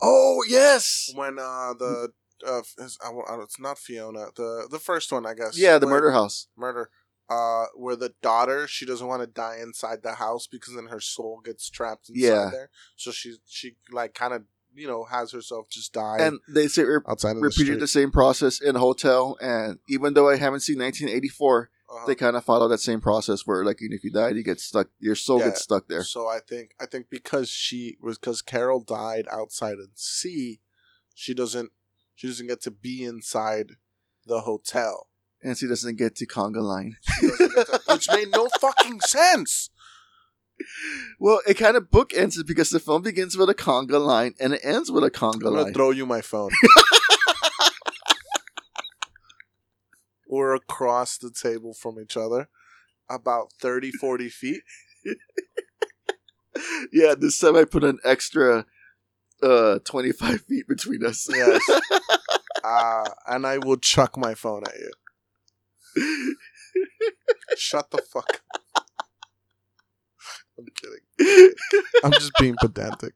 Oh 0.00 0.42
yes, 0.48 1.10
When 1.14 1.38
uh 1.38 1.74
the 1.78 2.08
uh, 2.46 2.60
is- 2.78 2.98
I 3.04 3.10
it's 3.42 3.58
not 3.60 3.78
Fiona. 3.78 4.26
The 4.36 4.68
the 4.70 4.78
first 4.78 5.12
one, 5.12 5.26
I 5.26 5.34
guess. 5.34 5.58
Yeah, 5.58 5.78
the 5.78 5.86
murder 5.86 6.10
house. 6.10 6.48
murder. 6.56 6.90
Uh, 7.30 7.66
where 7.76 7.96
the 7.96 8.12
daughter 8.20 8.66
she 8.66 8.84
doesn't 8.84 9.06
want 9.06 9.22
to 9.22 9.26
die 9.26 9.56
inside 9.62 10.02
the 10.02 10.14
house 10.14 10.46
because 10.46 10.74
then 10.74 10.86
her 10.86 11.00
soul 11.00 11.40
gets 11.44 11.70
trapped 11.70 12.08
inside 12.10 12.20
Yeah. 12.28 12.48
there. 12.50 12.70
So 12.96 13.10
she 13.10 13.36
she 13.46 13.76
like 13.90 14.12
kind 14.14 14.34
of 14.34 14.42
you 14.74 14.86
know 14.86 15.04
has 15.04 15.32
herself 15.32 15.68
just 15.70 15.92
die 15.94 16.18
And 16.20 16.40
they 16.48 16.68
say 16.68 16.82
re- 16.84 16.98
outside 17.08 17.34
the 17.36 17.40
repeated 17.40 17.64
street. 17.66 17.80
the 17.80 17.86
same 17.88 18.10
process 18.10 18.60
in 18.60 18.74
hotel. 18.74 19.36
And 19.40 19.78
even 19.88 20.14
though 20.14 20.28
I 20.28 20.36
haven't 20.36 20.60
seen 20.60 20.78
1984, 20.78 21.70
Uh-huh. 21.92 22.06
they 22.06 22.14
kind 22.14 22.36
of 22.36 22.44
follow 22.44 22.68
that 22.68 22.78
same 22.78 23.00
process 23.02 23.46
where, 23.46 23.64
like, 23.64 23.82
even 23.82 23.94
if 23.94 24.02
you 24.02 24.10
died, 24.10 24.34
you 24.34 24.42
get 24.42 24.60
stuck. 24.60 24.88
Your 24.98 25.14
soul 25.14 25.40
Yeah. 25.40 25.46
gets 25.48 25.62
stuck 25.62 25.88
there. 25.88 26.02
So 26.04 26.26
I 26.26 26.38
think 26.40 26.74
I 26.80 26.86
think 26.86 27.06
because 27.10 27.50
she 27.50 27.98
was 28.00 28.16
because 28.18 28.40
Carol 28.40 28.80
died 28.80 29.26
outside 29.30 29.74
in 29.74 29.88
sea, 29.94 30.60
she 31.14 31.34
doesn't 31.34 31.70
she 32.14 32.26
doesn't 32.28 32.46
get 32.46 32.62
to 32.62 32.70
be 32.70 33.04
inside 33.04 33.72
the 34.26 34.40
hotel. 34.42 35.08
And 35.42 35.58
she 35.58 35.66
doesn't 35.66 35.96
get 35.98 36.14
to 36.16 36.26
conga 36.26 36.62
line. 36.62 36.96
She 37.20 37.26
doesn't 37.28 37.54
get 37.54 37.66
to- 37.66 37.80
which 37.92 38.08
made 38.10 38.30
no 38.30 38.48
fucking 38.60 39.00
sense. 39.00 39.68
Well, 41.18 41.40
it 41.46 41.54
kind 41.54 41.76
of 41.76 41.90
bookends 41.90 42.38
it 42.38 42.46
because 42.46 42.70
the 42.70 42.78
film 42.78 43.02
begins 43.02 43.36
with 43.36 43.50
a 43.50 43.54
conga 43.54 44.00
line 44.04 44.34
and 44.38 44.52
it 44.54 44.60
ends 44.62 44.90
with 44.90 45.02
a 45.02 45.10
conga 45.10 45.34
I'm 45.34 45.40
gonna 45.40 45.62
line. 45.62 45.74
throw 45.74 45.90
you 45.90 46.06
my 46.06 46.20
phone. 46.20 46.50
We're 50.32 50.54
across 50.54 51.18
the 51.18 51.30
table 51.30 51.74
from 51.74 52.00
each 52.00 52.16
other, 52.16 52.48
about 53.10 53.52
30, 53.60 53.90
40 53.90 54.30
feet. 54.30 54.62
yeah, 56.90 57.14
this 57.14 57.38
time 57.38 57.54
I 57.54 57.64
put 57.66 57.84
an 57.84 57.98
extra 58.02 58.64
uh 59.42 59.80
25 59.80 60.40
feet 60.40 60.66
between 60.66 61.04
us. 61.04 61.28
Yes. 61.30 61.60
Uh, 62.64 63.04
and 63.26 63.46
I 63.46 63.58
will 63.58 63.76
chuck 63.76 64.16
my 64.16 64.32
phone 64.32 64.62
at 64.64 64.72
you. 64.78 66.36
Shut 67.58 67.90
the 67.90 67.98
fuck 67.98 68.40
up. 68.54 68.86
I'm 70.58 70.66
kidding. 70.74 71.54
I'm 72.02 72.12
just 72.12 72.32
being 72.40 72.56
pedantic. 72.58 73.12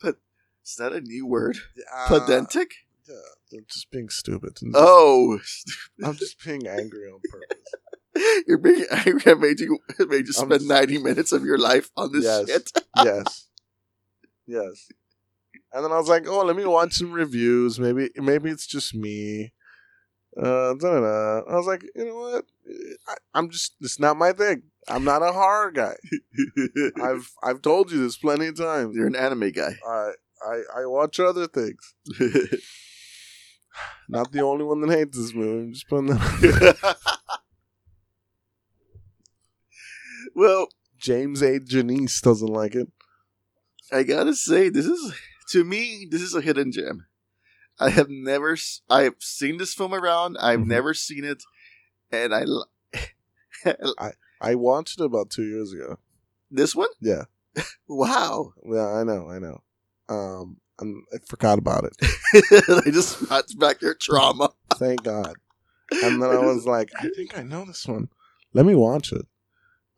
But 0.00 0.16
is 0.64 0.76
that 0.76 0.94
a 0.94 1.02
new 1.02 1.26
word? 1.26 1.58
Uh, 1.94 2.08
Pedantic? 2.08 2.72
Yeah, 3.06 3.16
I'm 3.54 3.64
just 3.68 3.90
being 3.90 4.08
stupid. 4.08 4.58
Oh, 4.74 5.38
I'm 6.04 6.14
just 6.16 6.42
being 6.44 6.66
angry 6.66 7.06
on 7.08 7.20
purpose. 7.30 8.44
you're 8.46 8.58
being 8.58 8.84
angry. 8.90 9.22
I 9.26 9.34
made 9.38 9.60
you 9.60 9.78
made 10.00 10.26
you 10.26 10.32
spend 10.32 10.52
just- 10.52 10.66
90 10.68 10.98
minutes 10.98 11.32
of 11.32 11.44
your 11.44 11.58
life 11.58 11.90
on 11.96 12.12
this 12.12 12.24
Yes. 12.24 12.48
shit. 12.48 12.70
yes. 13.04 13.46
Yes. 14.46 14.88
And 15.72 15.84
then 15.84 15.90
I 15.92 15.98
was 15.98 16.08
like, 16.08 16.28
oh, 16.28 16.44
let 16.44 16.54
me 16.56 16.64
watch 16.64 16.94
some 16.94 17.12
reviews. 17.12 17.80
Maybe 17.80 18.10
maybe 18.16 18.50
it's 18.50 18.66
just 18.66 18.94
me. 18.94 19.52
Uh, 20.36 20.74
da-da-da. 20.74 21.42
I 21.48 21.56
was 21.56 21.66
like, 21.66 21.84
you 21.94 22.04
know 22.06 22.16
what? 22.16 22.44
I, 23.08 23.14
I'm 23.34 23.50
just 23.50 23.76
it's 23.80 24.00
not 24.00 24.16
my 24.16 24.32
thing. 24.32 24.64
I'm 24.88 25.04
not 25.04 25.22
a 25.22 25.32
horror 25.32 25.70
guy. 25.70 25.94
I've 27.02 27.30
I've 27.42 27.62
told 27.62 27.90
you 27.92 27.98
this 28.02 28.16
plenty 28.16 28.48
of 28.48 28.56
times. 28.56 28.94
You're 28.96 29.06
an 29.06 29.16
anime 29.16 29.50
guy. 29.52 29.76
I 29.88 30.10
I 30.46 30.62
I 30.82 30.86
watch 30.86 31.18
other 31.20 31.46
things. 31.46 31.94
Not 34.08 34.32
the 34.32 34.40
only 34.40 34.64
one 34.64 34.80
that 34.82 34.90
hates 34.90 35.16
this 35.16 35.34
movie. 35.34 35.62
I'm 35.68 35.72
just 35.72 35.88
putting 35.88 36.06
that. 36.08 36.96
well, 40.34 40.68
James 40.98 41.42
A. 41.42 41.58
Janice 41.60 42.20
doesn't 42.20 42.48
like 42.48 42.74
it. 42.74 42.88
I 43.92 44.02
gotta 44.02 44.34
say, 44.34 44.68
this 44.68 44.86
is 44.86 45.14
to 45.50 45.64
me, 45.64 46.06
this 46.10 46.22
is 46.22 46.34
a 46.34 46.40
hidden 46.40 46.72
gem. 46.72 47.06
I 47.78 47.90
have 47.90 48.08
never, 48.08 48.56
I 48.88 49.02
have 49.02 49.16
seen 49.18 49.58
this 49.58 49.74
film 49.74 49.92
around. 49.94 50.36
I've 50.38 50.60
Mhm. 50.60 50.66
never 50.66 50.94
seen 50.94 51.24
it, 51.24 51.42
and 52.10 52.34
I, 52.34 52.44
I, 53.98 54.12
I 54.40 54.54
watched 54.54 55.00
it 55.00 55.04
about 55.04 55.30
two 55.30 55.44
years 55.44 55.72
ago. 55.72 55.98
this 56.50 56.74
one. 56.74 56.88
Yeah. 57.00 57.24
Wow, 57.86 58.54
Yeah, 58.64 58.86
I 58.88 59.04
know, 59.04 59.28
I 59.28 59.38
know. 59.38 59.62
Um, 60.08 60.56
I'm, 60.80 61.04
I 61.12 61.18
forgot 61.26 61.58
about 61.58 61.84
it. 61.84 61.96
I 62.86 62.90
just 62.90 63.26
brought 63.28 63.58
back 63.58 63.80
your 63.80 63.94
trauma. 63.94 64.50
Thank 64.74 65.04
God. 65.04 65.34
And 66.02 66.22
then 66.22 66.30
I 66.30 66.38
was 66.38 66.66
like, 66.66 66.90
I 66.98 67.08
think 67.14 67.38
I 67.38 67.42
know 67.42 67.64
this 67.64 67.86
one. 67.86 68.08
Let 68.52 68.66
me 68.66 68.74
watch 68.74 69.12
it. 69.12 69.26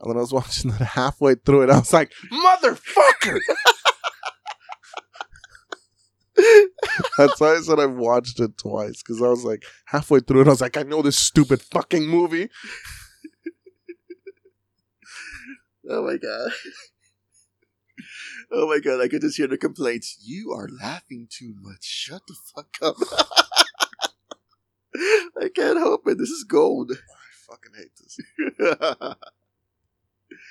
And 0.01 0.11
then 0.11 0.16
I 0.16 0.20
was 0.20 0.33
watching 0.33 0.70
it 0.70 0.77
halfway 0.77 1.37
through 1.37 1.62
it. 1.62 1.70
I 1.70 1.79
was 1.79 1.93
like, 1.93 2.12
motherfucker! 2.31 3.39
That's 7.16 7.41
why 7.41 7.55
I 7.55 7.61
said 7.61 7.81
I've 7.81 7.95
watched 7.95 8.39
it 8.41 8.59
twice. 8.59 9.03
Because 9.03 9.22
I 9.22 9.29
was 9.29 9.45
like, 9.45 9.64
halfway 9.87 10.20
through 10.20 10.43
it, 10.43 10.47
I 10.49 10.51
was 10.51 10.61
like, 10.61 10.77
I 10.77 10.83
know 10.83 11.01
this 11.01 11.18
stupid 11.18 11.62
fucking 11.62 12.07
movie. 12.07 12.51
Oh 15.89 16.05
my 16.05 16.16
god. 16.16 16.51
Oh 18.59 18.66
my 18.68 18.78
god, 18.78 19.02
I 19.02 19.09
could 19.09 19.20
just 19.20 19.36
hear 19.36 19.48
the 19.48 19.59
complaints. 19.59 20.16
You 20.24 20.50
are 20.52 20.66
laughing 20.80 21.28
too 21.30 21.54
much. 21.61 21.84
Shut 21.84 22.22
the 22.26 22.34
fuck 22.54 22.68
up. 22.80 22.96
I 25.42 25.50
can't 25.54 25.76
help 25.76 26.09
it. 26.09 26.16
This 26.16 26.30
is 26.30 26.42
gold. 26.44 26.90
I 26.92 26.96
fucking 27.50 27.72
hate 27.76 27.90
this. 27.98 28.18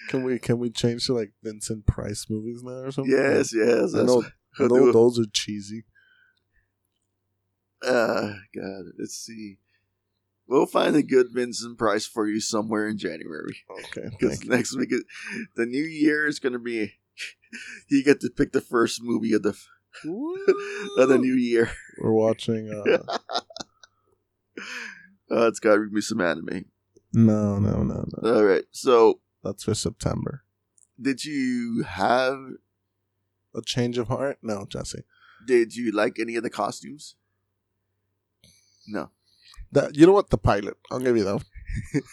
Can 0.10 0.24
we 0.24 0.38
can 0.38 0.60
we 0.60 0.70
change 0.70 1.08
to 1.08 1.14
like 1.14 1.32
Vincent 1.44 1.88
Price 1.88 2.28
movies 2.30 2.62
now 2.64 2.84
or 2.84 2.92
something? 2.92 3.12
yes, 3.12 3.52
yes. 3.54 3.96
I 3.96 4.04
know, 4.04 4.24
I 4.60 4.68
know 4.68 4.92
those 4.92 5.18
are 5.20 5.26
cheesy. 5.32 5.84
Uh, 7.82 8.34
God, 8.56 8.86
let's 9.00 9.16
see. 9.16 9.58
We'll 10.48 10.68
find 10.68 10.96
a 10.96 11.02
good 11.02 11.32
Vincent 11.32 11.80
Price 11.80 12.06
for 12.06 12.28
you 12.28 12.40
somewhere 12.40 12.88
in 12.88 13.00
January. 13.00 13.58
Okay, 13.72 14.10
Because 14.12 14.46
next 14.46 14.78
week, 14.78 14.94
the 15.56 15.66
new 15.66 15.84
year 15.84 16.28
is 16.28 16.38
going 16.40 16.54
to 16.54 16.60
be. 16.60 16.94
You 17.90 18.04
get 18.04 18.20
to 18.22 18.30
pick 18.30 18.52
the 18.52 18.60
first 18.62 19.02
movie 19.02 19.32
of 19.34 19.44
the 19.44 19.56
of 20.98 21.08
the 21.10 21.18
new 21.18 21.36
year. 21.36 21.72
We're 22.02 22.12
watching. 22.12 22.70
Uh, 22.72 23.18
Uh, 25.32 25.48
it's 25.48 25.60
got 25.60 25.76
to 25.76 25.90
be 25.90 26.02
some 26.02 26.22
anime. 26.22 26.66
no, 27.14 27.58
no, 27.60 27.84
no, 27.84 28.06
no. 28.22 28.36
All 28.36 28.44
right. 28.44 28.64
So, 28.72 29.20
That's 29.44 29.64
for 29.64 29.74
September. 29.74 30.44
did 31.02 31.26
you 31.26 31.84
have? 31.88 32.38
A 33.56 33.62
change 33.62 33.98
of 33.98 34.08
heart? 34.10 34.38
No, 34.42 34.66
Jesse. 34.68 35.04
Did 35.48 35.76
you 35.76 35.92
like 35.94 36.20
any 36.20 36.36
of 36.36 36.44
the 36.44 36.50
costumes? 36.50 37.16
No. 38.86 39.10
That 39.72 39.96
you 39.96 40.06
know 40.06 40.12
what? 40.12 40.30
The 40.30 40.38
pilot. 40.38 40.76
I'll 40.92 41.00
give 41.00 41.16
you 41.18 41.24
that 41.24 41.36
one. 41.36 42.04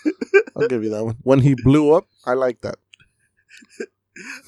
I'll 0.56 0.68
give 0.68 0.84
you 0.84 0.90
that 0.90 1.04
one. 1.04 1.16
When 1.22 1.40
he 1.40 1.54
blew 1.56 1.92
up, 1.94 2.06
I 2.24 2.34
like 2.34 2.60
that. 2.62 2.76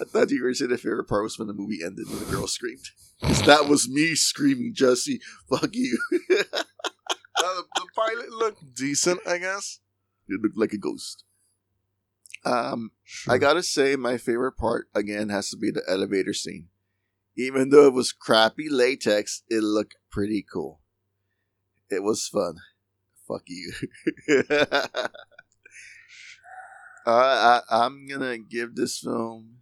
I 0.00 0.04
thought 0.04 0.30
you 0.30 0.42
were 0.42 0.52
saying 0.54 0.70
the 0.70 0.78
favorite 0.78 1.08
part 1.08 1.22
was 1.22 1.38
when 1.38 1.48
the 1.48 1.54
movie 1.54 1.78
ended 1.84 2.06
and 2.06 2.18
the 2.20 2.30
girl 2.30 2.46
screamed. 2.46 2.84
that 3.46 3.66
was 3.68 3.88
me 3.88 4.14
screaming, 4.14 4.72
Jesse. 4.74 5.20
Fuck 5.48 5.70
you. 5.72 5.98
Uh, 7.36 7.42
the, 7.56 7.64
the 7.74 7.86
pilot 7.96 8.30
looked 8.30 8.74
decent, 8.76 9.18
I 9.26 9.38
guess. 9.38 9.80
It 10.28 10.40
looked 10.40 10.56
like 10.56 10.72
a 10.72 10.78
ghost. 10.78 11.24
Um, 12.44 12.92
Sure. 13.02 13.34
I 13.34 13.38
gotta 13.38 13.62
say, 13.64 13.96
my 13.96 14.18
favorite 14.18 14.52
part 14.56 14.88
again 14.94 15.30
has 15.30 15.50
to 15.50 15.56
be 15.56 15.72
the 15.72 15.82
elevator 15.88 16.32
scene. 16.32 16.68
Even 17.36 17.70
though 17.70 17.88
it 17.88 17.92
was 17.92 18.12
crappy 18.12 18.68
latex, 18.70 19.42
it 19.50 19.64
looked 19.64 19.96
pretty 20.12 20.44
cool. 20.50 20.80
It 21.90 22.04
was 22.04 22.28
fun. 22.28 22.54
Fuck 23.26 23.42
you. 23.48 23.72
uh, 27.06 27.60
I, 27.70 27.84
I'm 27.84 28.06
gonna 28.06 28.38
give 28.38 28.74
this 28.74 28.98
film, 28.98 29.58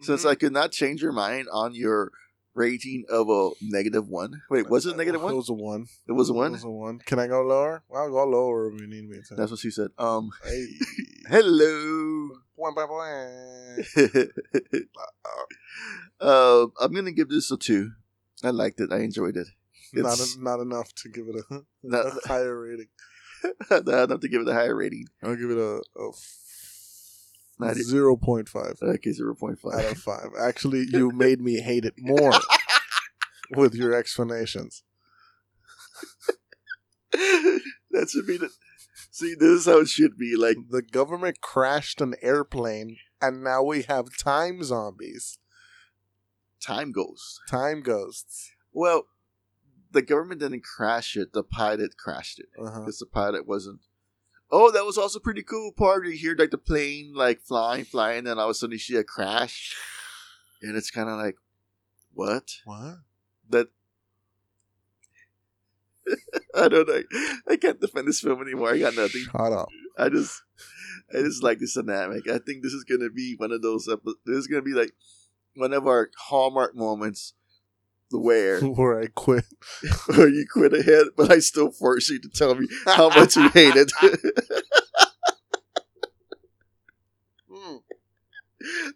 since 0.00 0.24
Mhm. 0.24 0.28
I 0.30 0.34
could 0.34 0.52
not 0.52 0.72
change 0.72 1.02
your 1.02 1.12
mind 1.12 1.48
on 1.52 1.74
your 1.74 2.10
rating 2.54 3.04
of 3.08 3.28
a 3.30 3.50
negative 3.62 4.08
one. 4.08 4.42
Wait, 4.50 4.68
was 4.68 4.84
it 4.86 4.96
one? 4.96 5.08
It 5.08 5.12
was 5.20 5.48
a 5.48 5.52
one. 5.54 5.86
It 6.06 6.12
was 6.12 6.28
a 6.28 6.32
one. 6.34 6.48
It 6.48 6.52
was 6.52 6.64
a 6.64 6.70
one. 6.70 6.98
Can 6.98 7.18
I 7.18 7.26
go 7.26 7.42
lower? 7.42 7.82
I'll 7.94 8.10
go 8.10 8.24
lower 8.26 8.70
if 8.72 8.80
you 8.80 8.86
need 8.86 9.08
me 9.08 9.18
to. 9.28 9.34
That's 9.34 9.50
what 9.50 9.60
she 9.60 9.70
said. 9.70 9.88
Um, 9.98 10.30
Hey. 10.44 10.66
hello. 11.28 12.30
Boing, 12.58 12.74
boing, 12.76 13.82
boing. 13.96 14.82
uh, 16.20 16.66
I'm 16.80 16.92
gonna 16.92 17.12
give 17.12 17.28
this 17.28 17.50
a 17.50 17.56
two. 17.56 17.92
I 18.44 18.50
liked 18.50 18.80
it. 18.80 18.92
I 18.92 18.98
enjoyed 19.00 19.36
it. 19.36 19.48
Not 19.94 20.14
It's- 20.14 20.36
not 20.38 20.60
enough 20.60 20.92
to 20.96 21.08
give 21.08 21.26
it 21.28 21.36
a, 21.50 21.60
Not- 21.82 22.06
a 22.06 22.28
higher 22.28 22.58
rating. 22.60 22.88
Not 23.70 23.88
enough 23.88 24.20
to 24.20 24.28
give 24.28 24.42
it 24.42 24.48
a 24.48 24.54
higher 24.54 24.74
rating. 24.76 25.06
I'll 25.22 25.36
give 25.36 25.50
it 25.50 25.58
a, 25.58 25.82
a 25.98 26.10
Not 27.68 27.76
e- 27.76 28.16
point 28.16 28.48
five 28.48 28.76
Okay, 28.82 29.12
zero 29.12 29.34
point 29.34 29.58
out 29.64 29.72
five. 29.72 29.92
of 29.92 29.98
five. 29.98 30.28
Actually, 30.40 30.86
you 30.90 31.10
made 31.10 31.40
me 31.40 31.60
hate 31.60 31.84
it 31.84 31.94
more 31.98 32.32
with 33.56 33.74
your 33.74 33.94
explanations. 33.94 34.82
that 37.12 38.08
should 38.10 38.26
be 38.26 38.36
the. 38.38 38.50
See, 39.10 39.34
this 39.38 39.60
is 39.60 39.66
how 39.66 39.80
it 39.80 39.88
should 39.88 40.16
be. 40.16 40.36
Like, 40.36 40.56
The 40.70 40.82
government 40.82 41.40
crashed 41.40 42.00
an 42.00 42.14
airplane, 42.22 42.96
and 43.20 43.42
now 43.44 43.62
we 43.62 43.82
have 43.82 44.06
time 44.16 44.62
zombies, 44.64 45.38
time 46.60 46.92
ghosts. 46.92 47.38
time 47.48 47.82
ghosts. 47.82 48.52
Well, 48.72 49.06
the 49.90 50.00
government 50.02 50.40
didn't 50.40 50.64
crash 50.64 51.16
it. 51.16 51.32
The 51.34 51.42
pilot 51.44 51.96
crashed 51.98 52.38
it 52.40 52.46
Uh-huh. 52.58 52.80
because 52.80 52.98
the 52.98 53.06
pilot 53.06 53.46
wasn't. 53.46 53.80
Oh, 54.54 54.70
that 54.70 54.84
was 54.84 54.98
also 54.98 55.18
pretty 55.18 55.42
cool 55.42 55.72
part. 55.72 56.06
You 56.06 56.12
hear 56.12 56.36
like 56.38 56.50
the 56.50 56.58
plane 56.58 57.14
like 57.14 57.40
flying, 57.40 57.84
flying, 57.84 58.26
and 58.26 58.38
all 58.38 58.46
of 58.46 58.50
a 58.50 58.54
sudden 58.54 58.72
you 58.72 58.78
see 58.78 58.96
a 58.96 59.02
crash, 59.02 59.74
and 60.60 60.76
it's 60.76 60.90
kind 60.90 61.08
of 61.08 61.16
like, 61.16 61.36
what? 62.12 62.50
What? 62.66 62.98
That 63.48 63.68
I 66.54 66.68
don't 66.68 66.86
know. 66.86 67.02
I 67.48 67.56
can't 67.56 67.80
defend 67.80 68.06
this 68.06 68.20
film 68.20 68.42
anymore. 68.42 68.74
I 68.74 68.78
got 68.78 68.94
nothing. 68.94 69.22
Shut 69.22 69.52
up. 69.52 69.68
I 69.98 70.10
just, 70.10 70.42
I 71.14 71.22
just 71.22 71.42
like 71.42 71.58
this 71.58 71.74
dynamic. 71.74 72.28
I 72.28 72.38
think 72.38 72.62
this 72.62 72.74
is 72.74 72.84
gonna 72.84 73.10
be 73.10 73.34
one 73.38 73.52
of 73.52 73.62
those. 73.62 73.88
Epi- 73.88 74.18
this 74.26 74.36
is 74.36 74.46
gonna 74.46 74.62
be 74.62 74.74
like 74.74 74.92
one 75.56 75.72
of 75.72 75.86
our 75.86 76.10
hallmark 76.18 76.76
moments, 76.76 77.32
where 78.12 78.60
Where 78.62 79.00
I 79.00 79.06
quit. 79.06 79.44
where 80.06 80.28
you 80.36 80.46
quit 80.52 80.72
ahead, 80.74 81.06
but 81.16 81.30
I 81.32 81.38
still 81.40 81.70
force 81.70 82.08
you 82.10 82.20
to 82.20 82.28
tell 82.28 82.54
me 82.54 82.66
how 82.86 83.08
much 83.08 83.36
you 83.36 83.48
hate 83.48 83.74
it. 83.76 83.90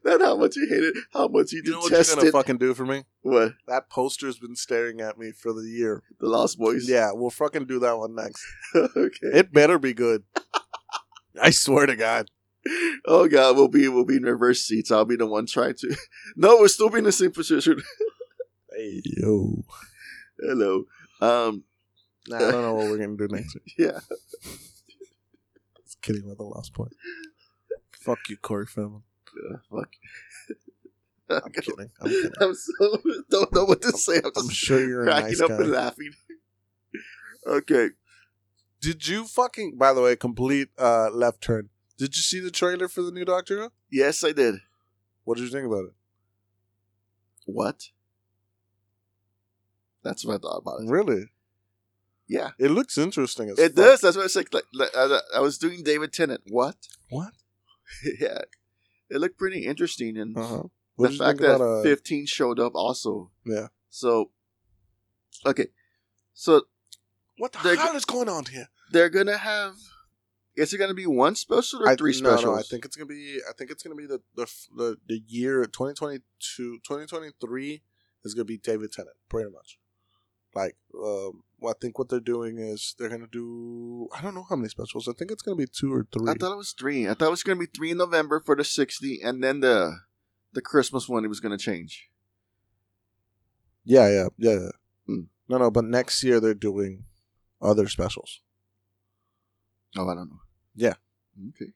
Not 0.05 0.21
how 0.21 0.37
much 0.37 0.55
you 0.55 0.69
hate 0.69 0.85
it, 0.85 0.95
how 1.13 1.27
much 1.27 1.51
you, 1.53 1.61
You 1.65 1.73
know 1.73 1.79
what 1.81 1.91
you're 1.91 2.05
gonna 2.05 2.29
it. 2.29 2.33
fucking 2.33 2.59
do 2.59 2.73
for 2.73 2.87
me? 2.87 3.03
what 3.23 3.55
That 3.67 3.91
poster's 3.91 4.39
been 4.39 4.55
staring 4.55 5.01
at 5.01 5.19
me 5.19 5.33
for 5.33 5.53
the 5.53 5.63
year. 5.69 6.05
the 6.21 6.29
Lost 6.29 6.57
Boys? 6.57 6.89
Yeah, 6.89 7.11
we'll 7.13 7.31
fucking 7.31 7.67
do 7.67 7.81
that 7.81 7.99
one 7.99 8.15
next. 8.15 8.45
okay. 8.77 9.17
It 9.35 9.53
better 9.53 9.81
be 9.81 9.93
good. 9.93 10.23
I 11.43 11.51
swear 11.51 11.87
to 11.87 11.97
God. 11.97 12.31
Oh 13.07 13.27
God, 13.29 13.57
we'll 13.57 13.67
be 13.69 13.89
we'll 13.89 14.05
be 14.05 14.17
in 14.17 14.23
reverse 14.23 14.61
seats. 14.63 14.93
I'll 14.93 15.05
be 15.05 15.17
the 15.17 15.27
one 15.27 15.47
trying 15.47 15.75
to. 15.81 15.97
No, 16.37 16.57
we'll 16.59 16.69
still 16.69 16.89
be 16.91 16.99
in 16.99 17.05
the 17.05 17.13
same 17.13 17.33
position. 17.33 17.81
Hey 18.87 19.03
yo. 19.05 19.65
Hello. 20.39 20.85
Um. 21.21 21.65
Nah, 22.29 22.37
I 22.37 22.39
don't 22.53 22.63
know 22.63 22.75
what 22.75 22.85
we're 22.89 22.99
gonna 22.99 23.17
do 23.17 23.27
next. 23.29 23.55
week. 23.57 23.75
Yeah. 23.79 23.99
Just 25.83 26.01
kidding 26.03 26.23
about 26.25 26.37
the 26.37 26.45
last 26.45 26.73
point. 26.73 26.93
Fuck 27.99 28.21
you, 28.29 28.37
Corey 28.37 28.65
Feldman. 28.67 29.03
Uh, 29.51 29.57
fuck. 29.69 29.89
I'm 31.29 31.51
kidding. 31.51 31.91
I'm 32.01 32.09
kidding. 32.09 32.31
I'm 32.41 32.55
so 32.55 33.03
don't 33.29 33.53
know 33.53 33.65
what 33.65 33.83
to 33.83 33.91
say. 33.91 34.19
I'm 34.25 34.31
I'm 34.37 34.49
sure 34.51 34.87
you're 34.87 35.03
a 35.03 35.07
cracking 35.07 35.27
nice 35.31 35.41
up 35.41 35.49
guy. 35.49 35.57
and 35.57 35.71
laughing. 35.73 36.13
okay. 37.45 37.89
Did 38.81 39.09
you 39.09 39.25
fucking? 39.25 39.77
By 39.77 39.95
the 39.95 40.01
way, 40.01 40.15
complete 40.15 40.69
uh, 40.79 41.11
left 41.11 41.41
turn. 41.41 41.71
Did 41.99 42.15
you 42.15 42.23
see 42.23 42.39
the 42.39 42.53
trailer 42.53 42.87
for 42.87 43.03
the 43.03 43.11
new 43.11 43.25
Doctor 43.25 43.59
Who? 43.59 43.73
Yes, 43.91 44.23
I 44.23 44.31
did. 44.31 44.61
What 45.25 45.39
did 45.39 45.45
you 45.45 45.51
think 45.51 45.67
about 45.67 45.87
it? 45.87 45.95
What? 47.47 47.89
That's 50.07 50.25
what 50.25 50.35
I 50.37 50.39
thought 50.39 50.59
about 50.59 50.81
it. 50.83 50.89
Really? 50.91 51.25
Yeah, 52.29 52.51
It 52.59 52.71
looks 52.73 52.99
interesting. 52.99 53.51
As 53.51 53.59
it 53.59 53.75
fuck. 53.75 53.85
does. 53.85 54.01
That's 54.01 54.17
what 54.17 54.25
I 54.25 54.29
said. 54.29 54.47
Like, 54.53 54.65
like 54.75 54.91
I, 54.97 55.21
I 55.37 55.41
was 55.41 55.59
doing 55.59 55.83
David 55.83 56.13
Tennant. 56.13 56.43
What? 56.49 56.77
What? 57.09 57.33
yeah, 58.21 58.41
it 59.09 59.19
looked 59.19 59.39
pretty 59.39 59.65
interesting, 59.65 60.17
and 60.19 60.37
Uh 60.37 60.43
huh. 60.43 60.57
the 60.57 60.71
What 60.97 61.09
did 61.11 61.19
you 61.21 61.25
fact 61.25 61.39
that 61.41 61.55
about 61.57 61.81
uh, 61.81 61.83
15 61.83 62.27
showed 62.27 62.59
up 62.59 62.73
also. 62.75 63.31
Yeah. 63.45 63.69
So, 63.91 64.31
okay, 65.45 65.69
so 66.35 66.63
What 67.39 67.53
the 67.53 67.77
hell 67.77 67.95
is 67.97 68.05
going 68.05 68.29
on 68.29 68.47
here? 68.47 68.69
they're 68.91 69.09
gonna 69.11 69.37
have. 69.39 69.75
Is 70.57 70.73
it 70.73 70.79
gonna 70.79 70.95
be 70.95 71.07
one 71.07 71.37
special 71.37 71.83
or 71.85 71.89
I, 71.91 71.97
three 71.97 72.13
no, 72.13 72.17
specials? 72.31 72.45
no, 72.45 72.55
I 72.59 72.63
think 72.63 72.85
it's 72.85 72.97
gonna 72.97 73.07
be. 73.07 73.39
I 73.49 73.53
think 73.57 73.71
it's 73.71 73.83
gonna 73.85 73.95
be 73.95 74.07
the 74.07 74.21
the 74.35 74.47
the, 74.77 74.97
the 75.07 75.21
year 75.29 75.65
2022, 75.65 76.79
2023 76.83 77.83
is 78.25 78.35
gonna 78.35 78.45
be 78.45 78.59
David 78.59 78.91
Tennant, 78.91 79.17
pretty 79.29 79.51
much. 79.51 79.79
Like, 80.57 80.75
um, 80.95 81.43
well, 81.61 81.75
I 81.77 81.79
think 81.79 81.99
what 81.99 82.09
they're 82.09 82.19
doing 82.19 82.57
is 82.59 82.95
they're 82.99 83.11
gonna 83.11 83.27
do. 83.27 84.09
I 84.17 84.23
don't 84.23 84.35
know 84.35 84.47
how 84.49 84.57
many 84.57 84.71
specials. 84.71 85.07
I 85.07 85.13
think 85.13 85.31
it's 85.31 85.43
gonna 85.43 85.55
be 85.55 85.67
two 85.67 85.93
or 85.93 86.07
three. 86.11 86.31
I 86.31 86.35
thought 86.35 86.53
it 86.53 86.57
was 86.57 86.73
three. 86.73 87.07
I 87.07 87.13
thought 87.13 87.27
it 87.29 87.31
was 87.31 87.43
gonna 87.43 87.61
be 87.61 87.67
three 87.67 87.91
in 87.91 87.99
November 87.99 88.41
for 88.41 88.57
the 88.57 88.65
60, 88.65 89.21
and 89.23 89.45
then 89.45 89.61
the 89.61 89.99
the 90.55 90.63
Christmas 90.63 91.11
one 91.11 91.27
it 91.27 91.29
was 91.29 91.41
gonna 91.41 91.59
change. 91.59 92.09
yeah, 93.85 94.09
yeah, 94.09 94.29
yeah. 94.39 94.53
yeah. 94.53 94.69
Hmm. 95.07 95.21
No, 95.47 95.59
no, 95.59 95.71
but 95.71 95.85
next 95.85 96.25
year 96.25 96.41
they're 96.41 96.55
doing 96.55 97.05
other 97.61 97.87
specials. 97.87 98.41
Oh, 99.95 100.09
I 100.09 100.15
don't 100.15 100.31
know. 100.31 100.41
Yeah. 100.75 100.95
Okay. 101.51 101.73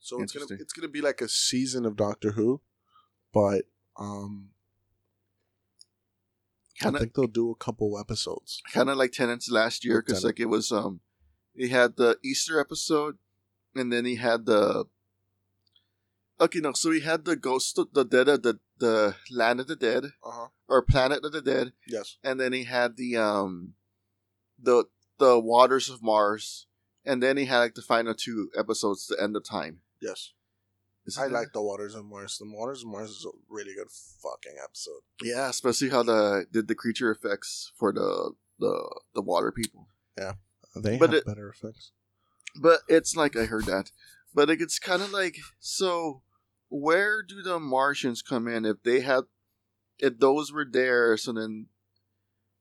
So 0.00 0.20
it's 0.20 0.32
gonna 0.32 0.60
it's 0.60 0.72
gonna 0.72 0.88
be 0.88 1.00
like 1.00 1.20
a 1.20 1.28
season 1.28 1.86
of 1.86 1.94
Doctor 1.94 2.32
Who, 2.32 2.60
but 3.32 3.66
um, 3.96 4.50
I 6.84 6.86
Kind 6.86 6.96
of 6.96 7.00
think 7.00 7.14
they'll 7.14 7.26
do 7.26 7.50
a 7.50 7.54
couple 7.56 7.98
episodes. 7.98 8.62
kind 8.72 8.90
of 8.90 8.96
like 8.96 9.12
Tennant's 9.12 9.50
last 9.50 9.84
year 9.84 10.02
because 10.02 10.24
like 10.24 10.38
it 10.40 10.46
was 10.46 10.70
um, 10.70 11.00
he 11.56 11.68
had 11.68 11.96
the 11.96 12.18
Easter 12.24 12.60
episode, 12.60 13.16
and 13.74 13.92
then 13.92 14.04
he 14.04 14.16
had 14.16 14.46
the. 14.46 14.84
Okay, 16.40 16.58
no. 16.60 16.72
So 16.72 16.90
he 16.90 17.00
had 17.00 17.24
the 17.24 17.36
Ghost 17.36 17.78
of 17.78 17.88
the 17.92 18.04
Dead, 18.04 18.28
of 18.28 18.42
the 18.42 18.58
the 18.78 19.14
Land 19.30 19.60
of 19.60 19.68
the 19.68 19.76
Dead 19.76 20.04
Uh 20.24 20.30
huh. 20.32 20.46
or 20.68 20.82
Planet 20.82 21.24
of 21.24 21.32
the 21.32 21.40
Dead, 21.40 21.72
Yes. 21.86 22.16
and 22.24 22.40
then 22.40 22.52
he 22.52 22.64
had 22.64 22.96
the 22.96 23.16
um, 23.16 23.74
the 24.60 24.84
the 25.18 25.38
Waters 25.38 25.88
of 25.88 26.02
Mars, 26.02 26.66
and 27.04 27.22
then 27.22 27.36
he 27.36 27.44
had 27.44 27.58
like 27.60 27.74
the 27.76 27.82
final 27.82 28.14
two 28.14 28.50
episodes 28.58 29.06
to 29.06 29.16
end 29.22 29.34
the 29.34 29.40
time. 29.40 29.78
Yes. 30.02 30.32
Is 31.06 31.18
I 31.18 31.26
like 31.26 31.52
the 31.52 31.60
Waters 31.60 31.94
of 31.94 32.04
Mars. 32.06 32.38
The 32.38 32.46
Waters 32.50 32.82
of 32.82 32.88
Mars 32.88 33.10
is 33.10 33.26
a 33.26 33.36
really 33.48 33.74
good 33.74 33.90
fucking 33.90 34.56
episode. 34.62 35.00
Yeah, 35.22 35.50
especially 35.50 35.90
how 35.90 36.02
the 36.02 36.46
did 36.50 36.66
the 36.68 36.74
creature 36.74 37.10
effects 37.10 37.72
for 37.76 37.92
the 37.92 38.32
the 38.58 39.00
the 39.14 39.20
water 39.22 39.52
people. 39.52 39.88
Yeah, 40.16 40.34
uh, 40.74 40.80
they 40.80 40.96
But 40.96 41.10
have 41.10 41.18
it- 41.18 41.26
better 41.26 41.48
effects. 41.50 41.92
But 42.56 42.80
it's 42.88 43.16
like 43.16 43.36
I 43.36 43.44
heard 43.46 43.66
that. 43.66 43.90
But 44.32 44.48
it 44.48 44.56
gets 44.56 44.78
kind 44.78 45.02
of 45.02 45.12
like 45.12 45.36
so. 45.60 46.22
Where 46.70 47.22
do 47.22 47.42
the 47.42 47.60
Martians 47.60 48.22
come 48.22 48.48
in 48.48 48.64
if 48.64 48.82
they 48.82 49.00
had 49.00 49.24
if 49.98 50.18
those 50.18 50.52
were 50.52 50.66
there? 50.68 51.16
So 51.16 51.32
then, 51.32 51.66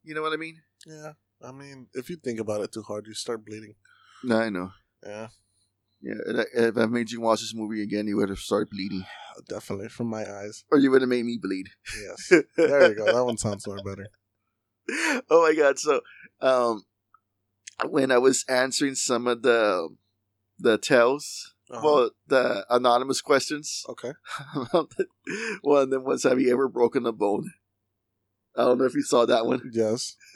you 0.03 0.13
know 0.13 0.21
what 0.21 0.33
I 0.33 0.37
mean? 0.37 0.61
Yeah. 0.85 1.13
I 1.41 1.51
mean, 1.51 1.87
if 1.93 2.09
you 2.09 2.15
think 2.17 2.39
about 2.39 2.61
it 2.61 2.71
too 2.71 2.83
hard, 2.83 3.07
you 3.07 3.13
start 3.13 3.45
bleeding. 3.45 3.75
No, 4.23 4.37
I 4.37 4.49
know. 4.49 4.71
Yeah. 5.05 5.27
Yeah, 6.05 6.43
if- 6.53 6.77
I 6.77 6.85
made 6.87 7.11
you 7.11 7.21
watch 7.21 7.39
this 7.39 7.53
movie 7.55 7.81
again, 7.81 8.07
you 8.07 8.17
would 8.17 8.27
have 8.29 8.39
started 8.39 8.69
bleeding, 8.69 9.05
Definitely 9.47 9.87
from 9.89 10.07
my 10.07 10.29
eyes. 10.29 10.65
or 10.71 10.77
you 10.77 10.91
would 10.91 11.01
have 11.01 11.09
made 11.09 11.23
me 11.25 11.39
bleed. 11.41 11.69
Yes. 12.01 12.43
there 12.57 12.89
you 12.89 12.95
go. 12.95 13.05
That 13.05 13.23
one 13.25 13.37
sounds 13.37 13.65
more 13.65 13.77
better. 13.83 14.07
oh 15.29 15.41
my 15.47 15.55
god! 15.55 15.79
So, 15.79 16.01
um, 16.41 16.83
when 17.87 18.11
I 18.11 18.17
was 18.17 18.43
answering 18.49 18.95
some 18.95 19.27
of 19.27 19.41
the 19.43 19.89
the 20.59 20.77
tells, 20.77 21.53
Uh-huh. 21.71 21.81
well, 21.83 22.09
the 22.27 22.65
anonymous 22.69 23.21
questions, 23.21 23.83
okay. 23.87 24.11
one 25.61 25.83
of 25.83 25.89
them 25.89 26.03
was, 26.03 26.23
"Have 26.23 26.41
you 26.41 26.51
ever 26.51 26.67
broken 26.67 27.05
a 27.05 27.13
bone?" 27.13 27.51
I 28.57 28.65
don't 28.65 28.77
know 28.77 28.85
if 28.85 28.93
you 28.93 29.03
saw 29.03 29.25
that 29.25 29.45
one. 29.47 29.71
Yes. 29.73 30.15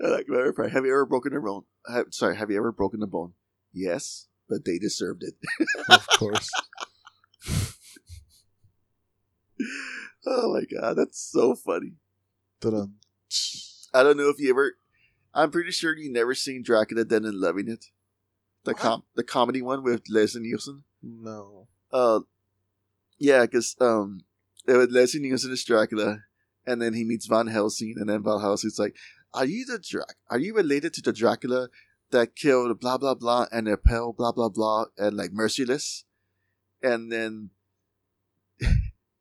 like. 0.00 0.26
Have 0.72 0.84
you 0.84 0.92
ever 0.92 1.06
broken 1.06 1.36
a 1.36 1.40
bone? 1.40 1.64
Have, 1.86 2.06
sorry, 2.10 2.36
have 2.36 2.50
you 2.50 2.56
ever 2.56 2.72
broken 2.72 3.02
a 3.02 3.06
bone? 3.06 3.34
Yes, 3.74 4.28
but 4.48 4.64
they 4.64 4.78
deserved 4.78 5.22
it. 5.24 5.34
Of 5.88 6.06
course. 6.06 6.48
oh 10.26 10.54
my 10.54 10.64
god, 10.64 10.94
that's 10.94 11.20
so 11.20 11.54
funny. 11.54 11.94
Dun-dun. 12.60 12.94
I 13.92 14.02
don't 14.02 14.16
know 14.16 14.28
if 14.28 14.38
you 14.38 14.50
ever. 14.50 14.74
I'm 15.34 15.50
pretty 15.50 15.72
sure 15.72 15.96
you 15.96 16.12
never 16.12 16.34
seen 16.34 16.62
Dracula 16.62 17.04
Dead 17.04 17.22
and 17.22 17.34
Loving 17.34 17.68
It. 17.68 17.86
The 18.64 18.72
What? 18.72 18.80
com 18.80 19.02
the 19.14 19.24
comedy 19.24 19.60
one 19.62 19.82
with 19.82 20.02
Leslie 20.08 20.40
Nielsen. 20.42 20.84
No. 21.02 21.68
Uh, 21.92 22.20
yeah, 23.18 23.42
because 23.42 23.76
um, 23.80 24.20
it 24.66 24.72
was 24.74 24.88
Leslie 24.90 25.20
Nielsen 25.20 25.52
is 25.52 25.64
Dracula, 25.64 26.20
and 26.66 26.80
then 26.80 26.94
he 26.94 27.04
meets 27.04 27.26
Van 27.26 27.48
Helsing, 27.48 27.94
and 27.98 28.08
then 28.08 28.22
Van 28.22 28.40
Helsing's 28.40 28.78
like, 28.78 28.96
"Are 29.34 29.44
you 29.44 29.66
the 29.66 29.78
Drac? 29.78 30.16
Are 30.30 30.38
you 30.38 30.54
related 30.54 30.94
to 30.94 31.02
the 31.02 31.12
Dracula 31.12 31.68
that 32.14 32.34
killed 32.34 32.80
blah 32.80 32.96
blah 32.98 33.14
blah 33.14 33.46
and 33.52 33.68
Appel 33.68 34.12
blah 34.12 34.32
blah 34.32 34.48
blah 34.48 34.86
and 34.96 35.16
like 35.16 35.32
merciless?" 35.32 36.04
And 36.82 37.12
then 37.12 37.50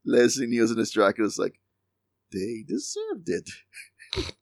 Leslie 0.05 0.47
Nielsen 0.47 0.79
as 0.79 0.91
Dracula's 0.91 1.37
like, 1.37 1.59
"They 2.31 2.63
deserved 2.67 3.27
it." 3.29 3.49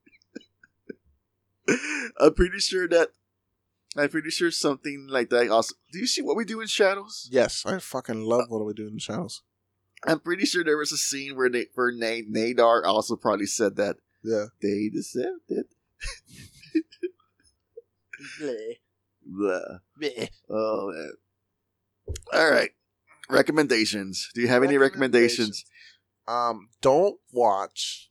I'm 2.20 2.34
pretty 2.34 2.60
sure 2.60 2.88
that. 2.89 3.10
I'm 3.97 4.08
pretty 4.10 4.30
sure 4.30 4.52
something 4.52 5.08
like 5.10 5.30
that. 5.32 5.49
Also, 5.49 5.76
do 5.91 5.99
you 5.99 6.08
see 6.08 6.22
what 6.22 6.38
we 6.38 6.45
do 6.45 6.62
in 6.62 6.68
shadows? 6.68 7.28
Yes, 7.30 7.66
I 7.66 7.78
fucking 7.80 8.22
love 8.24 8.43
uh, 8.43 8.45
what 8.47 8.66
we 8.66 8.74
do 8.74 8.88
in 8.88 8.97
shadows. 8.99 9.41
I'm 10.06 10.20
pretty 10.20 10.45
sure 10.45 10.64
there 10.64 10.78
was 10.78 10.93
a 10.93 10.97
scene 10.97 11.36
where 11.36 11.49
they, 11.49 11.66
where 11.76 11.91
Na- 11.91 12.26
Nadar 12.30 12.86
also 12.86 13.16
probably 13.18 13.45
said 13.47 13.76
that 13.76 13.97
Yeah. 14.24 14.45
they 14.62 14.89
deserved 14.89 15.49
it. 15.49 15.68
Blah. 19.26 19.78
Oh 20.50 20.92
man. 20.94 21.12
All 22.34 22.50
right. 22.50 22.72
Recommendations. 23.30 24.30
Do 24.34 24.42
you 24.42 24.48
have 24.48 24.64
any 24.64 24.78
recommendations? 24.78 25.64
Um, 26.28 26.70
don't 26.82 27.18
watch 27.32 28.10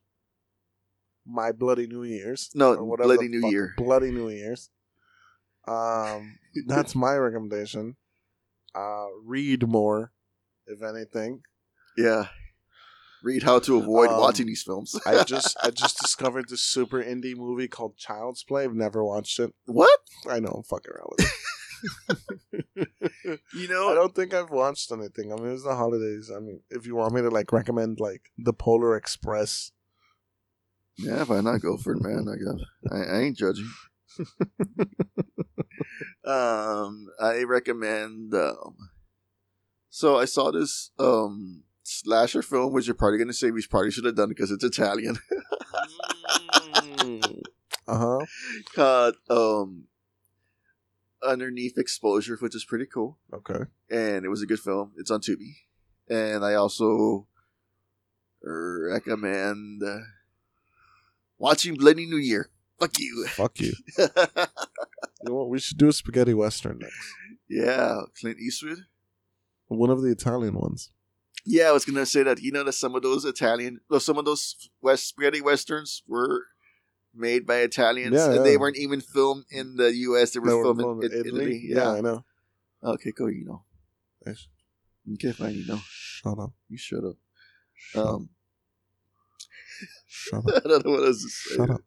My 1.27 1.53
Bloody 1.53 1.87
New 1.87 2.05
Year's. 2.05 2.51
No, 2.55 2.77
Bloody 2.97 3.29
New 3.29 3.43
fuck- 3.43 3.53
Year. 3.53 3.75
Bloody 3.77 4.11
New 4.11 4.29
Year's. 4.31 4.71
Um, 5.69 6.39
that's 6.67 6.95
my 6.95 7.15
recommendation. 7.17 7.97
Uh, 8.75 9.07
read 9.25 9.67
more, 9.67 10.13
if 10.67 10.83
anything. 10.83 11.43
Yeah. 11.97 12.27
Read 13.23 13.43
how 13.43 13.59
to 13.61 13.77
avoid 13.79 14.11
Um, 14.11 14.18
watching 14.21 14.47
these 14.47 14.62
films. 14.62 14.99
I 15.07 15.25
just 15.35 15.57
I 15.62 15.71
just 15.71 15.99
discovered 15.99 16.49
this 16.49 16.62
super 16.62 17.03
indie 17.03 17.37
movie 17.37 17.68
called 17.68 17.97
Child's 17.97 18.43
Play. 18.45 18.64
I've 18.64 18.75
never 18.75 19.05
watched 19.05 19.39
it. 19.39 19.53
what? 19.66 20.01
I 20.29 20.41
know 20.41 20.49
I'm 20.49 20.62
fucking 20.62 20.91
around 20.93 21.11
with 21.18 21.27
it. 21.27 21.31
You 23.55 23.68
know, 23.68 23.91
I 23.91 23.95
don't 23.95 24.14
think 24.14 24.35
I've 24.35 24.51
watched 24.51 24.91
anything. 24.93 25.33
I 25.33 25.37
mean, 25.37 25.53
it's 25.53 25.62
the 25.64 25.75
holidays. 25.75 26.31
I 26.35 26.41
mean, 26.41 26.61
if 26.68 26.87
you 26.87 26.95
want 26.97 27.14
me 27.14 27.23
to 27.23 27.31
like 27.31 27.53
recommend 27.53 28.01
like 28.01 28.23
the 28.37 28.53
Polar 28.53 28.97
Express, 28.97 29.73
yeah, 30.99 31.25
why 31.25 31.41
not 31.41 31.62
go 31.62 31.77
for 31.79 31.93
it, 31.95 32.03
man? 32.03 32.27
I 32.29 32.37
got, 32.37 32.61
I, 32.95 33.16
I 33.16 33.21
ain't 33.21 33.37
judging. 33.39 33.71
um, 36.25 37.07
I 37.21 37.45
recommend. 37.47 38.35
Um, 38.35 38.77
so 39.89 40.18
I 40.18 40.25
saw 40.25 40.51
this 40.51 40.91
um 40.99 41.64
slasher 41.91 42.43
film, 42.43 42.72
which 42.72 42.86
you're 42.86 42.95
probably 42.95 43.18
gonna 43.18 43.32
say 43.32 43.51
we 43.51 43.62
probably 43.68 43.91
should 43.91 44.05
have 44.05 44.16
done 44.16 44.28
because 44.28 44.51
it's 44.51 44.64
Italian. 44.64 45.18
uh 47.88 47.99
huh. 47.99 48.18
Called 48.74 49.14
um, 49.28 49.84
Underneath 51.22 51.76
Exposure, 51.78 52.36
which 52.41 52.55
is 52.55 52.64
pretty 52.64 52.86
cool. 52.86 53.18
Okay. 53.32 53.64
and 53.91 54.24
it 54.24 54.28
was 54.28 54.43
a 54.43 54.47
good 54.47 54.61
film. 54.61 54.93
It's 54.97 55.11
on 55.11 55.20
Tubi, 55.20 55.55
and 56.09 56.45
I 56.45 56.55
also 56.55 57.26
recommend 58.43 59.82
uh, 59.82 59.99
watching 61.38 61.74
Bloody 61.74 62.07
New 62.07 62.16
Year. 62.16 62.51
Fuck 62.78 62.99
you. 62.99 63.26
Fuck 63.28 63.61
you. 63.61 63.72
You 65.22 65.28
know 65.28 65.34
what? 65.36 65.51
We 65.51 65.59
should 65.59 65.76
do 65.76 65.88
a 65.88 65.93
spaghetti 65.93 66.32
western 66.32 66.78
next. 66.78 66.97
yeah, 67.47 68.01
Clint 68.18 68.38
Eastwood. 68.38 68.86
One 69.68 69.91
of 69.91 70.01
the 70.01 70.09
Italian 70.11 70.55
ones. 70.55 70.93
Yeah, 71.47 71.68
I 71.68 71.72
was 71.72 71.84
gonna 71.84 72.07
say 72.07 72.22
that. 72.22 72.41
You 72.41 72.53
know 72.53 72.64
that 72.64 72.72
some 72.72 72.95
of 72.95 73.03
those 73.03 73.24
Italian, 73.24 73.80
well, 73.88 74.01
some 74.01 74.18
of 74.18 74.24
those 74.24 74.70
West 74.82 75.09
spaghetti 75.09 75.41
westerns 75.41 76.03
were 76.07 76.47
made 77.14 77.47
by 77.47 77.57
Italians, 77.57 78.14
Yeah, 78.14 78.26
and 78.26 78.34
yeah. 78.36 78.43
they 78.43 78.57
weren't 78.57 78.76
even 78.76 79.01
filmed 79.01 79.45
in 79.51 79.76
the 79.76 79.93
U.S. 79.95 80.32
They 80.32 80.41
were 80.41 80.49
They 80.49 80.55
were 80.55 80.64
filmed 80.64 80.80
filmed 80.80 81.05
in, 81.05 81.12
in 81.12 81.26
Italy. 81.26 81.61
Yeah, 81.64 81.91
I 81.93 82.01
know. 82.01 82.24
Okay, 82.82 83.12
cool. 83.12 83.30
You 83.30 83.45
know. 83.47 83.64
Nice. 84.26 84.49
Okay, 85.14 85.32
fine. 85.32 85.55
You 85.55 85.66
know. 85.66 85.80
Shut 85.88 86.38
up. 86.38 86.53
You 86.68 86.76
shut 86.78 87.05
up. 87.05 87.16
Shut 87.74 88.05
up. 88.05 88.09
Um, 88.14 88.28
Shut 90.07 90.43
I 90.64 90.68
don't 90.68 90.84
know 90.84 90.93
what 90.93 91.05
else 91.07 91.22
to 91.22 91.28
say. 91.28 91.57
Shut 91.57 91.70
up. 91.70 91.80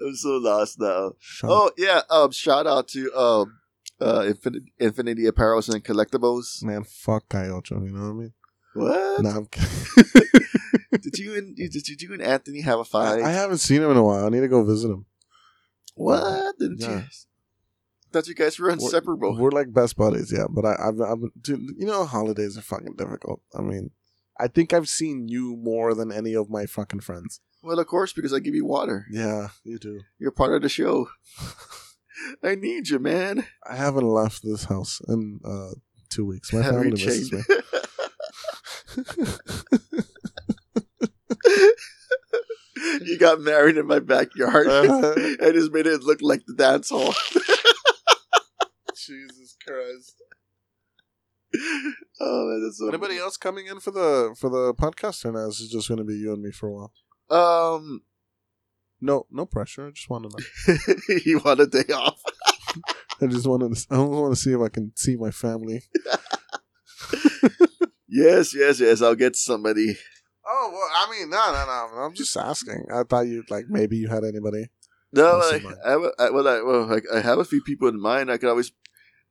I'm 0.00 0.14
so 0.14 0.30
lost 0.36 0.80
now. 0.80 1.12
Shut 1.18 1.50
up. 1.50 1.56
Oh 1.56 1.70
yeah, 1.76 2.00
um, 2.10 2.30
shout 2.30 2.66
out 2.66 2.88
to 2.88 3.12
um, 3.14 3.58
uh, 4.00 4.20
Infinity, 4.28 4.72
Infinity 4.78 5.22
Apparels 5.24 5.72
and 5.72 5.84
Collectibles. 5.84 6.62
Man, 6.62 6.84
fuck 6.84 7.28
Cayocho, 7.28 7.84
you 7.84 7.90
know 7.92 8.04
what 8.04 8.10
I 8.10 8.12
mean? 8.12 8.32
What 8.74 9.22
Nah, 9.22 9.36
I'm 9.38 9.48
did 11.00 11.18
you 11.18 11.36
and 11.36 11.56
did 11.56 12.02
you 12.02 12.12
and 12.12 12.22
Anthony 12.22 12.60
have 12.60 12.78
a 12.80 12.84
fight? 12.84 13.22
I 13.22 13.30
haven't 13.30 13.58
seen 13.58 13.82
him 13.82 13.90
in 13.90 13.96
a 13.96 14.02
while. 14.02 14.26
I 14.26 14.28
need 14.28 14.40
to 14.40 14.48
go 14.48 14.64
visit 14.64 14.90
him. 14.90 15.06
what 15.94 16.54
didn't 16.58 16.80
Yeah. 16.80 16.98
you? 16.98 17.04
Thought 18.12 18.28
you 18.28 18.34
guys 18.34 18.58
were 18.58 18.66
We're- 18.68 18.74
inseparable. 18.74 19.36
We're 19.36 19.50
like 19.50 19.72
best 19.72 19.96
buddies, 19.96 20.32
yeah. 20.32 20.46
But 20.48 20.64
I, 20.64 20.76
I've, 20.88 21.00
I've, 21.00 21.18
dude, 21.40 21.60
you 21.78 21.86
know, 21.86 22.04
holidays 22.04 22.56
are 22.56 22.62
fucking 22.62 22.94
difficult. 22.96 23.40
I 23.56 23.60
mean, 23.62 23.90
I 24.38 24.46
think 24.48 24.72
I've 24.72 24.88
seen 24.88 25.26
you 25.28 25.56
more 25.56 25.94
than 25.94 26.12
any 26.12 26.34
of 26.34 26.48
my 26.50 26.66
fucking 26.66 27.00
friends. 27.00 27.40
well, 27.62 27.78
of 27.78 27.86
course, 27.88 28.12
because 28.12 28.32
I 28.32 28.38
give 28.38 28.54
you 28.54 28.64
water. 28.66 29.06
Yeah, 29.10 29.48
you 29.64 29.78
do. 29.78 30.00
You're 30.18 30.30
part 30.30 30.52
of 30.54 30.62
the 30.62 30.68
show. 30.68 31.08
I 32.42 32.54
need 32.54 32.88
you, 32.88 32.98
man. 33.00 33.46
I 33.68 33.74
haven't 33.76 34.06
left 34.06 34.42
this 34.44 34.64
house 34.64 35.00
in 35.08 35.40
uh, 35.44 35.70
two 36.08 36.24
weeks. 36.24 36.52
My 36.52 36.62
family 36.62 36.90
misses 36.90 37.32
me. 37.32 37.42
You 43.02 43.18
got 43.18 43.40
married 43.40 43.76
in 43.76 43.86
my 43.86 43.98
backyard. 44.00 44.66
I 44.68 45.50
just 45.52 45.72
made 45.72 45.86
it 45.86 46.02
look 46.02 46.20
like 46.20 46.42
the 46.46 46.54
dance 46.54 46.90
hall. 46.90 47.14
Jesus 48.96 49.56
Christ! 49.66 50.22
oh 52.20 52.48
man, 52.48 52.62
that's 52.64 52.78
so 52.78 52.88
Anybody 52.88 53.16
else 53.18 53.36
coming 53.36 53.66
in 53.66 53.78
for 53.80 53.90
the 53.92 54.34
for 54.38 54.50
the 54.50 54.74
podcast, 54.74 55.24
or 55.24 55.32
now 55.32 55.46
is 55.48 55.60
it 55.60 55.70
just 55.70 55.88
going 55.88 55.98
to 55.98 56.04
be 56.04 56.14
you 56.14 56.32
and 56.32 56.42
me 56.42 56.50
for 56.50 56.68
a 56.68 56.72
while? 56.72 56.92
Um, 57.76 58.02
No, 59.00 59.26
no 59.30 59.46
pressure. 59.46 59.86
I 59.86 59.90
just 59.90 60.10
want 60.10 60.30
to 60.30 60.36
know. 60.36 61.16
you 61.24 61.38
want 61.44 61.60
a 61.60 61.66
day 61.66 61.92
off? 61.92 62.20
I 63.22 63.26
just 63.26 63.46
want 63.46 63.74
to. 63.76 63.86
I 63.90 63.98
want 63.98 64.34
to 64.34 64.40
see 64.40 64.52
if 64.52 64.60
I 64.60 64.68
can 64.68 64.92
see 64.96 65.16
my 65.16 65.30
family. 65.30 65.84
Yes, 68.14 68.54
yes, 68.54 68.78
yes. 68.78 69.02
I'll 69.02 69.16
get 69.16 69.34
somebody. 69.34 69.96
Oh 70.46 70.70
well, 70.72 70.88
I 70.94 71.10
mean, 71.10 71.30
no, 71.30 71.36
no, 71.52 71.64
no. 71.66 72.02
I'm 72.04 72.14
just 72.14 72.36
asking. 72.36 72.86
I 72.94 73.02
thought 73.02 73.26
you 73.26 73.42
like 73.50 73.64
maybe 73.68 73.96
you 73.96 74.08
had 74.08 74.22
anybody. 74.24 74.68
No, 75.12 75.40
I. 75.40 75.60
I, 75.84 75.90
have 75.90 76.02
a- 76.02 76.12
I, 76.22 76.30
well, 76.30 76.46
I, 76.48 76.60
well, 76.62 77.00
I 77.12 77.20
have 77.20 77.38
a 77.38 77.44
few 77.44 77.62
people 77.62 77.88
in 77.88 78.00
mind. 78.00 78.30
I 78.30 78.36
could 78.36 78.48
always. 78.50 78.70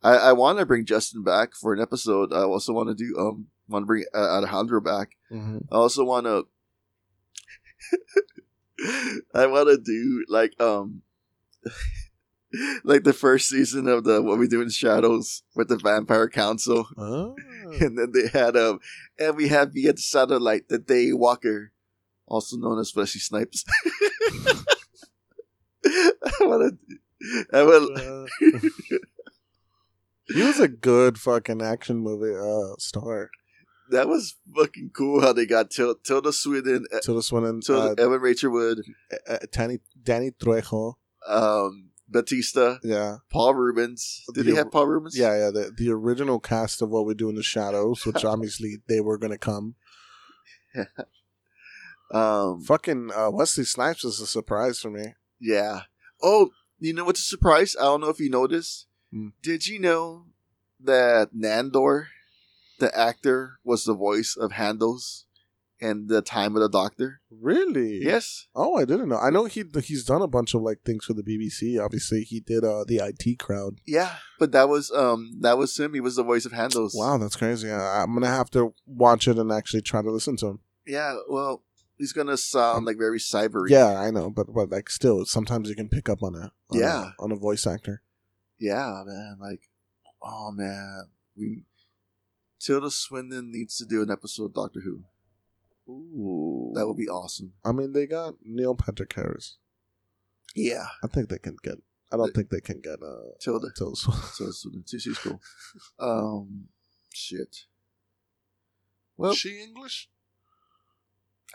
I, 0.02 0.16
I 0.18 0.34
want 0.34 0.60
to 0.60 0.66
bring 0.66 0.86
Justin 0.86 1.24
back 1.24 1.54
for 1.56 1.72
an 1.74 1.80
episode. 1.80 2.34
I 2.34 2.42
also 2.44 2.74
want 2.74 2.90
to 2.90 2.96
do 2.96 3.16
um 3.18 3.48
want 3.70 3.84
to 3.84 3.88
bring 3.88 4.04
uh, 4.14 4.18
Alejandro 4.38 4.82
back. 4.82 5.12
Mm-hmm. 5.32 5.60
I 5.72 5.76
also 5.76 6.04
want 6.04 6.26
to. 6.26 6.44
I 9.34 9.46
want 9.48 9.70
to 9.70 9.78
do 9.78 10.26
like 10.28 10.60
um, 10.60 11.04
like 12.84 13.04
the 13.04 13.14
first 13.14 13.50
season 13.50 13.88
of 13.88 14.04
the 14.04 14.22
what 14.22 14.38
we 14.38 14.48
do 14.48 14.62
in 14.62 14.70
shadows 14.70 15.44
with 15.56 15.68
the 15.70 15.78
Vampire 15.78 16.30
Council, 16.30 16.88
Oh. 16.98 17.36
and 17.82 17.98
then 17.98 18.12
they 18.14 18.28
had 18.28 18.56
um, 18.58 18.80
and 19.20 19.36
we 19.36 19.48
had 19.48 19.74
via 19.74 19.94
the 19.94 20.02
satellite 20.02 20.70
the 20.70 20.78
Day 20.80 21.14
Walker, 21.14 21.72
also 22.28 22.58
known 22.58 22.80
as 22.80 22.92
Fleshy 22.92 23.20
Snipes. 23.20 23.66
I 25.86 26.12
want 26.42 26.78
to. 26.90 27.48
I 27.54 27.64
will. 27.64 28.28
He 30.28 30.42
was 30.42 30.60
a 30.60 30.68
good 30.70 31.18
fucking 31.20 31.62
action 31.62 31.98
movie 31.98 32.36
uh, 32.36 32.76
star. 32.80 33.30
That 33.92 34.08
was 34.08 34.36
fucking 34.56 34.92
cool 34.96 35.22
how 35.22 35.34
they 35.34 35.46
got 35.46 35.70
Til- 35.70 35.96
Tilda 35.96 36.32
Swinton, 36.32 36.86
uh, 36.94 37.00
Tilda 37.02 37.22
Swinton, 37.22 37.60
Tilda, 37.62 38.02
uh, 38.02 38.06
Evan 38.06 38.22
Rachel 38.22 38.52
Wood, 38.52 38.82
uh, 39.28 39.38
Danny, 39.52 39.80
Danny 40.02 40.32
Trejo. 40.32 40.96
um, 41.28 41.90
Batista, 42.14 42.78
Yeah, 42.84 43.18
Paul 43.30 43.56
Reubens. 43.56 44.24
Did 44.34 44.46
The- 44.46 44.52
they 44.52 44.58
have 44.58 44.72
Paul 44.72 44.88
Reubens? 44.88 45.18
yeah, 45.18 45.36
yeah. 45.38 45.52
The 45.52 45.72
the 45.76 45.90
original 45.92 46.40
cast 46.40 46.82
of 46.82 46.90
What 46.90 47.06
We 47.06 47.14
Do 47.16 47.28
in 47.30 47.36
the 47.36 47.44
Shadows, 47.44 48.06
which 48.06 48.24
obviously 48.34 48.78
they 48.88 49.02
were 49.02 49.18
gonna 49.18 49.38
come. 49.38 49.76
Um, 52.12 52.62
Fucking 52.62 53.10
uh, 53.16 53.32
Wesley 53.32 53.64
Snipes 53.64 54.06
is 54.06 54.20
a 54.20 54.28
surprise 54.28 54.80
for 54.80 54.92
me. 54.92 55.14
yeah. 55.40 55.82
Oh, 56.22 56.52
you 56.80 56.94
know 56.94 57.06
what's 57.06 57.22
a 57.22 57.24
surprise? 57.24 57.76
I 57.80 57.84
don't 57.86 58.02
know 58.02 58.10
if 58.10 58.20
you 58.20 58.30
noticed. 58.30 58.88
Hmm. 59.12 59.30
Did 59.42 59.68
you 59.68 59.80
know 59.80 60.28
that 60.80 61.34
Nandor, 61.36 62.06
the 62.80 62.96
actor, 62.98 63.60
was 63.64 63.84
the 63.86 63.96
voice 63.96 64.38
of 64.40 64.52
Handles 64.54 65.26
in 65.80 66.08
the 66.08 66.22
Time 66.22 66.56
of 66.56 66.62
the 66.62 66.70
Doctor? 66.70 67.22
Really? 67.30 68.00
Yes. 68.02 68.48
Oh, 68.56 68.76
I 68.76 68.86
didn't 68.86 69.10
know. 69.10 69.18
I 69.18 69.30
know 69.30 69.46
he 69.46 69.64
he's 69.84 70.06
done 70.06 70.22
a 70.22 70.28
bunch 70.28 70.54
of 70.54 70.62
like 70.62 70.82
things 70.84 71.06
for 71.06 71.14
the 71.14 71.24
BBC. 71.24 71.84
Obviously, 71.84 72.24
he 72.24 72.40
did 72.40 72.64
uh 72.64 72.84
the 72.88 72.98
IT 73.04 73.40
crowd. 73.40 73.80
Yeah, 73.86 74.16
but 74.40 74.52
that 74.54 74.70
was 74.70 74.92
um 74.92 75.32
that 75.42 75.58
was 75.58 75.78
him. 75.78 75.94
He 75.94 76.00
was 76.00 76.16
the 76.16 76.24
voice 76.24 76.46
of 76.46 76.52
Handles. 76.52 76.96
Wow, 76.98 77.18
that's 77.18 77.36
crazy. 77.36 77.70
I, 77.72 78.04
I'm 78.04 78.14
gonna 78.14 78.28
have 78.28 78.50
to 78.52 78.74
watch 78.86 79.28
it 79.28 79.38
and 79.38 79.52
actually 79.52 79.82
try 79.82 80.02
to 80.02 80.12
listen 80.12 80.38
to 80.38 80.48
him. 80.48 80.60
Yeah. 80.86 81.18
Well, 81.30 81.64
he's 81.98 82.14
gonna 82.14 82.38
sound 82.38 82.86
like 82.86 82.98
very 82.98 83.20
cybery. 83.20 83.70
Yeah, 83.70 84.00
I 84.00 84.12
know, 84.12 84.30
but 84.30 84.54
but 84.54 84.70
like 84.70 84.90
still, 84.90 85.26
sometimes 85.26 85.70
you 85.70 85.76
can 85.76 85.90
pick 85.90 86.08
up 86.10 86.24
on 86.24 86.36
a 86.36 86.52
on 86.70 86.80
Yeah. 86.80 87.12
a, 87.20 87.24
on 87.24 87.32
a 87.32 87.36
voice 87.36 87.66
actor. 87.68 88.02
Yeah, 88.60 89.04
man. 89.06 89.38
Like, 89.42 89.62
oh 90.22 90.52
man, 90.52 91.08
we 91.36 91.64
Tilda 92.60 92.92
Swinton 92.92 93.52
needs 93.52 93.76
to 93.78 93.86
do 93.86 94.02
an 94.02 94.10
episode 94.10 94.46
of 94.46 94.54
Doctor 94.54 94.80
Who. 94.82 95.04
Ooh, 95.90 96.72
That 96.76 96.88
would 96.88 96.98
be 96.98 97.10
awesome. 97.10 97.54
I 97.66 97.72
mean, 97.72 97.92
they 97.94 98.06
got 98.08 98.36
Neil 98.44 98.76
Patrick 98.76 99.14
Harris. 99.14 99.58
Yeah, 100.56 100.86
I 101.04 101.08
think 101.08 101.30
they 101.30 101.40
can 101.40 101.58
get. 101.64 101.76
I 102.12 102.18
don't 102.18 102.34
think 102.34 102.50
they 102.50 102.62
can 102.62 102.80
get 102.80 103.02
uh 103.02 103.32
Tilda. 103.42 103.68
Tilda 103.76 103.96
Swinton. 103.98 104.24
So 104.34 104.52
Swinton, 104.52 104.84
she- 104.88 105.00
she's 105.00 105.18
cool. 105.18 105.42
Um, 106.00 106.68
shit. 107.12 107.66
Well, 109.18 109.32
Is 109.32 109.38
she 109.40 109.62
English? 109.62 110.10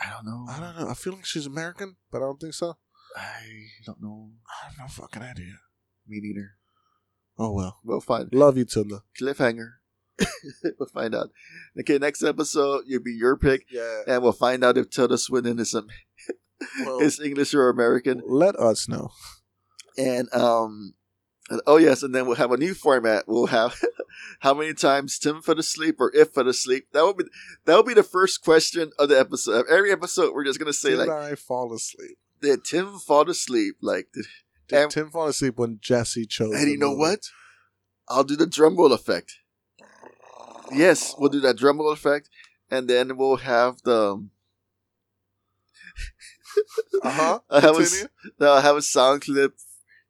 I 0.04 0.10
don't 0.10 0.26
know. 0.26 0.46
I 0.48 0.60
don't 0.60 0.78
know. 0.80 0.90
I 0.90 0.94
feel 0.94 1.14
like 1.14 1.24
she's 1.24 1.46
American, 1.46 1.96
but 2.10 2.18
I 2.18 2.20
don't 2.26 2.40
think 2.40 2.54
so. 2.54 2.76
I 3.16 3.66
don't 3.86 4.00
know. 4.02 4.30
I 4.46 4.66
have 4.66 4.78
no 4.78 4.86
fucking 4.88 5.22
idea. 5.22 5.54
Me 6.06 6.20
neither. 6.20 6.52
Oh 7.38 7.52
well. 7.52 7.78
We'll 7.84 8.00
find 8.00 8.28
Love 8.32 8.58
you, 8.58 8.64
Tilda. 8.64 9.02
cliffhanger. 9.20 9.74
we'll 10.78 10.88
find 10.88 11.14
out. 11.14 11.30
Okay, 11.80 11.98
next 11.98 12.22
episode, 12.22 12.84
you'll 12.86 13.02
be 13.02 13.12
your 13.14 13.36
pick, 13.36 13.66
Yeah. 13.70 14.02
and 14.06 14.22
we'll 14.22 14.32
find 14.32 14.64
out 14.64 14.76
if 14.78 14.90
Tilda 14.90 15.18
Swinton 15.18 15.58
is 15.58 15.74
Well, 16.84 16.98
is 17.00 17.20
English 17.20 17.54
or 17.54 17.68
American. 17.68 18.22
let 18.26 18.56
us 18.56 18.88
know. 18.88 19.10
And 19.96 20.32
um, 20.34 20.94
and- 21.50 21.60
oh 21.66 21.76
yes, 21.76 22.02
and 22.02 22.14
then 22.14 22.26
we'll 22.26 22.36
have 22.36 22.52
a 22.52 22.56
new 22.56 22.74
format. 22.74 23.24
We'll 23.28 23.46
have 23.46 23.80
how 24.40 24.54
many 24.54 24.74
times 24.74 25.18
Tim 25.18 25.40
fell 25.40 25.58
asleep 25.58 25.96
or 26.00 26.10
if 26.14 26.30
fell 26.30 26.48
asleep. 26.48 26.88
That 26.92 27.04
would 27.04 27.16
be 27.16 27.24
that 27.64 27.76
would 27.76 27.86
be 27.86 27.94
the 27.94 28.02
first 28.02 28.42
question 28.42 28.90
of 28.98 29.08
the 29.08 29.18
episode. 29.18 29.66
Every 29.70 29.92
episode, 29.92 30.34
we're 30.34 30.44
just 30.44 30.58
gonna 30.58 30.72
say 30.72 30.90
Did 30.90 30.98
like, 31.06 31.08
I 31.10 31.34
fall 31.36 31.72
asleep? 31.72 32.18
did 32.40 32.64
Tim 32.64 32.98
fall 32.98 33.28
asleep? 33.30 33.76
Like, 33.80 34.08
did, 34.12 34.26
Did 34.68 34.82
And- 34.82 34.90
Tim 34.90 35.10
fall 35.10 35.28
asleep 35.28 35.54
when 35.58 35.78
Jesse 35.80 36.26
chose? 36.26 36.54
and 36.54 36.68
you 36.70 36.76
know 36.78 36.92
what? 36.92 37.20
I'll 38.08 38.24
do 38.24 38.36
the 38.36 38.46
drum 38.46 38.76
roll 38.76 38.92
effect. 38.92 39.34
Yes, 40.72 41.14
we'll 41.18 41.30
do 41.30 41.40
that 41.40 41.56
drum 41.56 41.78
roll 41.78 41.92
effect, 41.92 42.28
and 42.70 42.88
then 42.88 43.16
we'll 43.16 43.36
have 43.36 43.82
the. 43.82 44.26
Uh 47.02 47.10
huh. 47.10 47.38
I 47.50 47.60
have 47.60 47.76
a 47.76 47.78
Continue. 47.82 48.08
No, 48.40 48.52
I 48.52 48.60
have 48.60 48.76
a 48.76 48.82
sound 48.82 49.22
clip, 49.22 49.54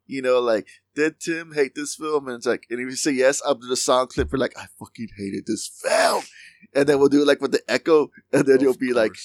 you 0.07 0.21
know, 0.21 0.39
like, 0.39 0.67
did 0.95 1.19
Tim 1.19 1.53
hate 1.53 1.75
this 1.75 1.95
film? 1.95 2.27
And 2.27 2.37
it's 2.37 2.45
like, 2.45 2.65
and 2.69 2.79
if 2.79 2.85
you 2.85 2.95
say 2.95 3.11
yes, 3.11 3.41
I'll 3.45 3.55
do 3.55 3.67
the 3.67 3.75
sound 3.77 4.09
clip 4.09 4.29
for 4.29 4.37
like, 4.37 4.57
I 4.57 4.65
fucking 4.79 5.09
hated 5.17 5.45
this 5.45 5.67
film. 5.67 6.23
And 6.73 6.87
then 6.87 6.99
we'll 6.99 7.09
do 7.09 7.21
it 7.21 7.27
like 7.27 7.41
with 7.41 7.51
the 7.51 7.61
echo, 7.67 8.11
and 8.33 8.45
then 8.45 8.59
you'll 8.59 8.71
Of 8.71 8.79
be 8.79 8.93
like, 8.93 9.15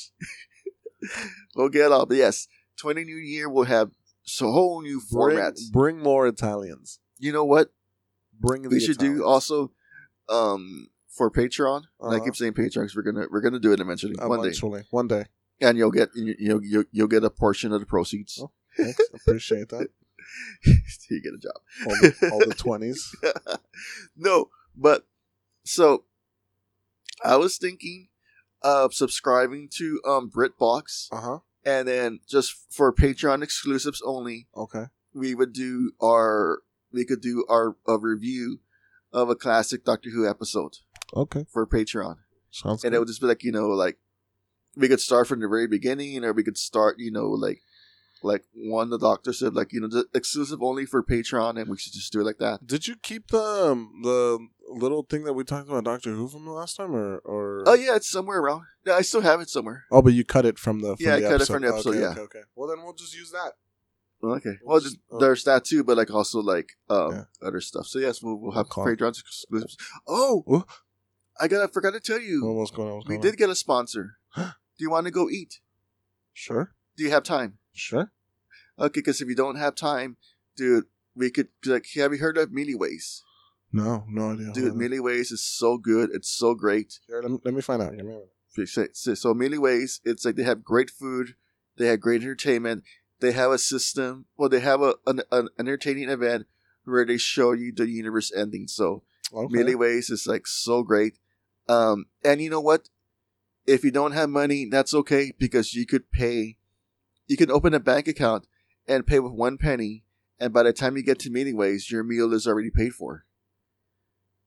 we'll 1.57 1.69
get 1.69 1.93
all. 1.93 2.07
But 2.07 2.17
yes, 2.19 2.49
20 2.79 3.05
New 3.05 3.17
Year, 3.17 3.49
we'll 3.49 3.65
have 3.65 3.91
so 4.23 4.51
whole 4.51 4.83
new 4.83 5.01
bring, 5.11 5.39
formats. 5.39 5.71
bring 5.71 5.99
more 5.99 6.27
Italians. 6.27 7.01
You 7.19 7.33
know 7.33 7.45
what? 7.45 7.73
Bring 8.39 8.69
We 8.69 8.81
should 8.81 8.97
Italians. 8.97 9.21
do 9.21 9.25
also, 9.25 9.73
um, 10.29 10.89
for 11.17 11.31
Patreon. 11.31 11.83
And 12.01 12.13
I 12.13 12.17
Uh-huh. 12.17 12.25
keep 12.25 12.37
saying 12.37 12.53
Patreon 12.55 12.83
because 12.83 12.97
we're 12.97 13.03
gonna 13.03 13.27
we're 13.31 13.41
gonna 13.41 13.61
do 13.61 13.73
it 13.73 13.81
eventually 13.81 14.15
one 14.17 14.41
day, 14.41 14.49
Eventually, 14.49 14.83
one 14.91 15.09
day. 15.09 15.25
and 15.61 15.79
you'll 15.79 15.91
get 15.91 16.09
you, 16.15 16.35
you'll, 16.39 16.65
you'll 16.65 16.85
you'll 16.91 17.09
get 17.09 17.25
a 17.25 17.31
portion 17.31 17.73
of 17.73 17.81
the 17.81 17.87
proceeds. 17.87 18.39
Oh. 18.43 18.51
Thanks. 18.77 18.99
Appreciate 19.15 19.69
that. 19.69 19.89
you 21.11 21.23
get 21.23 21.35
a 21.35 21.39
job. 21.39 21.61
All 22.33 22.39
the, 22.41 22.55
20s. 22.55 23.15
no, 24.17 24.49
but 24.77 25.07
so 25.65 26.05
I 27.25 27.37
was 27.37 27.57
thinking 27.59 28.09
of 28.63 28.95
subscribing 28.95 29.69
to 29.77 30.01
um 30.07 30.31
BritBox 30.31 31.09
Uh 31.13 31.21
huh. 31.21 31.39
and 31.65 31.87
then 31.87 32.21
just 32.29 32.55
for 32.71 32.93
Patreon 32.93 33.43
exclusives 33.43 34.03
only, 34.05 34.49
Okay. 34.57 34.87
we 35.13 35.35
would 35.35 35.53
do 35.53 35.93
our 36.03 36.63
we 36.91 37.05
could 37.05 37.21
do 37.21 37.45
our 37.49 37.77
a 37.87 37.99
review 37.99 38.61
of 39.13 39.29
a 39.31 39.37
classic 39.37 39.85
Doctor 39.85 40.11
Who 40.11 40.29
episode 40.29 40.79
Okay. 41.15 41.45
for 41.53 41.67
Patreon. 41.67 42.17
Sounds 42.51 42.85
And 42.85 42.91
good. 42.93 42.97
it 42.97 42.99
would 43.01 43.09
just 43.09 43.21
be 43.21 43.27
like, 43.27 43.43
you 43.45 43.53
know, 43.53 43.69
like 43.69 43.99
we 44.77 44.89
could 44.89 45.01
start 45.01 45.27
from 45.29 45.41
the 45.41 45.49
very 45.49 45.67
beginning 45.67 46.25
or 46.25 46.33
we 46.33 46.43
could 46.45 46.59
start, 46.59 46.97
you 46.99 47.11
know, 47.11 47.27
like 47.29 47.61
like 48.23 48.45
one 48.55 48.89
the 48.89 48.99
doctor 48.99 49.33
said, 49.35 49.55
like, 49.55 49.71
you 49.73 49.81
know, 49.81 50.05
exclusive 50.15 50.63
only 50.63 50.87
for 50.87 51.03
Patreon 51.03 51.61
and 51.61 51.69
we 51.69 51.77
should 51.77 51.93
just 51.93 52.11
do 52.13 52.21
it 52.21 52.25
like 52.25 52.39
that. 52.39 52.67
Did 52.67 52.87
you 52.89 52.97
keep 52.97 53.29
the 53.29 53.39
um, 53.43 54.01
the 54.03 54.39
little 54.69 55.03
thing 55.03 55.25
that 55.25 55.35
we 55.35 55.45
talked 55.45 55.69
about 55.69 55.85
Doctor 55.85 56.13
Who 56.15 56.27
from 56.29 56.47
the 56.47 56.53
last 56.53 56.77
time, 56.77 56.95
or 56.95 57.19
or? 57.19 57.65
Oh 57.67 57.75
yeah, 57.75 57.97
it's 57.97 58.09
somewhere 58.11 58.39
around. 58.41 58.63
Yeah, 58.87 58.95
I 58.95 59.03
still 59.03 59.21
have 59.21 59.41
it 59.41 59.51
somewhere. 59.51 59.85
Oh, 59.93 60.01
but 60.01 60.15
you 60.15 60.25
cut 60.25 60.47
it 60.47 60.59
from 60.59 60.81
the. 60.81 60.97
From 60.97 61.07
Yeah, 61.07 61.17
I 61.17 61.21
the 61.21 61.29
cut 61.29 61.41
it 61.43 61.47
from 61.49 61.63
the 61.63 61.69
episode, 61.69 61.91
Okay, 61.91 62.01
yeah. 62.01 62.09
Okay, 62.13 62.21
okay. 62.23 62.41
Well, 62.57 62.69
then 62.71 62.83
we'll 62.83 62.95
just 62.95 63.15
use 63.15 63.31
that. 63.33 63.53
Okay. 64.23 64.55
Well, 64.65 64.81
Just- 64.81 64.97
th- 65.11 65.21
there's 65.21 65.45
that 65.45 65.65
too, 65.67 65.85
but 65.85 65.99
like 65.99 66.11
also 66.11 66.41
like 66.41 66.71
um 66.89 67.13
Yeah. 67.13 67.25
other 67.47 67.61
stuff. 67.61 67.87
So 67.87 67.99
yes, 67.99 68.23
we'll, 68.23 68.37
we'll 68.41 68.53
have 68.53 68.69
Patreon 68.69 69.11
exclusives. 69.21 69.77
Oh? 70.09 70.65
I 71.41 71.49
got 71.49 71.69
I 71.69 71.73
forgot 71.73 71.93
to 71.93 72.01
tell 72.01 72.21
you. 72.21 72.45
What 72.45 72.55
was 72.55 72.71
going 72.71 72.89
on? 72.89 72.95
What's 72.97 73.09
we 73.09 73.17
going 73.17 73.23
did 73.23 73.37
get 73.37 73.51
a 73.51 73.55
sponsor. 73.55 74.17
Do 74.37 74.45
you 74.79 74.91
want 74.91 75.07
to 75.07 75.13
go 75.13 75.29
eat? 75.29 75.61
Sure. 76.33 76.75
Do 76.97 77.05
you 77.05 77.11
have 77.11 77.23
time? 77.23 77.59
Sure. 77.73 78.13
Okay, 78.79 79.01
because 79.01 79.21
if 79.21 79.29
you 79.29 79.37
don't 79.37 79.57
have 79.57 79.75
time, 79.75 80.17
dude, 80.57 80.85
we 81.15 81.31
could 81.31 81.49
like. 81.65 81.87
Have 81.97 82.13
you 82.13 82.19
heard 82.19 82.39
of 82.39 82.51
Milliways? 82.51 83.21
No, 83.73 84.05
no 84.09 84.33
idea. 84.33 84.53
Dude. 84.53 84.77
Mealy 84.77 85.01
Ways 85.01 85.33
is 85.33 85.45
so 85.45 85.79
good. 85.79 86.11
It's 86.13 86.29
so 86.29 86.55
great. 86.55 87.01
Here, 87.09 87.21
let, 87.21 87.31
me, 87.31 87.39
let 87.45 87.55
me 87.55 87.61
find 87.61 87.83
out. 87.83 87.97
Give 87.97 88.07
me 88.07 88.13
a 88.13 88.17
minute. 88.17 88.69
So, 88.69 88.87
so, 88.93 89.15
so 89.15 89.35
Milliways, 89.35 90.01
it's 90.05 90.25
like 90.25 90.37
they 90.37 90.45
have 90.45 90.63
great 90.63 90.91
food, 90.91 91.35
they 91.77 91.89
have 91.89 91.99
great 91.99 92.23
entertainment, 92.23 92.85
they 93.19 93.33
have 93.33 93.51
a 93.51 93.59
system. 93.59 94.27
Well, 94.37 94.49
they 94.49 94.61
have 94.61 94.81
a 94.81 94.95
an, 95.09 95.23
an 95.33 95.49
entertaining 95.59 96.09
event 96.09 96.47
where 96.85 97.05
they 97.05 97.17
show 97.17 97.51
you 97.51 97.73
the 97.73 97.89
universe 97.89 98.33
ending. 98.33 98.69
So 98.69 99.03
Okay. 99.33 99.57
Milliways 99.57 100.11
is 100.11 100.27
like 100.27 100.47
so 100.47 100.83
great. 100.83 101.19
Um, 101.69 102.07
and 102.25 102.41
you 102.41 102.51
know 102.51 102.61
what? 102.61 102.89
If 103.67 103.85
you 103.85 103.91
don't 103.91 104.13
have 104.13 104.29
money, 104.29 104.67
that's 104.71 104.93
okay 104.95 105.33
because 105.39 105.75
you 105.75 105.87
could 105.87 106.11
pay. 106.11 106.57
You 107.27 107.37
can 107.37 107.51
open 107.51 107.73
a 107.73 107.81
bank 107.81 108.07
account 108.07 108.47
and 108.87 109.07
pay 109.07 109.19
with 109.19 109.33
one 109.33 109.57
penny, 109.57 110.05
and 110.39 110.53
by 110.53 110.63
the 110.65 110.73
time 110.73 110.97
you 110.97 111.03
get 111.03 111.19
to 111.21 111.31
Milliways, 111.31 111.91
your 111.91 112.05
meal 112.05 112.33
is 112.35 112.47
already 112.47 112.71
paid 112.71 112.93
for. 112.93 113.25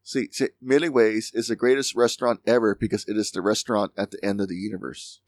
See, 0.04 0.30
see 0.32 0.50
Ways 0.62 1.32
is 1.34 1.48
the 1.48 1.56
greatest 1.56 1.94
restaurant 1.96 2.40
ever 2.48 2.76
because 2.76 3.04
it 3.10 3.18
is 3.18 3.32
the 3.32 3.42
restaurant 3.42 3.92
at 3.98 4.12
the 4.12 4.24
end 4.24 4.40
of 4.40 4.48
the 4.48 4.56
universe. 4.56 5.20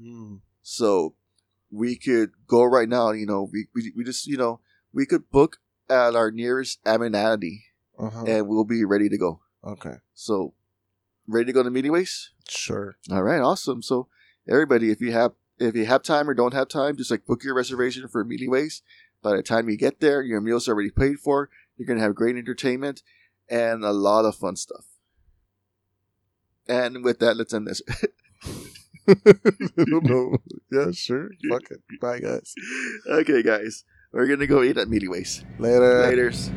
Hmm. 0.00 0.36
So 0.62 1.14
we 1.70 1.94
could 1.94 2.32
go 2.48 2.64
right 2.64 2.88
now. 2.88 3.12
You 3.12 3.26
know, 3.26 3.48
we 3.52 3.68
we, 3.72 3.92
we 3.94 4.02
just 4.02 4.26
you 4.26 4.36
know 4.36 4.58
we 4.92 5.06
could 5.06 5.30
book 5.30 5.58
at 5.88 6.16
our 6.16 6.32
nearest 6.32 6.80
amenity, 6.84 7.66
Uh-huh. 7.96 8.24
and 8.26 8.48
we'll 8.48 8.64
be 8.64 8.84
ready 8.84 9.08
to 9.08 9.16
go. 9.16 9.42
Okay. 9.62 9.96
So, 10.14 10.54
ready 11.26 11.46
to 11.46 11.52
go 11.52 11.62
to 11.62 11.70
Milliways? 11.70 12.28
Sure. 12.48 12.96
All 13.10 13.22
right, 13.22 13.40
awesome. 13.40 13.82
So, 13.82 14.08
everybody, 14.48 14.90
if 14.90 15.00
you 15.00 15.12
have 15.12 15.32
if 15.58 15.74
you 15.74 15.86
have 15.86 16.02
time 16.02 16.28
or 16.28 16.34
don't 16.34 16.54
have 16.54 16.68
time, 16.68 16.96
just 16.96 17.10
like 17.10 17.26
book 17.26 17.42
your 17.42 17.54
reservation 17.54 18.08
for 18.08 18.24
Milliways. 18.24 18.82
By 19.22 19.36
the 19.36 19.42
time 19.42 19.68
you 19.68 19.76
get 19.76 20.00
there, 20.00 20.22
your 20.22 20.40
meal's 20.40 20.68
already 20.68 20.90
paid 20.90 21.18
for. 21.18 21.50
You're 21.76 21.86
gonna 21.86 22.00
have 22.00 22.14
great 22.14 22.36
entertainment 22.36 23.02
and 23.48 23.84
a 23.84 23.92
lot 23.92 24.24
of 24.24 24.36
fun 24.36 24.56
stuff. 24.56 24.86
And 26.68 27.04
with 27.04 27.20
that, 27.20 27.36
let's 27.36 27.54
end 27.54 27.66
this. 27.66 27.82
I 29.08 29.14
don't 29.84 30.04
know. 30.04 30.36
Yeah, 30.70 30.90
sure. 30.90 31.30
Fuck 31.48 31.70
it. 31.70 31.80
Bye, 32.00 32.18
guys. 32.18 32.54
okay, 33.08 33.42
guys, 33.42 33.84
we're 34.12 34.26
gonna 34.26 34.46
go 34.46 34.62
eat 34.62 34.78
at 34.78 34.88
Milliways. 34.88 35.44
Later. 35.58 36.02
Later's. 36.02 36.50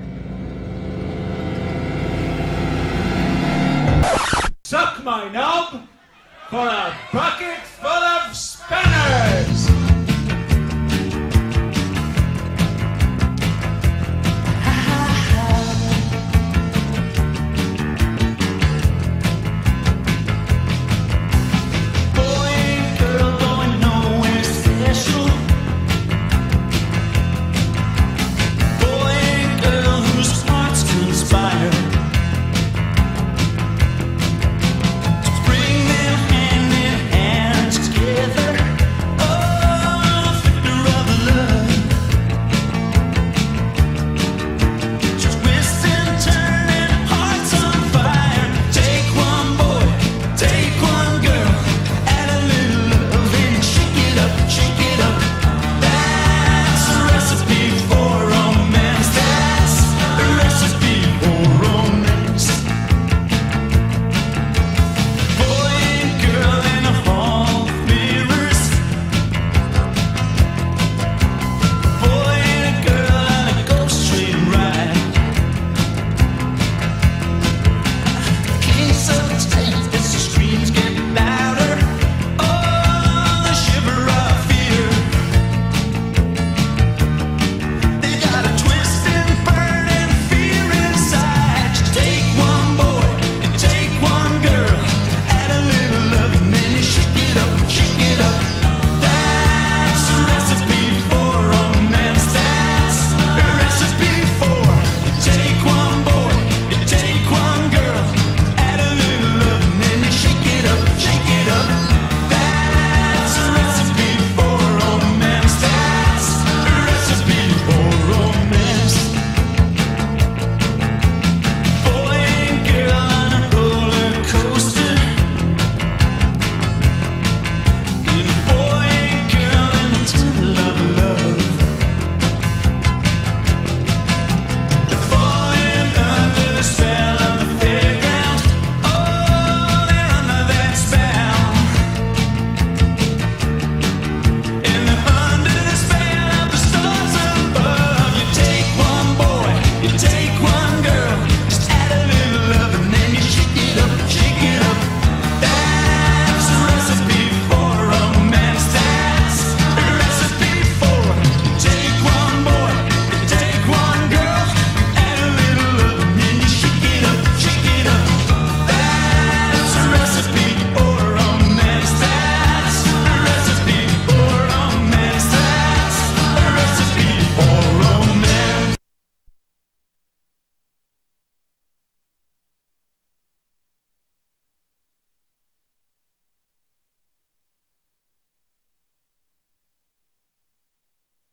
My 5.10 5.28
knob 5.28 5.88
for 6.52 6.68
a 6.68 6.96
bucket 7.12 7.58
full 7.82 7.90
of 7.90 8.36
spinners! 8.36 9.59